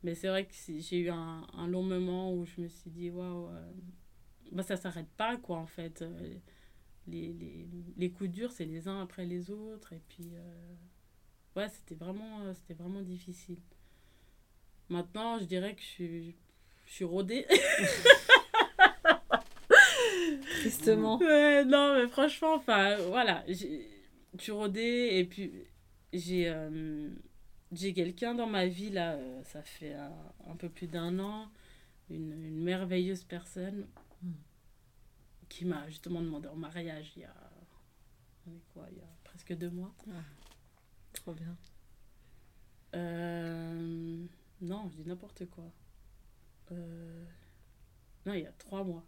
mais 0.01 0.15
c'est 0.15 0.27
vrai 0.27 0.47
que 0.47 0.55
j'ai 0.55 0.97
eu 0.97 1.09
un, 1.11 1.45
un, 1.53 1.67
long 1.67 1.83
moment 1.83 2.33
où 2.33 2.47
je 2.47 2.61
me 2.61 2.67
suis 2.67 2.89
dit, 2.89 3.11
waouh, 3.11 3.49
euh, 3.49 3.71
bah, 4.51 4.63
ça 4.63 4.75
s'arrête 4.75 5.09
pas, 5.17 5.37
quoi, 5.37 5.57
en 5.59 5.67
fait 5.67 6.03
les, 7.07 7.33
les, 7.33 7.67
les 7.97 8.11
coups 8.11 8.29
durs, 8.29 8.51
c'est 8.51 8.65
les 8.65 8.87
uns 8.87 9.01
après 9.01 9.25
les 9.25 9.51
autres. 9.51 9.93
Et 9.93 10.01
puis, 10.09 10.31
euh, 10.33 10.75
ouais, 11.55 11.69
c'était 11.69 11.95
vraiment, 11.95 12.41
euh, 12.41 12.53
c'était 12.53 12.73
vraiment 12.73 13.01
difficile. 13.01 13.59
Maintenant, 14.89 15.39
je 15.39 15.45
dirais 15.45 15.75
que 15.75 15.81
je 15.81 15.87
suis, 15.87 16.35
je 16.85 16.93
suis 16.93 17.05
rodée. 17.05 17.45
Tristement. 20.59 21.17
Ouais, 21.17 21.63
non, 21.65 21.95
mais 21.95 22.07
franchement, 22.07 22.55
enfin, 22.55 22.97
voilà. 23.09 23.43
Je 23.47 23.65
suis 24.37 24.51
rodée 24.51 25.09
et 25.13 25.25
puis 25.25 25.51
j'ai 26.13 26.49
euh, 26.49 27.09
j'ai 27.71 27.93
quelqu'un 27.93 28.33
dans 28.35 28.47
ma 28.47 28.67
vie, 28.67 28.89
là, 28.89 29.17
ça 29.43 29.61
fait 29.61 29.93
un, 29.93 30.13
un 30.47 30.55
peu 30.55 30.69
plus 30.69 30.87
d'un 30.87 31.19
an, 31.19 31.49
une, 32.09 32.31
une 32.43 32.63
merveilleuse 32.63 33.23
personne 33.23 33.87
qui 35.49 35.65
m'a 35.65 35.87
justement 35.87 36.21
demandé 36.21 36.47
en 36.47 36.55
mariage 36.55 37.13
il 37.15 37.21
y 37.21 37.25
a, 37.25 37.33
quoi, 38.73 38.87
il 38.91 38.97
y 38.97 39.01
a 39.01 39.09
presque 39.23 39.53
deux 39.55 39.69
mois. 39.69 39.93
Ah, 40.09 40.23
trop 41.13 41.33
bien. 41.33 41.55
Euh, 42.95 44.25
non, 44.61 44.89
je 44.89 45.01
dis 45.01 45.07
n'importe 45.07 45.45
quoi. 45.49 45.71
Euh, 46.71 47.25
non, 48.25 48.33
il 48.33 48.41
y 48.41 48.45
a 48.45 48.51
trois 48.53 48.83
mois. 48.83 49.03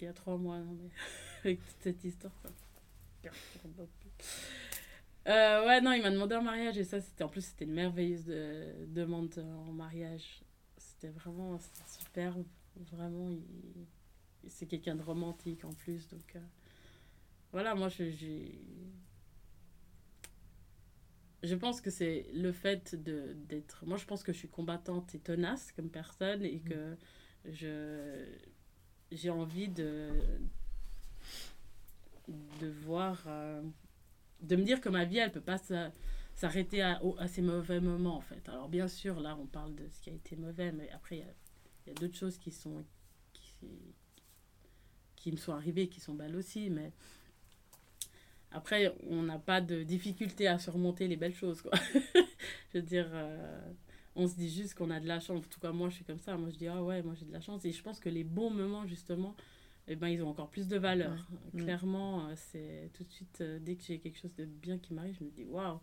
Il 0.00 0.04
y 0.04 0.06
a 0.06 0.12
trois 0.12 0.36
mois, 0.36 0.58
non, 0.58 0.72
mais 0.80 0.90
avec 1.44 1.66
toute 1.66 1.82
cette 1.82 2.04
histoire. 2.04 2.32
Euh, 5.26 5.66
ouais, 5.66 5.80
non, 5.80 5.92
il 5.92 6.02
m'a 6.02 6.10
demandé 6.10 6.36
en 6.36 6.42
mariage 6.42 6.78
et 6.78 6.84
ça, 6.84 7.00
c'était 7.00 7.24
en 7.24 7.28
plus, 7.28 7.42
c'était 7.42 7.64
une 7.64 7.72
merveilleuse 7.72 8.26
de, 8.26 8.86
demande 8.86 9.36
en 9.38 9.72
mariage. 9.72 10.42
C'était 10.76 11.08
vraiment 11.08 11.58
superbe. 11.86 12.44
Vraiment, 12.76 13.30
il, 13.30 13.86
c'est 14.48 14.66
quelqu'un 14.66 14.94
de 14.94 15.02
romantique 15.02 15.64
en 15.64 15.72
plus. 15.72 16.08
Donc 16.08 16.36
euh, 16.36 16.40
voilà, 17.52 17.74
moi 17.74 17.88
j'ai. 17.88 18.58
Je 21.46 21.54
pense 21.54 21.80
que 21.80 21.90
c'est 21.90 22.26
le 22.34 22.52
fait 22.52 22.94
de 22.94 23.34
d'être. 23.48 23.84
Moi, 23.86 23.96
je 23.96 24.04
pense 24.04 24.22
que 24.22 24.32
je 24.32 24.38
suis 24.38 24.48
combattante 24.48 25.14
et 25.14 25.18
tenace 25.18 25.72
comme 25.72 25.88
personne 25.88 26.44
et 26.44 26.60
que 26.60 26.96
je 27.44 28.24
j'ai 29.12 29.30
envie 29.30 29.68
de 29.68 30.10
de 32.60 32.66
voir 32.66 33.22
euh, 33.26 33.62
de 34.42 34.56
me 34.56 34.62
dire 34.64 34.80
que 34.80 34.88
ma 34.88 35.04
vie 35.04 35.18
elle 35.18 35.30
peut 35.30 35.40
pas 35.40 35.58
s'arrêter 36.34 36.82
à, 36.82 37.00
à, 37.18 37.28
ces 37.28 37.40
mauvais 37.40 37.80
moments 37.80 38.16
en 38.16 38.20
fait 38.20 38.48
alors 38.48 38.68
bien 38.68 38.88
sûr 38.88 39.20
là 39.20 39.36
on 39.40 39.46
parle 39.46 39.74
de 39.76 39.88
ce 39.88 40.00
qui 40.00 40.10
a 40.10 40.12
été 40.12 40.34
mauvais 40.34 40.72
mais 40.72 40.90
après 40.90 41.18
il 41.18 41.20
y 41.20 41.90
a, 41.90 41.92
a 41.92 41.94
d'autres 41.94 42.16
choses 42.16 42.36
qui 42.38 42.50
sont 42.50 42.84
qui, 43.32 43.54
qui 45.14 45.30
me 45.30 45.36
sont 45.36 45.52
arrivées 45.52 45.88
qui 45.88 46.00
sont 46.00 46.14
belles 46.14 46.34
aussi 46.34 46.68
mais 46.68 46.92
après, 48.56 48.90
on 49.10 49.22
n'a 49.22 49.38
pas 49.38 49.60
de 49.60 49.82
difficulté 49.82 50.48
à 50.48 50.58
surmonter 50.58 51.08
les 51.08 51.16
belles 51.16 51.34
choses, 51.34 51.60
quoi. 51.60 51.72
je 52.72 52.78
veux 52.78 52.82
dire, 52.82 53.06
euh, 53.12 53.60
on 54.14 54.26
se 54.26 54.34
dit 54.34 54.48
juste 54.48 54.72
qu'on 54.72 54.88
a 54.88 54.98
de 54.98 55.06
la 55.06 55.20
chance. 55.20 55.44
En 55.44 55.48
tout 55.48 55.60
cas, 55.60 55.72
moi, 55.72 55.90
je 55.90 55.96
suis 55.96 56.04
comme 56.06 56.20
ça. 56.20 56.38
Moi, 56.38 56.48
je 56.48 56.56
dis, 56.56 56.66
ah 56.66 56.82
ouais, 56.82 57.02
moi, 57.02 57.12
j'ai 57.14 57.26
de 57.26 57.32
la 57.32 57.42
chance. 57.42 57.66
Et 57.66 57.72
je 57.72 57.82
pense 57.82 58.00
que 58.00 58.08
les 58.08 58.24
bons 58.24 58.48
moments, 58.48 58.86
justement, 58.86 59.36
eh 59.88 59.94
ben, 59.94 60.08
ils 60.08 60.22
ont 60.22 60.30
encore 60.30 60.48
plus 60.48 60.68
de 60.68 60.78
valeur. 60.78 61.28
Mm. 61.52 61.64
Clairement, 61.64 62.28
euh, 62.28 62.32
c'est 62.34 62.90
tout 62.94 63.04
de 63.04 63.12
suite, 63.12 63.42
euh, 63.42 63.58
dès 63.60 63.74
que 63.74 63.82
j'ai 63.82 63.98
quelque 63.98 64.18
chose 64.18 64.34
de 64.36 64.46
bien 64.46 64.78
qui 64.78 64.94
m'arrive, 64.94 65.16
je 65.20 65.24
me 65.24 65.30
dis, 65.30 65.44
waouh, 65.44 65.78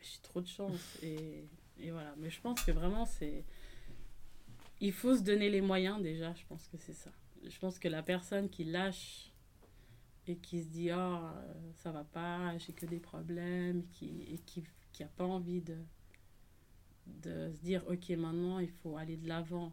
j'ai 0.00 0.22
trop 0.22 0.40
de 0.40 0.48
chance. 0.48 0.98
Et, 1.02 1.44
et 1.78 1.90
voilà. 1.90 2.14
Mais 2.16 2.30
je 2.30 2.40
pense 2.40 2.62
que 2.62 2.72
vraiment, 2.72 3.04
c'est. 3.04 3.44
Il 4.80 4.92
faut 4.92 5.14
se 5.14 5.22
donner 5.22 5.50
les 5.50 5.60
moyens, 5.60 6.00
déjà. 6.00 6.32
Je 6.32 6.46
pense 6.48 6.66
que 6.66 6.78
c'est 6.78 6.94
ça. 6.94 7.10
Je 7.46 7.58
pense 7.58 7.78
que 7.78 7.88
la 7.88 8.02
personne 8.02 8.48
qui 8.48 8.64
lâche 8.64 9.32
et 10.26 10.36
qui 10.36 10.62
se 10.62 10.68
dit 10.68 10.90
oh 10.92 11.20
ça 11.74 11.92
va 11.92 12.04
pas 12.04 12.56
j'ai 12.58 12.72
que 12.72 12.86
des 12.86 13.00
problèmes 13.00 13.86
qui 13.92 14.22
et 14.22 14.38
qui 14.38 14.64
qui 14.92 15.02
a 15.02 15.08
pas 15.08 15.24
envie 15.24 15.60
de 15.60 15.76
de 17.06 17.50
se 17.52 17.60
dire 17.60 17.84
ok 17.88 18.10
maintenant 18.10 18.58
il 18.58 18.70
faut 18.70 18.96
aller 18.96 19.16
de 19.16 19.28
l'avant. 19.28 19.72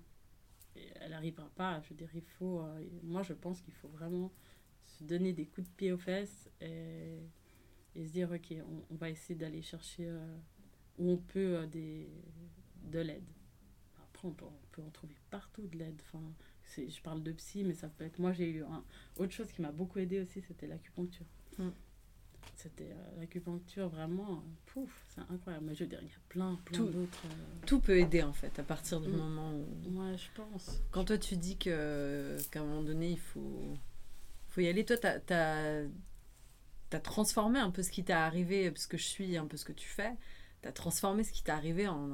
Elle 0.76 1.12
n'arrivera 1.12 1.50
pas 1.56 1.82
je 1.82 1.90
veux 1.90 1.96
dire 1.96 2.10
il 2.16 2.22
faut 2.22 2.62
euh, 2.62 2.84
moi 3.04 3.22
je 3.24 3.34
pense 3.34 3.62
qu'il 3.62 3.74
faut 3.76 3.90
vraiment 3.90 4.32
se 4.86 5.04
donner 5.04 5.32
des 5.34 5.46
coups 5.46 5.68
de 5.68 5.74
pied 5.74 5.92
aux 5.92 5.98
fesses 5.98 6.50
et, 6.62 7.20
et 7.96 8.06
se 8.06 8.12
dire 8.12 8.32
ok 8.32 8.56
on, 8.90 8.96
va 8.96 9.10
essayer 9.10 9.36
d'aller 9.36 9.62
chercher 9.62 10.08
euh, 10.08 10.38
où 10.98 11.12
on 11.12 11.18
peut 11.18 11.68
des 11.68 12.10
de 12.84 13.00
l'aide. 13.00 13.30
Après 14.04 14.28
on 14.28 14.34
peut, 14.34 14.46
on 14.46 14.68
peut 14.72 14.82
en 14.82 14.90
trouver 14.90 15.16
partout 15.30 15.68
de 15.68 15.78
l'aide. 15.78 16.02
Enfin 16.06 16.24
je 16.78 17.02
parle 17.02 17.24
de 17.24 17.32
psy, 17.32 17.64
mais 17.64 17.74
ça 17.74 17.88
peut 17.88 18.06
être. 18.06 18.20
Moi, 18.20 18.34
j'ai 18.34 18.50
eu 18.50 18.64
un... 18.64 18.84
autre 19.18 19.32
chose 19.32 19.52
qui 19.52 19.62
m'a 19.62 19.72
beaucoup 19.72 20.00
aidé 20.00 20.22
aussi, 20.22 20.42
c'était 20.42 20.68
l'acupuncture. 20.68 21.26
Mm. 21.58 21.70
C'était 22.56 22.92
euh, 22.92 23.20
l'acupuncture 23.20 23.90
vraiment, 23.90 24.34
euh, 24.34 24.42
pouf, 24.68 24.90
c'est 25.10 25.22
incroyable. 25.22 25.66
Mais 25.66 25.76
je 25.76 25.84
veux 25.84 25.90
dire, 25.90 26.00
il 26.02 26.08
y 26.08 26.12
a 26.12 26.20
plein, 26.30 26.60
plein 26.66 26.84
d'autres. 26.84 27.24
Euh, 27.26 27.66
tout 27.66 27.80
peut 27.80 27.98
aider 27.98 28.22
en 28.22 28.34
fait 28.34 28.58
à 28.60 28.64
partir 28.64 29.02
du 29.02 29.10
mm. 29.10 29.18
moment 29.18 29.54
où. 29.54 30.00
Ouais, 30.00 30.18
je 30.18 30.28
pense. 30.36 30.82
Quand 30.92 31.06
toi 31.06 31.18
tu 31.18 31.36
dis 31.36 31.58
que 31.58 32.38
qu'à 32.52 32.62
un 32.62 32.66
moment 32.66 32.84
donné 32.84 33.12
il 33.12 33.20
faut, 33.20 33.74
faut 34.50 34.62
y 34.62 34.68
aller, 34.68 34.86
toi 34.86 34.98
tu 34.98 35.34
as, 35.34 35.90
transformé 37.02 37.60
un 37.60 37.72
peu 37.72 37.82
ce 37.82 37.90
qui 37.90 38.04
t'est 38.04 38.14
arrivé, 38.14 38.70
parce 38.70 38.86
que 38.86 38.98
je 38.98 39.06
suis 39.06 39.36
un 39.36 39.48
peu 39.48 39.58
ce 39.58 39.66
que 39.66 39.72
tu 39.72 39.88
fais, 39.88 40.12
tu 40.62 40.68
as 40.68 40.72
transformé 40.72 41.24
ce 41.24 41.32
qui 41.32 41.44
t'est 41.44 41.52
arrivé 41.52 41.88
en, 41.88 42.12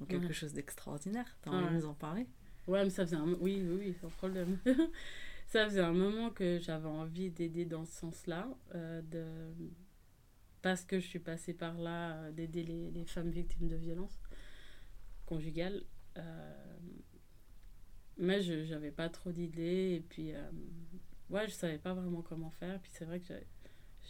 en 0.00 0.04
quelque 0.04 0.34
chose 0.34 0.52
d'extraordinaire. 0.52 1.36
Tu 1.42 1.48
as 1.48 1.52
envie 1.52 1.74
de 1.74 1.80
nous 1.80 1.86
en 1.86 1.94
parler 1.94 2.26
Ouais, 2.68 2.84
mais 2.84 2.90
ça 2.90 3.06
faisait 3.06 3.16
un... 3.16 3.32
Oui, 3.40 3.66
oui, 3.66 3.94
sans 3.98 4.10
problème. 4.10 4.58
ça 5.46 5.64
faisait 5.64 5.80
un 5.80 5.92
moment 5.92 6.30
que 6.30 6.58
j'avais 6.58 6.88
envie 6.88 7.30
d'aider 7.30 7.64
dans 7.64 7.86
ce 7.86 7.92
sens-là. 7.92 8.46
Euh, 8.74 9.00
de... 9.02 9.24
Parce 10.60 10.84
que 10.84 11.00
je 11.00 11.06
suis 11.06 11.18
passée 11.18 11.54
par 11.54 11.78
là, 11.78 12.16
euh, 12.16 12.30
d'aider 12.30 12.62
les, 12.62 13.04
femmes 13.06 13.30
victimes 13.30 13.68
de 13.68 13.76
violences 13.76 14.20
conjugales. 15.24 15.82
Euh... 16.18 16.76
Mais 18.18 18.42
je 18.42 18.70
n'avais 18.70 18.90
pas 18.90 19.08
trop 19.08 19.32
d'idées. 19.32 19.94
Et 19.94 20.04
puis, 20.06 20.32
ouais, 21.30 21.48
je 21.48 21.52
savais 21.52 21.78
pas 21.78 21.94
vraiment 21.94 22.20
comment 22.20 22.50
faire. 22.50 22.78
Puis 22.80 22.90
c'est 22.92 23.06
vrai 23.06 23.20
que 23.20 23.32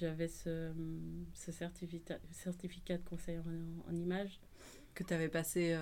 j'avais 0.01 0.29
ce, 0.29 0.73
ce 1.35 1.53
certificat, 1.53 2.19
certificat 2.33 2.97
de 2.97 3.05
conseil 3.05 3.39
en, 3.39 3.89
en 3.89 3.95
images. 3.95 4.41
Que 4.95 5.05
tu 5.05 5.15
avais 5.15 5.29
passé 5.29 5.79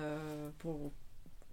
pour 0.59 0.91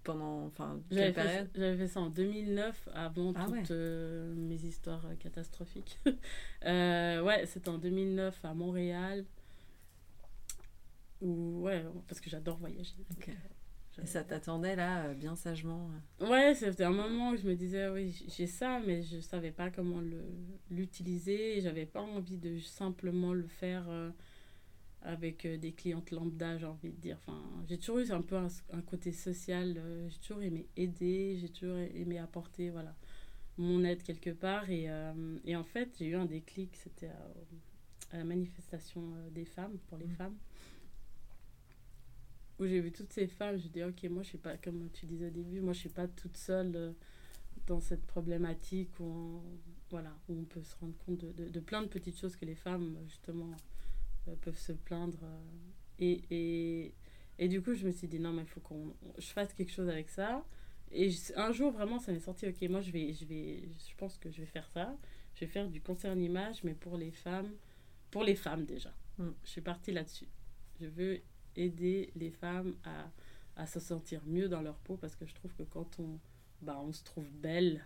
pendant 0.05 0.45
enfin 0.45 0.79
quelle 0.89 1.13
période 1.13 1.49
J'avais 1.53 1.77
fait 1.77 1.87
ça 1.87 1.99
en 1.99 2.09
2009 2.09 2.89
avant 2.93 3.33
ah 3.35 3.45
toutes 3.45 3.71
euh, 3.71 4.33
mes 4.35 4.63
histoires 4.63 5.05
euh, 5.07 5.15
catastrophiques. 5.15 5.99
euh, 6.65 7.21
ouais, 7.21 7.45
c'était 7.47 7.69
en 7.69 7.77
2009 7.77 8.45
à 8.45 8.53
Montréal. 8.53 9.25
Ou 11.21 11.63
ouais, 11.63 11.83
parce 12.07 12.21
que 12.21 12.29
j'adore 12.29 12.57
voyager. 12.57 12.95
Et 14.01 14.05
ça 14.05 14.23
t'attendait 14.23 14.75
là, 14.75 15.13
bien 15.13 15.35
sagement 15.35 15.89
Ouais, 16.19 16.53
c'était 16.53 16.83
un 16.83 16.91
moment 16.91 17.31
où 17.31 17.37
je 17.37 17.47
me 17.47 17.55
disais, 17.55 17.89
oui, 17.89 18.25
j'ai 18.27 18.45
ça, 18.45 18.81
mais 18.85 19.01
je 19.01 19.19
savais 19.21 19.51
pas 19.51 19.71
comment 19.71 20.01
l'utiliser. 20.69 21.61
J'avais 21.61 21.85
pas 21.85 22.01
envie 22.01 22.37
de 22.37 22.59
simplement 22.59 23.33
le 23.33 23.47
faire 23.47 23.85
avec 25.05 25.45
euh, 25.45 25.57
des 25.57 25.71
clientes 25.71 26.11
lambda, 26.11 26.57
j'ai 26.57 26.65
envie 26.65 26.91
de 26.91 26.99
dire. 26.99 27.17
Enfin, 27.25 27.41
j'ai 27.67 27.77
toujours 27.77 27.99
eu 27.99 28.11
un 28.11 28.21
peu 28.21 28.35
un, 28.35 28.81
côté 28.81 29.11
social, 29.11 29.75
euh, 29.77 30.09
j'ai 30.09 30.17
toujours 30.19 30.41
aimé 30.41 30.67
aider, 30.75 31.37
j'ai 31.39 31.49
toujours 31.49 31.77
aimé 31.77 32.17
apporter 32.17 32.69
voilà, 32.69 32.95
mon 33.57 33.83
aide 33.83 34.03
quelque 34.03 34.31
part. 34.31 34.69
Et, 34.69 34.89
euh, 34.89 35.37
et 35.45 35.55
en 35.55 35.63
fait, 35.63 35.95
j'ai 35.97 36.07
eu 36.07 36.15
un 36.15 36.25
déclic, 36.25 36.75
c'était 36.75 37.07
à, 38.11 38.17
la 38.17 38.23
manifestation 38.23 39.01
des 39.31 39.45
femmes, 39.45 39.77
pour 39.87 39.97
les 39.97 40.07
mmh. 40.07 40.15
femmes, 40.15 40.35
où 42.59 42.65
j'ai 42.65 42.79
vu 42.79 42.91
toutes 42.91 43.11
ces 43.11 43.27
femmes, 43.27 43.57
je 43.57 43.67
dis 43.67 43.83
ok, 43.83 44.03
moi 44.09 44.23
je 44.23 44.29
suis 44.29 44.37
pas, 44.37 44.57
comme 44.57 44.89
tu 44.93 45.05
disais 45.05 45.27
au 45.27 45.31
début, 45.31 45.59
moi 45.59 45.73
je 45.73 45.79
suis 45.79 45.89
pas 45.89 46.07
toute 46.07 46.37
seule 46.37 46.93
dans 47.67 47.81
cette 47.81 48.05
problématique 48.05 48.91
où 48.99 49.03
on, 49.03 49.41
voilà, 49.89 50.15
où 50.29 50.39
on 50.39 50.43
peut 50.43 50.63
se 50.63 50.75
rendre 50.77 50.93
compte 51.05 51.17
de, 51.17 51.31
de, 51.33 51.49
de 51.49 51.59
plein 51.59 51.81
de 51.81 51.87
petites 51.87 52.17
choses 52.17 52.37
que 52.37 52.45
les 52.45 52.55
femmes, 52.55 52.95
justement, 53.07 53.49
peuvent 54.41 54.57
se 54.57 54.71
plaindre. 54.71 55.19
Euh, 55.23 55.41
et, 55.99 56.21
et, 56.29 56.93
et, 57.39 57.47
du 57.47 57.61
coup, 57.61 57.73
je 57.73 57.85
me 57.85 57.91
suis 57.91 58.07
dit, 58.07 58.19
non, 58.19 58.33
mais 58.33 58.43
il 58.43 58.47
faut 58.47 58.59
qu'on 58.61 58.93
je 59.17 59.27
fasse 59.27 59.53
quelque 59.53 59.71
chose 59.71 59.89
avec 59.89 60.09
ça. 60.09 60.43
Et 60.91 61.09
un 61.35 61.51
jour, 61.51 61.71
vraiment, 61.71 61.99
ça 61.99 62.11
m'est 62.11 62.19
sorti, 62.19 62.47
ok, 62.47 62.61
moi, 62.69 62.81
je 62.81 62.91
vais, 62.91 63.13
je 63.13 63.25
vais, 63.25 63.63
je 63.63 63.95
pense 63.97 64.17
que 64.17 64.31
je 64.31 64.41
vais 64.41 64.47
faire 64.47 64.67
ça. 64.69 64.97
Je 65.35 65.41
vais 65.41 65.47
faire 65.47 65.69
du 65.69 65.81
concert 65.81 66.13
en 66.13 66.19
image, 66.19 66.63
mais 66.63 66.73
pour 66.73 66.97
les 66.97 67.11
femmes, 67.11 67.51
pour 68.09 68.23
les 68.23 68.35
femmes 68.35 68.65
déjà. 68.65 68.93
Mm. 69.17 69.29
Je 69.43 69.49
suis 69.49 69.61
partie 69.61 69.91
là-dessus. 69.91 70.27
Je 70.79 70.85
veux 70.85 71.19
aider 71.55 72.11
les 72.15 72.31
femmes 72.31 72.75
à, 72.83 73.11
à, 73.55 73.65
se 73.65 73.79
sentir 73.79 74.21
mieux 74.25 74.47
dans 74.47 74.61
leur 74.61 74.77
peau 74.79 74.97
parce 74.97 75.15
que 75.15 75.25
je 75.25 75.33
trouve 75.33 75.53
que 75.53 75.63
quand 75.63 75.99
on, 75.99 76.19
bah, 76.61 76.79
on 76.81 76.91
se 76.91 77.03
trouve 77.03 77.29
belle, 77.31 77.83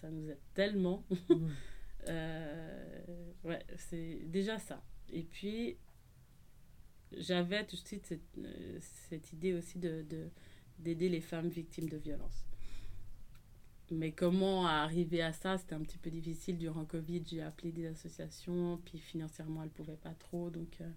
ça 0.00 0.10
nous 0.10 0.30
aide 0.30 0.40
tellement. 0.54 1.04
Mm. 1.28 1.48
euh, 2.08 3.26
ouais, 3.44 3.64
c'est 3.76 4.20
déjà 4.26 4.58
ça. 4.58 4.82
Et 5.12 5.22
puis, 5.22 5.76
j'avais 7.16 7.64
tout 7.66 7.76
de 7.76 7.86
suite 7.86 8.06
cette, 8.06 8.38
euh, 8.38 8.78
cette 9.08 9.32
idée 9.32 9.54
aussi 9.54 9.78
de, 9.78 10.04
d'aider 10.78 11.08
les 11.08 11.20
femmes 11.20 11.48
victimes 11.48 11.88
de 11.88 11.96
violences. 11.96 12.46
Mais 13.90 14.12
comment 14.12 14.66
arriver 14.66 15.20
à 15.20 15.32
ça, 15.32 15.58
c'était 15.58 15.74
un 15.74 15.80
petit 15.80 15.98
peu 15.98 16.10
difficile. 16.10 16.58
Durant 16.58 16.84
Covid, 16.84 17.24
j'ai 17.26 17.42
appelé 17.42 17.72
des 17.72 17.86
associations, 17.86 18.80
puis 18.84 18.98
financièrement, 18.98 19.62
elles 19.62 19.68
ne 19.68 19.74
pouvaient 19.74 19.96
pas 19.96 20.14
trop, 20.14 20.48
donc, 20.50 20.80
euh, 20.80 20.88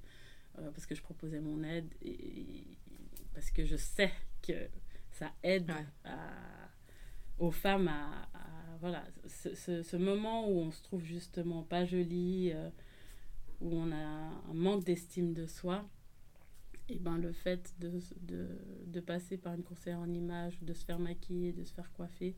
euh, 0.59 0.71
parce 0.71 0.85
que 0.85 0.93
je 0.93 1.01
proposais 1.01 1.39
mon 1.39 1.63
aide, 1.63 1.91
et, 2.03 2.67
parce 3.33 3.49
que 3.49 3.65
je 3.65 3.77
sais 3.77 4.11
que 4.43 4.69
ça 5.09 5.31
aide 5.41 5.71
aux 7.39 7.49
femmes 7.49 7.87
à, 7.87 8.27
voilà, 8.79 9.03
ce, 9.25 9.55
ce, 9.55 9.81
ce, 9.81 9.97
moment 9.97 10.47
où 10.47 10.59
on 10.59 10.71
se 10.71 10.83
trouve 10.83 11.03
justement 11.03 11.63
pas 11.63 11.85
jolie, 11.85 12.53
où 13.63 13.73
on 13.73 13.91
a 13.91 13.95
un 13.95 14.53
manque 14.53 14.83
d'estime 14.83 15.33
de 15.33 15.47
soi, 15.47 15.83
et 16.89 16.99
ben 16.99 17.17
le 17.17 17.31
fait 17.31 17.73
de, 17.79 17.99
de, 18.21 18.47
de, 18.87 18.99
passer 18.99 19.37
par 19.37 19.53
une 19.53 19.63
conseillère 19.63 19.99
en 19.99 20.13
image, 20.13 20.59
de 20.61 20.73
se 20.73 20.83
faire 20.83 20.99
maquiller, 20.99 21.53
de 21.53 21.63
se 21.63 21.73
faire 21.73 21.91
coiffer, 21.93 22.35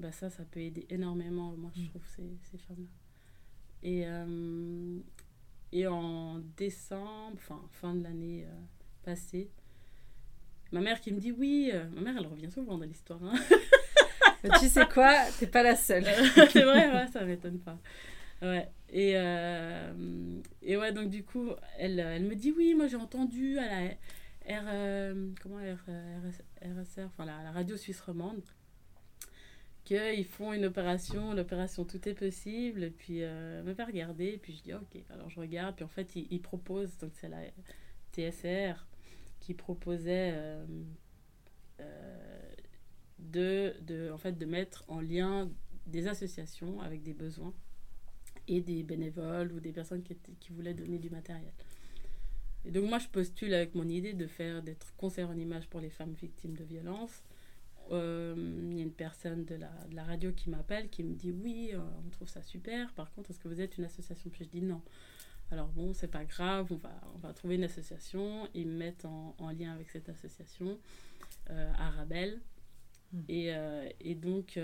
ben 0.00 0.10
ça, 0.10 0.30
ça 0.30 0.44
peut 0.44 0.60
aider 0.60 0.86
énormément, 0.88 1.54
moi, 1.56 1.70
je 1.74 1.82
mm. 1.82 1.88
trouve, 1.88 2.02
ces, 2.16 2.38
ces 2.50 2.58
femmes-là. 2.58 2.88
Et, 3.82 4.06
euh, 4.06 4.98
et 5.72 5.86
en 5.86 6.38
décembre, 6.56 7.34
enfin, 7.34 7.60
fin 7.72 7.94
de 7.94 8.02
l'année 8.02 8.44
euh, 8.44 8.54
passée, 9.04 9.50
ma 10.70 10.80
mère 10.80 11.00
qui 11.00 11.12
me 11.12 11.20
dit 11.20 11.32
oui, 11.32 11.70
euh, 11.72 11.84
ma 11.90 12.00
mère, 12.00 12.14
elle 12.18 12.26
revient 12.26 12.50
souvent 12.50 12.78
dans 12.78 12.86
l'histoire. 12.86 13.22
Hein. 13.22 13.34
tu 14.60 14.68
sais 14.68 14.86
quoi, 14.86 15.12
t'es 15.38 15.46
pas 15.46 15.62
la 15.62 15.76
seule. 15.76 16.04
c'est 16.50 16.62
vrai, 16.62 16.92
ouais, 16.92 17.06
ça 17.12 17.24
m'étonne 17.24 17.58
pas. 17.58 17.78
Ouais. 18.42 18.68
Et, 18.90 19.12
euh, 19.16 20.40
et 20.62 20.76
ouais, 20.76 20.92
donc 20.92 21.08
du 21.08 21.24
coup, 21.24 21.50
elle, 21.78 21.98
elle 22.00 22.24
me 22.24 22.34
dit 22.34 22.52
oui, 22.52 22.74
moi 22.74 22.88
j'ai 22.88 22.96
entendu 22.96 23.56
à 23.58 23.66
la 23.66 23.88
R, 23.88 24.64
euh, 24.68 25.30
comment, 25.40 25.56
R, 25.56 25.78
RSR, 26.60 27.06
enfin 27.06 27.24
la, 27.24 27.42
la, 27.42 27.52
radio 27.52 27.76
suisse 27.76 28.00
romande, 28.00 28.42
qu'ils 29.84 30.26
font 30.26 30.52
une 30.52 30.66
opération, 30.66 31.32
l'opération 31.32 31.84
Tout 31.84 32.06
est 32.08 32.14
possible, 32.14 32.82
et 32.82 32.90
puis 32.90 33.22
euh, 33.22 33.62
me 33.62 33.72
faire 33.72 33.86
regarder, 33.86 34.26
et 34.26 34.38
puis 34.38 34.54
je 34.54 34.62
dis 34.62 34.74
ok, 34.74 35.02
alors 35.08 35.30
je 35.30 35.40
regarde, 35.40 35.76
puis 35.76 35.84
en 35.84 35.88
fait 35.88 36.14
ils, 36.16 36.26
ils 36.30 36.42
proposent, 36.42 36.98
donc 36.98 37.12
c'est 37.14 37.28
la 37.28 37.40
TSR 38.12 38.86
qui 39.40 39.54
proposait 39.54 40.36
de, 43.18 43.74
de, 43.80 44.10
en 44.12 44.18
fait, 44.18 44.32
de 44.32 44.44
mettre 44.44 44.84
en 44.88 45.00
lien 45.00 45.48
des 45.86 46.08
associations 46.08 46.80
avec 46.80 47.02
des 47.02 47.14
besoins 47.14 47.54
et 48.48 48.60
des 48.60 48.82
bénévoles 48.82 49.52
ou 49.52 49.60
des 49.60 49.72
personnes 49.72 50.02
qui, 50.02 50.52
voulaient 50.52 50.74
donner 50.74 50.98
du 50.98 51.10
matériel. 51.10 51.52
Et 52.64 52.70
donc 52.70 52.88
moi, 52.88 52.98
je 52.98 53.08
postule 53.08 53.54
avec 53.54 53.74
mon 53.74 53.88
idée 53.88 54.12
de 54.12 54.26
faire 54.26 54.62
d'être 54.62 54.94
conseiller 54.96 55.26
en 55.26 55.36
image 55.36 55.68
pour 55.68 55.80
les 55.80 55.90
femmes 55.90 56.14
victimes 56.14 56.56
de 56.56 56.64
violences. 56.64 57.22
Euh, 57.90 58.34
il 58.70 58.76
y 58.76 58.80
a 58.80 58.84
une 58.84 58.92
personne 58.92 59.44
de 59.44 59.56
la, 59.56 60.04
radio 60.04 60.32
qui 60.32 60.50
m'appelle, 60.50 60.88
qui 60.88 61.02
me 61.02 61.14
dit 61.14 61.32
oui, 61.32 61.70
euh, 61.72 61.80
on 62.06 62.10
trouve 62.10 62.28
ça 62.28 62.42
super. 62.42 62.92
Par 62.92 63.12
contre, 63.12 63.30
est-ce 63.30 63.40
que 63.40 63.48
vous 63.48 63.60
êtes 63.60 63.76
une 63.78 63.84
association? 63.84 64.30
Puis 64.30 64.44
je 64.44 64.50
dis 64.50 64.62
non. 64.62 64.80
Alors 65.50 65.68
bon, 65.68 65.92
c'est 65.92 66.08
pas 66.08 66.24
grave, 66.24 66.68
on 66.70 66.76
va, 66.76 66.94
on 67.14 67.18
va 67.18 67.32
trouver 67.34 67.56
une 67.56 67.64
association. 67.64 68.48
Ils 68.54 68.66
me 68.66 68.78
mettent 68.78 69.04
en, 69.04 69.34
en 69.38 69.50
lien 69.50 69.72
avec 69.72 69.90
cette 69.90 70.08
association, 70.08 70.78
euh, 71.50 71.72
Arabelle. 71.76 72.40
Hmm. 73.12 73.20
Et, 73.28 73.54
euh, 73.54 73.88
et, 74.00 74.14
donc, 74.14 74.58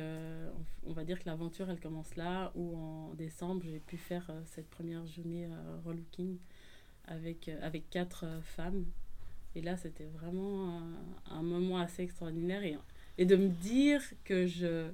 on, 0.86 0.92
va 0.92 1.04
dire 1.04 1.18
que 1.18 1.26
l'aventure, 1.26 1.68
elle 1.70 1.80
commence 1.80 2.16
là, 2.16 2.52
où 2.54 2.76
en 2.76 3.14
décembre, 3.14 3.62
j'ai 3.64 3.80
pu 3.80 3.96
faire 3.96 4.32
cette 4.46 4.68
première 4.68 5.06
journée 5.06 5.48
relooking 5.84 6.38
avec, 7.08 7.48
euh, 7.48 7.58
avec 7.62 7.90
quatre 7.90 8.24
euh, 8.24 8.40
femmes. 8.42 8.86
Et 9.54 9.62
là, 9.62 9.76
c'était 9.76 10.06
vraiment 10.06 10.80
un, 11.26 11.42
moment 11.42 11.78
assez 11.78 12.02
extraordinaire. 12.02 12.62
Et, 12.62 12.76
et 13.16 13.24
de 13.24 13.34
me 13.34 13.48
dire 13.48 14.02
que 14.24 14.46
je 14.46 14.90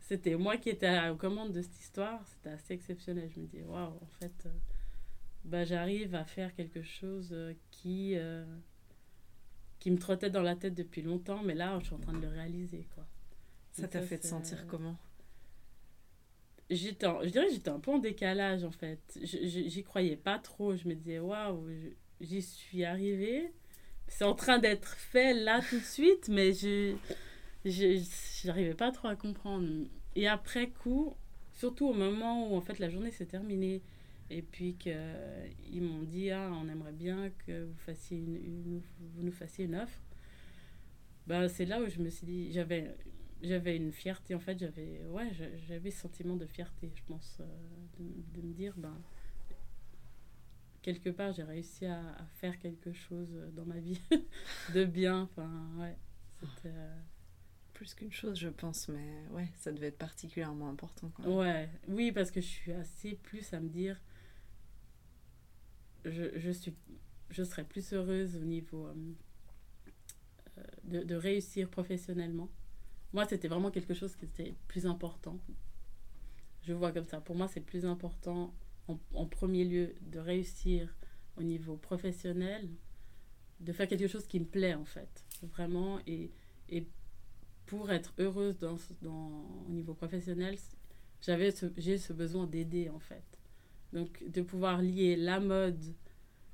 c'était 0.00 0.36
moi 0.36 0.56
qui 0.56 0.70
étais 0.70 1.08
aux 1.10 1.16
commandes 1.16 1.52
de 1.52 1.60
cette 1.60 1.78
histoire, 1.80 2.24
c'était 2.26 2.50
assez 2.50 2.72
exceptionnel. 2.72 3.28
Je 3.34 3.40
me 3.40 3.46
dis, 3.46 3.62
waouh, 3.62 3.92
en 3.92 4.08
fait, 4.20 4.46
euh, 4.46 4.50
bah, 5.44 5.64
j'arrive 5.64 6.14
à 6.14 6.24
faire 6.24 6.54
quelque 6.54 6.82
chose 6.82 7.34
qui, 7.70 8.16
qui 9.88 9.94
me 9.94 9.98
trottait 9.98 10.28
dans 10.28 10.42
la 10.42 10.54
tête 10.54 10.74
depuis 10.74 11.00
longtemps, 11.00 11.42
mais 11.42 11.54
là, 11.54 11.78
je 11.80 11.86
suis 11.86 11.94
en 11.94 11.98
train 11.98 12.12
de 12.12 12.20
le 12.20 12.28
réaliser. 12.28 12.86
Quoi. 12.94 13.06
Ça 13.72 13.88
t'a 13.88 14.02
fait 14.02 14.18
te 14.18 14.26
sentir 14.26 14.66
comment 14.66 14.98
j'étais 16.68 17.06
je 17.22 17.30
dirais 17.30 17.46
j'étais 17.50 17.70
un 17.70 17.80
peu 17.80 17.92
en 17.92 17.98
décalage 17.98 18.62
en 18.62 18.70
fait 18.70 19.00
j'y 19.22 19.82
croyais 19.84 20.16
pas 20.16 20.38
trop 20.38 20.76
je 20.76 20.86
me 20.86 20.94
disais 20.94 21.18
waouh 21.18 21.66
j'y 22.20 22.42
suis 22.42 22.84
arrivée 22.84 23.50
c'est 24.06 24.24
en 24.24 24.34
train 24.34 24.58
d'être 24.58 24.94
fait 24.98 25.32
là 25.32 25.62
tout 25.66 25.78
de 25.78 25.84
suite 25.84 26.28
mais 26.28 26.52
je 26.52 26.94
j'arrivais 27.64 28.74
pas 28.74 28.92
trop 28.92 29.08
à 29.08 29.16
comprendre 29.16 29.66
et 30.14 30.28
après 30.28 30.68
coup 30.68 31.14
surtout 31.54 31.86
au 31.86 31.94
moment 31.94 32.50
où 32.50 32.54
en 32.54 32.60
fait 32.60 32.78
la 32.78 32.90
journée 32.90 33.12
s'est 33.12 33.24
terminée 33.24 33.80
et 34.30 34.42
puis 34.42 34.76
qu'ils 34.76 35.82
m'ont 35.82 36.02
dit 36.02 36.30
ah 36.30 36.50
on 36.52 36.68
aimerait 36.68 36.92
bien 36.92 37.30
que 37.46 37.64
vous 37.64 37.78
fassiez 37.78 38.18
une, 38.18 38.82
vous 39.14 39.22
nous 39.22 39.32
fassiez 39.32 39.64
une 39.64 39.76
offre 39.76 40.00
bah 41.26 41.48
c'est 41.48 41.66
là 41.66 41.80
où 41.80 41.88
je 41.88 41.98
me 41.98 42.08
suis 42.08 42.26
dit 42.26 42.52
j'avais 42.52 42.94
j'avais 43.42 43.76
une 43.76 43.92
fierté. 43.92 44.34
En 44.34 44.40
fait 44.40 44.58
j'avais 44.58 45.04
ouais 45.06 45.30
j'avais 45.68 45.90
ce 45.90 46.00
sentiment 46.00 46.36
de 46.36 46.46
fierté 46.46 46.90
je 46.94 47.02
pense 47.06 47.38
euh, 47.40 47.44
de, 48.34 48.42
me 48.42 48.52
dire 48.52 48.74
ben 48.76 48.96
quelque 50.82 51.10
part 51.10 51.32
j'ai 51.32 51.42
réussi 51.42 51.86
à, 51.86 52.02
faire 52.40 52.58
quelque 52.58 52.92
chose 52.92 53.28
dans 53.52 53.64
ma 53.64 53.78
vie 53.78 54.00
de 54.74 54.84
bien. 54.84 55.22
Enfin 55.22 55.50
ouais 55.78 55.96
c'était 56.40 56.74
euh, 56.74 57.00
plus 57.74 57.94
qu'une 57.94 58.12
chose 58.12 58.38
je 58.38 58.48
pense 58.48 58.88
mais 58.88 59.26
ouais 59.30 59.48
ça 59.54 59.72
devait 59.72 59.88
être 59.88 59.98
particulièrement 59.98 60.68
important 60.68 61.12
ouais 61.24 61.68
oui 61.88 62.12
parce 62.12 62.30
que 62.30 62.40
je 62.40 62.46
suis 62.46 62.72
assez 62.72 63.16
plus 63.16 63.52
à 63.52 63.60
me 63.60 63.68
dire 63.68 64.00
je, 66.04 66.50
suis 66.50 66.74
je 67.30 67.42
serais 67.42 67.64
plus 67.64 67.92
heureuse 67.92 68.36
au 68.36 68.44
niveau 68.44 68.86
euh, 68.86 68.94
de, 70.84 71.02
de 71.02 71.14
réussir 71.14 71.68
professionnellement 71.68 72.50
moi, 73.12 73.26
c'était 73.26 73.48
vraiment 73.48 73.70
quelque 73.70 73.94
chose 73.94 74.14
qui 74.16 74.26
était 74.26 74.54
plus 74.66 74.86
important. 74.86 75.38
Je 76.62 76.72
vois 76.72 76.92
comme 76.92 77.04
ça. 77.04 77.20
Pour 77.20 77.36
moi, 77.36 77.48
c'est 77.48 77.60
plus 77.60 77.86
important, 77.86 78.54
en, 78.86 79.26
premier 79.26 79.64
lieu, 79.64 79.94
de 80.02 80.18
réussir 80.18 80.94
au 81.36 81.42
niveau 81.42 81.76
professionnel, 81.76 82.68
de 83.60 83.72
faire 83.72 83.88
quelque 83.88 84.08
chose 84.08 84.26
qui 84.26 84.40
me 84.40 84.44
plaît, 84.44 84.74
en 84.74 84.84
fait. 84.84 85.24
Vraiment. 85.42 86.00
Et, 86.06 86.30
et 86.68 86.86
pour 87.64 87.90
être 87.90 88.12
heureuse 88.18 88.58
dans, 88.58 88.76
dans, 89.00 89.64
au 89.66 89.70
niveau 89.70 89.94
professionnel, 89.94 90.58
j'avais 91.22 91.54
j'ai 91.78 91.96
ce 91.96 92.12
besoin 92.12 92.46
d'aider, 92.46 92.90
en 92.90 92.98
fait. 92.98 93.24
Donc, 93.92 94.22
de 94.28 94.42
pouvoir 94.42 94.82
lier 94.82 95.16
la 95.16 95.40
mode, 95.40 95.82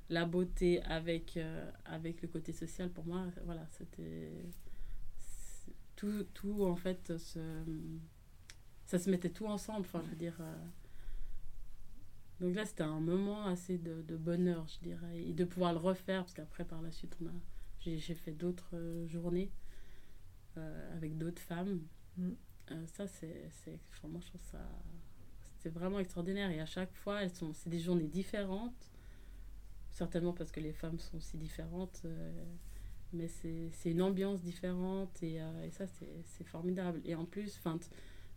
la 0.09 0.25
beauté 0.25 0.81
avec, 0.83 1.37
euh, 1.37 1.69
avec 1.85 2.21
le 2.21 2.27
côté 2.27 2.53
social, 2.53 2.89
pour 2.89 3.05
moi, 3.05 3.25
voilà, 3.43 3.65
c'était 3.71 4.31
tout, 5.95 6.25
tout 6.33 6.65
en 6.65 6.75
fait, 6.75 7.17
se, 7.17 7.63
ça 8.85 8.99
se 8.99 9.09
mettait 9.09 9.29
tout 9.29 9.47
ensemble. 9.47 9.81
Enfin, 9.81 10.01
je 10.05 10.09
veux 10.09 10.15
dire. 10.15 10.37
Euh, 10.39 10.65
donc 12.39 12.55
là, 12.55 12.65
c'était 12.65 12.83
un 12.83 12.99
moment 12.99 13.45
assez 13.45 13.77
de, 13.77 14.01
de, 14.01 14.17
bonheur, 14.17 14.67
je 14.67 14.79
dirais, 14.81 15.23
et 15.23 15.33
de 15.33 15.45
pouvoir 15.45 15.71
le 15.71 15.79
refaire, 15.79 16.23
parce 16.23 16.33
qu'après, 16.33 16.65
par 16.65 16.81
la 16.81 16.91
suite, 16.91 17.15
on 17.21 17.27
a, 17.27 17.31
j'ai, 17.79 17.97
fait 17.97 18.33
d'autres 18.33 18.75
euh, 18.75 19.07
journées 19.07 19.51
avec 20.93 21.17
d'autres 21.17 21.41
femmes. 21.41 21.81
Mm. 22.17 22.31
ça, 22.87 23.07
c'est, 23.07 23.49
c'est, 23.51 23.77
moi, 24.07 24.21
je 24.21 24.27
trouve 24.27 24.41
ça, 24.41 24.59
c'est 25.65 25.73
vraiment 25.73 25.99
extraordinaire. 25.99 26.51
Et 26.51 26.59
à 26.59 26.65
chaque 26.65 26.93
fois, 26.93 27.23
elles 27.23 27.33
sont, 27.33 27.51
c'est 27.53 27.69
des 27.69 27.79
journées 27.79 28.07
différentes, 28.07 28.91
certainement 29.89 30.33
parce 30.33 30.51
que 30.51 30.59
les 30.59 30.73
femmes 30.73 30.99
sont 30.99 31.19
si 31.19 31.37
différentes 31.37 32.05
mais 33.15 33.27
c'est 33.27 33.91
une 33.91 34.01
ambiance 34.01 34.41
différente 34.41 35.21
et, 35.23 35.41
euh, 35.41 35.65
et 35.65 35.71
ça 35.71 35.85
c'est 35.87 36.43
formidable. 36.43 37.01
Et 37.05 37.15
en 37.15 37.25
plus 37.25 37.59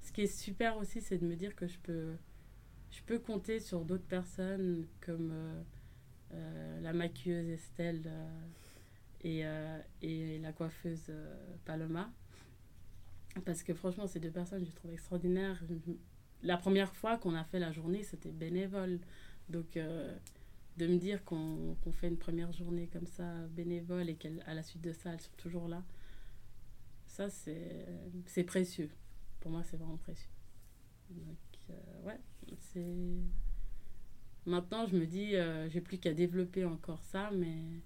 ce 0.02 0.12
qui 0.12 0.22
est 0.22 0.26
super 0.26 0.76
aussi 0.78 1.00
c'est 1.00 1.18
de 1.18 1.26
me 1.26 1.36
dire 1.36 1.54
que 1.54 1.66
je 1.66 1.78
peux 1.78 2.14
je 2.90 3.02
peux 3.02 3.18
compter 3.18 3.60
sur 3.60 3.84
d'autres 3.84 4.06
personnes 4.06 4.86
comme 5.00 5.30
euh, 5.32 5.62
euh, 6.34 6.80
la 6.80 6.92
maquilleuse 6.92 7.48
Estelle 7.48 8.10
et, 9.22 9.42
et 10.02 10.38
la 10.38 10.52
coiffeuse 10.52 11.10
Paloma. 11.64 12.10
Parce 13.44 13.62
que 13.62 13.74
franchement 13.74 14.06
ces 14.06 14.20
deux 14.20 14.30
personnes 14.30 14.64
je 14.64 14.70
trouve 14.72 14.92
extraordinaires 14.92 15.62
la 16.42 16.56
première 16.56 16.94
fois 16.94 17.18
qu'on 17.18 17.34
a 17.34 17.44
fait 17.44 17.58
la 17.58 17.72
journée 17.72 18.02
c'était 18.02 18.30
bénévole 18.30 19.00
donc 19.48 19.76
de 20.78 20.86
me 20.86 20.96
dire 20.96 21.24
qu'on 21.24 21.76
fait 21.92 22.08
une 22.08 22.16
première 22.16 22.52
journée 22.52 22.86
comme 22.86 23.06
ça 23.06 23.24
bénévole 23.50 24.08
et 24.08 24.14
qu'à 24.14 24.54
la 24.54 24.62
suite 24.62 24.82
de 24.82 24.92
ça, 24.92 25.12
elles 25.12 25.20
sont 25.20 25.36
toujours 25.36 25.68
là, 25.68 25.82
ça 27.06 27.28
c'est 27.28 28.44
précieux. 28.44 28.90
Pour 29.40 29.50
moi, 29.50 29.62
c'est 29.64 29.76
vraiment 29.76 29.96
précieux. 29.96 30.30
Donc, 31.10 31.36
euh, 31.70 32.06
ouais, 32.06 32.20
c'est. 32.60 32.84
Maintenant, 34.46 34.86
je 34.86 34.96
me 34.96 35.04
dis, 35.04 35.34
euh, 35.34 35.68
j'ai 35.68 35.80
plus 35.80 35.98
qu'à 35.98 36.14
développer 36.14 36.64
encore 36.64 37.02
ça, 37.02 37.30
mais. 37.32 37.82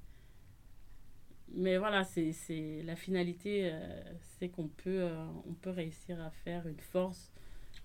Mais 1.54 1.76
voilà, 1.76 2.04
c'est 2.04 2.82
la 2.84 2.96
finalité, 2.96 3.70
euh, 3.70 4.02
c'est 4.38 4.48
qu'on 4.48 4.68
peut, 4.68 5.06
on 5.46 5.52
peut 5.52 5.70
réussir 5.70 6.18
à 6.20 6.30
faire 6.30 6.66
une 6.66 6.80
force 6.80 7.31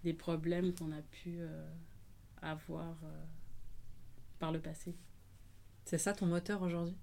des 0.04 0.14
problèmes 0.14 0.74
qu'on 0.74 0.92
a 0.92 1.02
pu 1.02 1.40
avoir 2.42 2.96
par 4.40 4.52
le 4.52 4.60
passé. 4.60 4.96
C'est 5.86 5.98
ça 5.98 6.14
ton 6.14 6.26
moteur 6.26 6.62
aujourd'hui? 6.62 6.98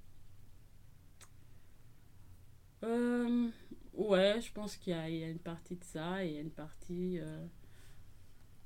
Euh, 2.85 3.51
Ouais, 3.95 4.41
je 4.41 4.53
pense 4.53 4.77
qu'il 4.77 4.93
y, 4.93 5.19
y, 5.19 5.25
a 5.25 5.29
une 5.29 5.39
partie 5.39 5.77
de 5.77 5.85
ça 5.85 6.25
et 6.25 6.29
il 6.29 6.35
y 6.35 6.37
a 6.37 6.41
une 6.41 6.51
partie. 6.51 7.19
Euh, 7.21 7.47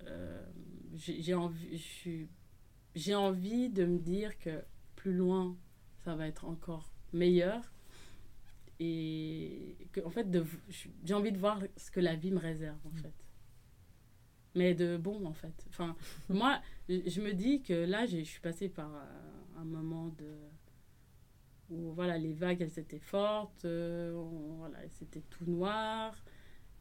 euh, 0.05 0.47
j'ai 0.97 1.35
envie, 1.35 2.29
j'ai 2.95 3.15
envie 3.15 3.69
de 3.69 3.85
me 3.85 3.99
dire 3.99 4.39
que 4.39 4.65
plus 4.97 5.13
loin, 5.15 5.57
ça 6.05 6.15
va 6.15 6.27
être 6.27 6.47
encore 6.47 6.91
meilleur. 7.13 7.73
Et 8.81 9.77
que, 9.93 10.01
en 10.01 10.11
fait, 10.11 10.27
j'ai 11.05 11.15
envie 11.15 11.33
de 11.33 11.39
voir 11.39 11.61
ce 11.77 11.91
que 11.91 12.01
la 12.01 12.15
vie 12.15 12.31
me 12.31 12.39
réserve, 12.39 12.79
en 12.87 12.97
fait 12.97 13.28
mais 14.55 14.75
de 14.75 14.97
bon 14.97 15.25
en 15.27 15.33
fait. 15.33 15.67
Enfin, 15.69 15.97
moi, 16.29 16.61
je 16.89 17.21
me 17.21 17.33
dis 17.33 17.63
que 17.63 17.73
là, 17.73 18.07
je 18.07 18.19
suis 18.19 18.41
passée 18.41 18.69
par 18.69 18.91
un 19.57 19.65
moment 19.65 20.09
de 20.09 20.37
où 21.71 21.93
voilà 21.93 22.19
les 22.19 22.33
vagues 22.33 22.63
elles 22.63 22.79
étaient 22.79 22.99
fortes, 22.99 23.65
euh, 23.65 24.13
voilà 24.59 24.79
c'était 24.91 25.23
tout 25.31 25.45
noir, 25.45 26.15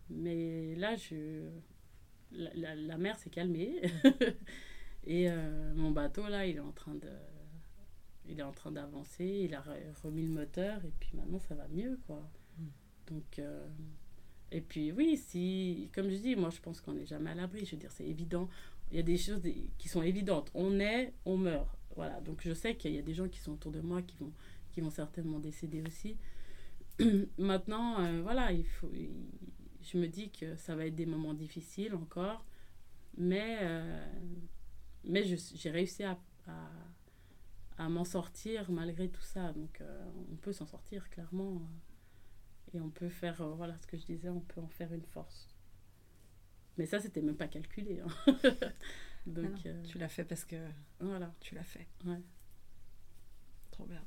mais 0.09 0.75
là 0.75 0.95
je 0.95 1.49
la, 2.31 2.75
la, 2.75 2.97
mer 2.97 3.17
s'est 3.17 3.29
calmée 3.29 3.81
et 5.05 5.29
euh, 5.29 5.73
mon 5.75 5.91
bateau 5.91 6.27
là 6.27 6.45
il 6.45 6.57
est 6.57 6.61
en 6.61 6.71
train 6.71 6.95
de 6.95 7.09
il 8.25 8.39
est 8.39 8.43
en 8.43 8.51
train 8.51 8.71
d'avancer, 8.71 9.25
il 9.25 9.55
a 9.55 9.63
remis 10.03 10.23
le 10.23 10.33
moteur 10.33 10.83
et 10.83 10.93
puis 10.99 11.11
maintenant 11.13 11.39
ça 11.39 11.55
va 11.55 11.67
mieux 11.69 11.97
quoi. 12.07 12.29
Mm. 12.57 12.65
Donc 13.07 13.39
euh, 13.39 13.67
et 14.51 14.61
puis 14.61 14.91
oui, 14.91 15.17
si, 15.17 15.89
comme 15.93 16.09
je 16.09 16.15
dis, 16.17 16.35
moi 16.35 16.49
je 16.49 16.59
pense 16.59 16.81
qu'on 16.81 16.93
n'est 16.93 17.05
jamais 17.05 17.31
à 17.31 17.35
l'abri. 17.35 17.65
Je 17.65 17.71
veux 17.71 17.77
dire, 17.77 17.91
c'est 17.91 18.05
évident. 18.07 18.49
Il 18.91 18.97
y 18.97 18.99
a 18.99 19.03
des 19.03 19.17
choses 19.17 19.41
qui 19.77 19.89
sont 19.89 20.01
évidentes. 20.01 20.49
On 20.53 20.79
est, 20.79 21.13
on 21.25 21.37
meurt. 21.37 21.67
Voilà. 21.95 22.21
Donc 22.21 22.41
je 22.43 22.53
sais 22.53 22.75
qu'il 22.75 22.93
y 22.93 22.99
a 22.99 23.01
des 23.01 23.13
gens 23.13 23.27
qui 23.27 23.39
sont 23.39 23.53
autour 23.53 23.71
de 23.71 23.81
moi 23.81 24.01
qui 24.01 24.15
vont, 24.17 24.31
qui 24.71 24.81
vont 24.81 24.89
certainement 24.89 25.39
décéder 25.39 25.81
aussi. 25.81 26.17
Maintenant, 27.37 27.99
euh, 27.99 28.21
voilà, 28.21 28.51
il 28.51 28.65
faut, 28.65 28.89
je 29.81 29.97
me 29.97 30.07
dis 30.07 30.29
que 30.31 30.55
ça 30.55 30.75
va 30.75 30.85
être 30.85 30.95
des 30.95 31.05
moments 31.05 31.33
difficiles 31.33 31.93
encore, 31.93 32.45
mais, 33.17 33.57
euh, 33.61 34.07
mais 35.03 35.23
j'ai 35.25 35.69
réussi 35.69 36.03
à, 36.03 36.17
à, 36.47 36.69
à 37.77 37.89
m'en 37.89 38.05
sortir 38.05 38.71
malgré 38.71 39.09
tout 39.09 39.21
ça. 39.21 39.51
Donc, 39.53 39.81
on 40.31 40.35
peut 40.37 40.53
s'en 40.53 40.65
sortir 40.65 41.09
clairement. 41.09 41.61
Et 42.77 42.81
on 42.81 42.89
peut 42.89 43.09
faire, 43.09 43.43
voilà 43.55 43.77
ce 43.79 43.87
que 43.87 43.97
je 43.97 44.05
disais, 44.05 44.29
on 44.29 44.39
peut 44.39 44.61
en 44.61 44.67
faire 44.67 44.93
une 44.93 45.05
force. 45.05 45.47
Mais 46.77 46.85
ça, 46.85 46.99
c'était 46.99 47.21
même 47.21 47.35
pas 47.35 47.47
calculé. 47.47 47.99
Hein. 47.99 48.37
Donc, 49.25 49.65
ah 49.65 49.69
tu 49.83 49.97
l'as 49.97 50.07
fait 50.07 50.23
parce 50.23 50.45
que 50.45 50.55
voilà. 50.99 51.33
tu 51.39 51.55
l'as 51.55 51.63
fait. 51.63 51.87
Ouais. 52.05 52.21
Trop 53.71 53.85
bien. 53.85 54.03